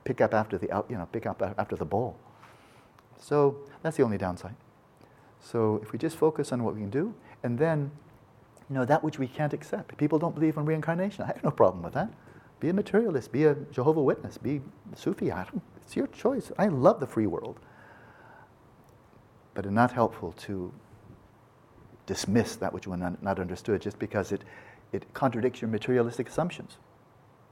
pick 0.03 0.21
up 0.21 0.33
after 0.33 0.57
the, 0.57 0.67
you 0.89 0.97
know, 0.97 1.07
pick 1.11 1.25
up 1.25 1.41
after 1.57 1.75
the 1.75 1.85
bowl. 1.85 2.17
So 3.19 3.57
that's 3.83 3.97
the 3.97 4.03
only 4.03 4.17
downside. 4.17 4.55
So 5.39 5.79
if 5.81 5.91
we 5.91 5.99
just 5.99 6.17
focus 6.17 6.51
on 6.51 6.63
what 6.63 6.75
we 6.75 6.81
can 6.81 6.89
do, 6.89 7.13
and 7.43 7.57
then, 7.57 7.91
you 8.69 8.75
know, 8.75 8.85
that 8.85 9.03
which 9.03 9.19
we 9.19 9.27
can't 9.27 9.53
accept. 9.53 9.97
People 9.97 10.19
don't 10.19 10.35
believe 10.35 10.57
in 10.57 10.65
reincarnation. 10.65 11.23
I 11.23 11.27
have 11.27 11.43
no 11.43 11.51
problem 11.51 11.83
with 11.83 11.93
that. 11.93 12.11
Be 12.59 12.69
a 12.69 12.73
materialist, 12.73 13.31
be 13.31 13.45
a 13.45 13.55
Jehovah 13.71 14.01
Witness, 14.01 14.37
be 14.37 14.61
Sufi. 14.95 15.31
It's 15.77 15.95
your 15.95 16.07
choice. 16.07 16.51
I 16.57 16.67
love 16.67 16.99
the 16.99 17.07
free 17.07 17.27
world. 17.27 17.59
But 19.53 19.65
it's 19.65 19.73
not 19.73 19.91
helpful 19.91 20.33
to 20.33 20.73
dismiss 22.05 22.55
that 22.57 22.73
which 22.73 22.87
not, 22.87 23.21
not 23.23 23.39
understood 23.39 23.81
just 23.81 23.97
because 23.99 24.31
it, 24.31 24.43
it 24.91 25.13
contradicts 25.13 25.61
your 25.61 25.69
materialistic 25.69 26.27
assumptions. 26.27 26.77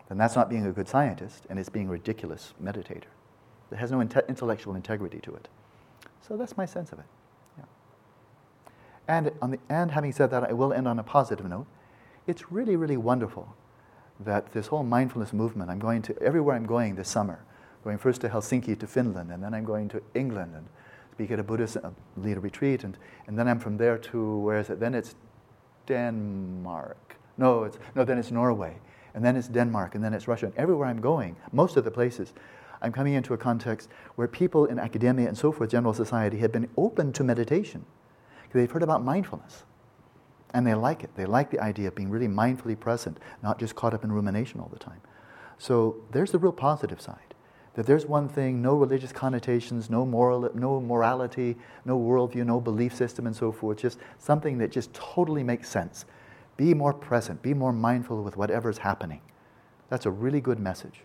Then 0.10 0.18
that's 0.18 0.36
not 0.36 0.50
being 0.50 0.66
a 0.66 0.72
good 0.72 0.88
scientist, 0.88 1.46
and 1.50 1.60
it's 1.60 1.70
being 1.70 1.88
a 1.88 1.92
ridiculous 1.92 2.54
meditator. 2.64 3.10
It 3.72 3.78
has 3.78 3.92
no 3.92 3.98
inte- 3.98 4.28
intellectual 4.28 4.76
integrity 4.76 5.20
to 5.22 5.36
it. 5.36 5.48
So 6.22 6.38
that's 6.38 6.56
my 6.58 6.66
sense 6.66 6.92
of 6.92 7.00
it. 7.00 7.06
Yeah. 7.58 7.66
And, 9.08 9.32
on 9.42 9.52
the, 9.52 9.60
and 9.70 9.92
having 9.92 10.14
said 10.14 10.32
that, 10.32 10.44
I 10.44 10.54
will 10.54 10.72
end 10.72 10.88
on 10.88 11.00
a 11.00 11.04
positive 11.04 11.46
note. 11.46 11.68
It's 12.26 12.52
really, 12.52 12.76
really 12.76 12.98
wonderful 12.98 13.56
that 14.20 14.52
this 14.54 14.68
whole 14.68 14.84
mindfulness 14.84 15.34
movement, 15.34 15.70
I'm 15.70 15.80
going 15.80 16.02
to, 16.04 16.22
everywhere 16.22 16.56
I'm 16.56 16.66
going 16.66 16.96
this 16.96 17.10
summer, 17.10 17.44
going 17.84 17.98
first 17.98 18.22
to 18.22 18.30
Helsinki 18.30 18.78
to 18.80 18.88
Finland, 18.88 19.32
and 19.32 19.44
then 19.44 19.54
I'm 19.54 19.64
going 19.64 19.90
to 19.90 20.02
England 20.14 20.56
and 20.56 20.68
speak 21.12 21.32
at 21.32 21.40
a 21.40 21.44
Buddhist 21.44 21.78
uh, 21.78 21.90
leader 22.16 22.40
retreat, 22.40 22.84
and, 22.84 22.98
and 23.28 23.38
then 23.38 23.48
I'm 23.48 23.60
from 23.60 23.78
there 23.78 23.98
to, 23.98 24.40
where 24.40 24.60
is 24.60 24.70
it? 24.70 24.80
Then 24.80 24.94
it's 24.94 25.16
Denmark. 25.86 27.16
No, 27.38 27.64
it's, 27.64 27.78
no, 27.96 28.04
then 28.04 28.18
it's 28.18 28.32
Norway, 28.32 28.76
and 29.18 29.26
then 29.26 29.36
it's 29.36 29.48
Denmark, 29.48 29.96
and 29.96 30.04
then 30.04 30.14
it's 30.14 30.28
Russia. 30.28 30.46
And 30.46 30.56
everywhere 30.58 30.88
I'm 30.88 31.02
going, 31.02 31.36
most 31.52 31.76
of 31.76 31.84
the 31.84 31.90
places, 31.90 32.34
I'm 32.84 32.92
coming 32.92 33.16
into 33.16 33.34
a 33.34 33.38
context 33.38 33.90
where 34.14 34.28
people 34.28 34.66
in 34.68 34.78
academia 34.78 35.28
and 35.28 35.36
so 35.36 35.52
forth, 35.52 35.72
general 35.72 35.96
society, 35.96 36.38
have 36.38 36.52
been 36.52 36.70
open 36.78 37.12
to 37.14 37.24
meditation. 37.24 37.84
They've 38.54 38.70
heard 38.70 38.84
about 38.84 39.04
mindfulness. 39.04 39.64
And 40.54 40.68
they 40.68 40.76
like 40.76 41.04
it. 41.04 41.10
They 41.16 41.26
like 41.26 41.50
the 41.50 41.60
idea 41.60 41.88
of 41.88 41.96
being 41.96 42.12
really 42.12 42.28
mindfully 42.28 42.80
present, 42.80 43.18
not 43.42 43.58
just 43.58 43.74
caught 43.74 43.96
up 43.96 44.04
in 44.04 44.12
rumination 44.12 44.60
all 44.60 44.70
the 44.72 44.78
time. 44.78 45.02
So 45.58 45.96
there's 46.12 46.32
the 46.32 46.38
real 46.38 46.52
positive 46.52 47.02
side. 47.02 47.34
That 47.74 47.88
there's 47.88 48.06
one 48.06 48.30
thing, 48.30 48.62
no 48.62 48.76
religious 48.76 49.12
connotations, 49.12 49.90
no 49.90 50.06
moral, 50.06 50.48
no 50.54 50.80
morality, 50.80 51.58
no 51.86 52.00
worldview, 52.00 52.46
no 52.46 52.62
belief 52.62 52.94
system, 52.96 53.26
and 53.26 53.36
so 53.36 53.52
forth. 53.52 53.80
Just 53.80 53.98
something 54.20 54.60
that 54.60 54.72
just 54.72 54.94
totally 54.94 55.44
makes 55.44 55.70
sense. 55.70 56.06
Be 56.58 56.74
more 56.74 56.94
present. 56.94 57.42
Be 57.42 57.54
more 57.54 57.72
mindful 57.72 58.24
with 58.24 58.36
whatever's 58.36 58.80
happening. 58.80 59.22
That's 59.90 60.06
a 60.06 60.12
really 60.12 60.42
good 60.42 60.60
message. 60.60 61.02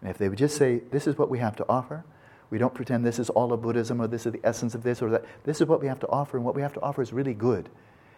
And 0.00 0.10
if 0.10 0.18
they 0.18 0.28
would 0.28 0.38
just 0.38 0.56
say, 0.56 0.80
"This 0.90 1.06
is 1.06 1.16
what 1.16 1.30
we 1.30 1.38
have 1.38 1.54
to 1.56 1.66
offer," 1.68 2.04
we 2.50 2.58
don't 2.58 2.74
pretend 2.74 3.04
this 3.04 3.18
is 3.18 3.30
all 3.30 3.52
of 3.52 3.62
Buddhism 3.62 4.00
or 4.00 4.08
this 4.08 4.26
is 4.26 4.32
the 4.32 4.40
essence 4.42 4.74
of 4.74 4.82
this 4.82 5.00
or 5.00 5.10
that. 5.10 5.24
This 5.44 5.60
is 5.60 5.68
what 5.68 5.80
we 5.80 5.86
have 5.86 6.00
to 6.00 6.08
offer, 6.08 6.36
and 6.36 6.44
what 6.44 6.54
we 6.54 6.62
have 6.62 6.72
to 6.72 6.80
offer 6.80 7.02
is 7.02 7.12
really 7.12 7.34
good 7.34 7.68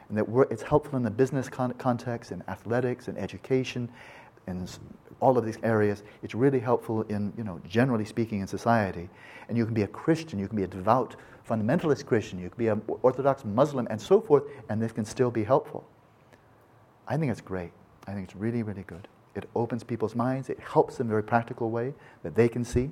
and 0.08 0.18
that 0.18 0.46
it's 0.50 0.62
helpful 0.62 0.96
in 0.96 1.02
the 1.02 1.10
business 1.10 1.48
con- 1.48 1.72
context, 1.74 2.32
in 2.32 2.42
athletics, 2.48 3.08
in 3.08 3.16
education, 3.16 3.88
in 4.46 4.66
all 5.20 5.38
of 5.38 5.44
these 5.44 5.58
areas. 5.62 6.02
It's 6.22 6.34
really 6.34 6.60
helpful 6.60 7.02
in, 7.02 7.32
you 7.36 7.44
know, 7.44 7.60
generally 7.66 8.04
speaking, 8.04 8.40
in 8.40 8.46
society. 8.46 9.08
And 9.48 9.56
you 9.56 9.64
can 9.64 9.74
be 9.74 9.82
a 9.82 9.88
Christian, 9.88 10.38
you 10.38 10.48
can 10.48 10.56
be 10.56 10.64
a 10.64 10.68
devout 10.68 11.16
fundamentalist 11.48 12.06
Christian, 12.06 12.38
you 12.38 12.48
can 12.48 12.58
be 12.58 12.68
an 12.68 12.82
Orthodox 13.02 13.44
Muslim, 13.44 13.86
and 13.90 14.00
so 14.00 14.20
forth, 14.20 14.44
and 14.68 14.80
this 14.80 14.92
can 14.92 15.04
still 15.04 15.30
be 15.30 15.44
helpful. 15.44 15.84
I 17.06 17.16
think 17.16 17.30
it's 17.30 17.40
great. 17.40 17.72
I 18.06 18.12
think 18.12 18.24
it's 18.24 18.36
really, 18.36 18.62
really 18.62 18.82
good. 18.82 19.08
It 19.34 19.48
opens 19.54 19.82
people's 19.82 20.14
minds. 20.14 20.48
It 20.48 20.60
helps 20.60 20.96
them 20.96 21.08
in 21.08 21.10
a 21.10 21.14
very 21.14 21.22
practical 21.22 21.70
way 21.70 21.94
that 22.22 22.34
they 22.34 22.48
can 22.48 22.64
see. 22.64 22.90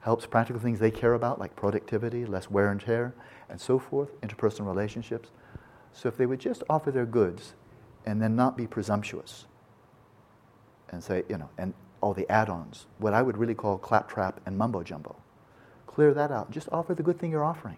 Helps 0.00 0.26
practical 0.26 0.60
things 0.60 0.78
they 0.78 0.90
care 0.90 1.14
about, 1.14 1.38
like 1.38 1.54
productivity, 1.56 2.24
less 2.24 2.50
wear 2.50 2.70
and 2.70 2.80
tear, 2.80 3.14
and 3.48 3.60
so 3.60 3.78
forth, 3.78 4.18
interpersonal 4.20 4.66
relationships. 4.66 5.30
So 5.92 6.08
if 6.08 6.16
they 6.16 6.26
would 6.26 6.40
just 6.40 6.62
offer 6.70 6.90
their 6.90 7.06
goods 7.06 7.54
and 8.06 8.22
then 8.22 8.34
not 8.36 8.56
be 8.56 8.66
presumptuous 8.66 9.46
and 10.90 11.02
say, 11.02 11.24
you 11.28 11.36
know, 11.36 11.50
and 11.58 11.74
all 12.00 12.14
the 12.14 12.30
add 12.30 12.48
ons, 12.48 12.86
what 12.98 13.12
I 13.12 13.22
would 13.22 13.36
really 13.36 13.54
call 13.54 13.76
claptrap 13.76 14.40
and 14.46 14.56
mumbo 14.56 14.82
jumbo, 14.82 15.16
clear 15.86 16.14
that 16.14 16.30
out. 16.30 16.50
Just 16.50 16.68
offer 16.70 16.94
the 16.94 17.02
good 17.02 17.18
thing 17.18 17.30
you're 17.30 17.44
offering. 17.44 17.76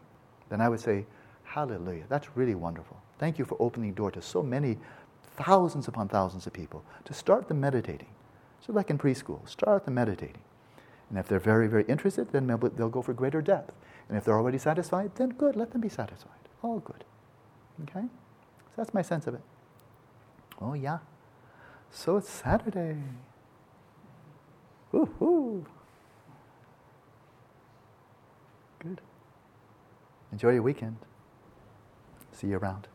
Then 0.51 0.61
I 0.61 0.69
would 0.69 0.81
say, 0.81 1.07
Hallelujah. 1.51 2.05
That's 2.09 2.37
really 2.37 2.55
wonderful. 2.55 2.97
Thank 3.19 3.37
you 3.37 3.45
for 3.45 3.57
opening 3.59 3.91
the 3.91 3.97
door 3.97 4.13
to 4.13 4.23
so 4.23 4.41
many 4.41 4.79
thousands 5.45 5.89
upon 5.89 6.09
thousands 6.09 6.47
of 6.47 6.53
people 6.53 6.85
to 7.05 7.15
start 7.15 7.49
them 7.49 7.61
meditating. 7.61 8.09
So, 8.65 8.73
like 8.73 8.91
in 8.91 8.99
preschool, 8.99 9.49
start 9.49 9.85
them 9.85 9.95
meditating. 9.95 10.43
And 11.09 11.19
if 11.19 11.27
they're 11.27 11.41
very, 11.41 11.67
very 11.67 11.85
interested, 11.85 12.31
then 12.31 12.47
they'll 12.47 12.89
go 12.89 13.03
for 13.03 13.13
greater 13.13 13.43
depth. 13.43 13.75
And 14.09 14.17
if 14.17 14.25
they're 14.25 14.37
already 14.37 14.59
satisfied, 14.59 15.13
then 15.17 15.31
good, 15.31 15.57
let 15.57 15.73
them 15.73 15.81
be 15.81 15.89
satisfied. 15.89 16.31
All 16.63 16.79
good. 16.79 17.05
Okay? 17.83 18.03
So 18.03 18.75
that's 18.77 18.95
my 18.95 19.03
sense 19.03 19.27
of 19.27 19.35
it. 19.35 19.41
Oh, 20.61 20.75
yeah. 20.75 20.99
So 21.91 22.19
it's 22.19 22.31
Saturday. 22.31 22.99
Woohoo! 24.93 25.65
Good. 28.79 29.01
Enjoy 30.33 30.51
your 30.51 30.63
weekend. 30.63 30.97
See 32.33 32.49
you 32.49 32.59
around. 32.59 32.87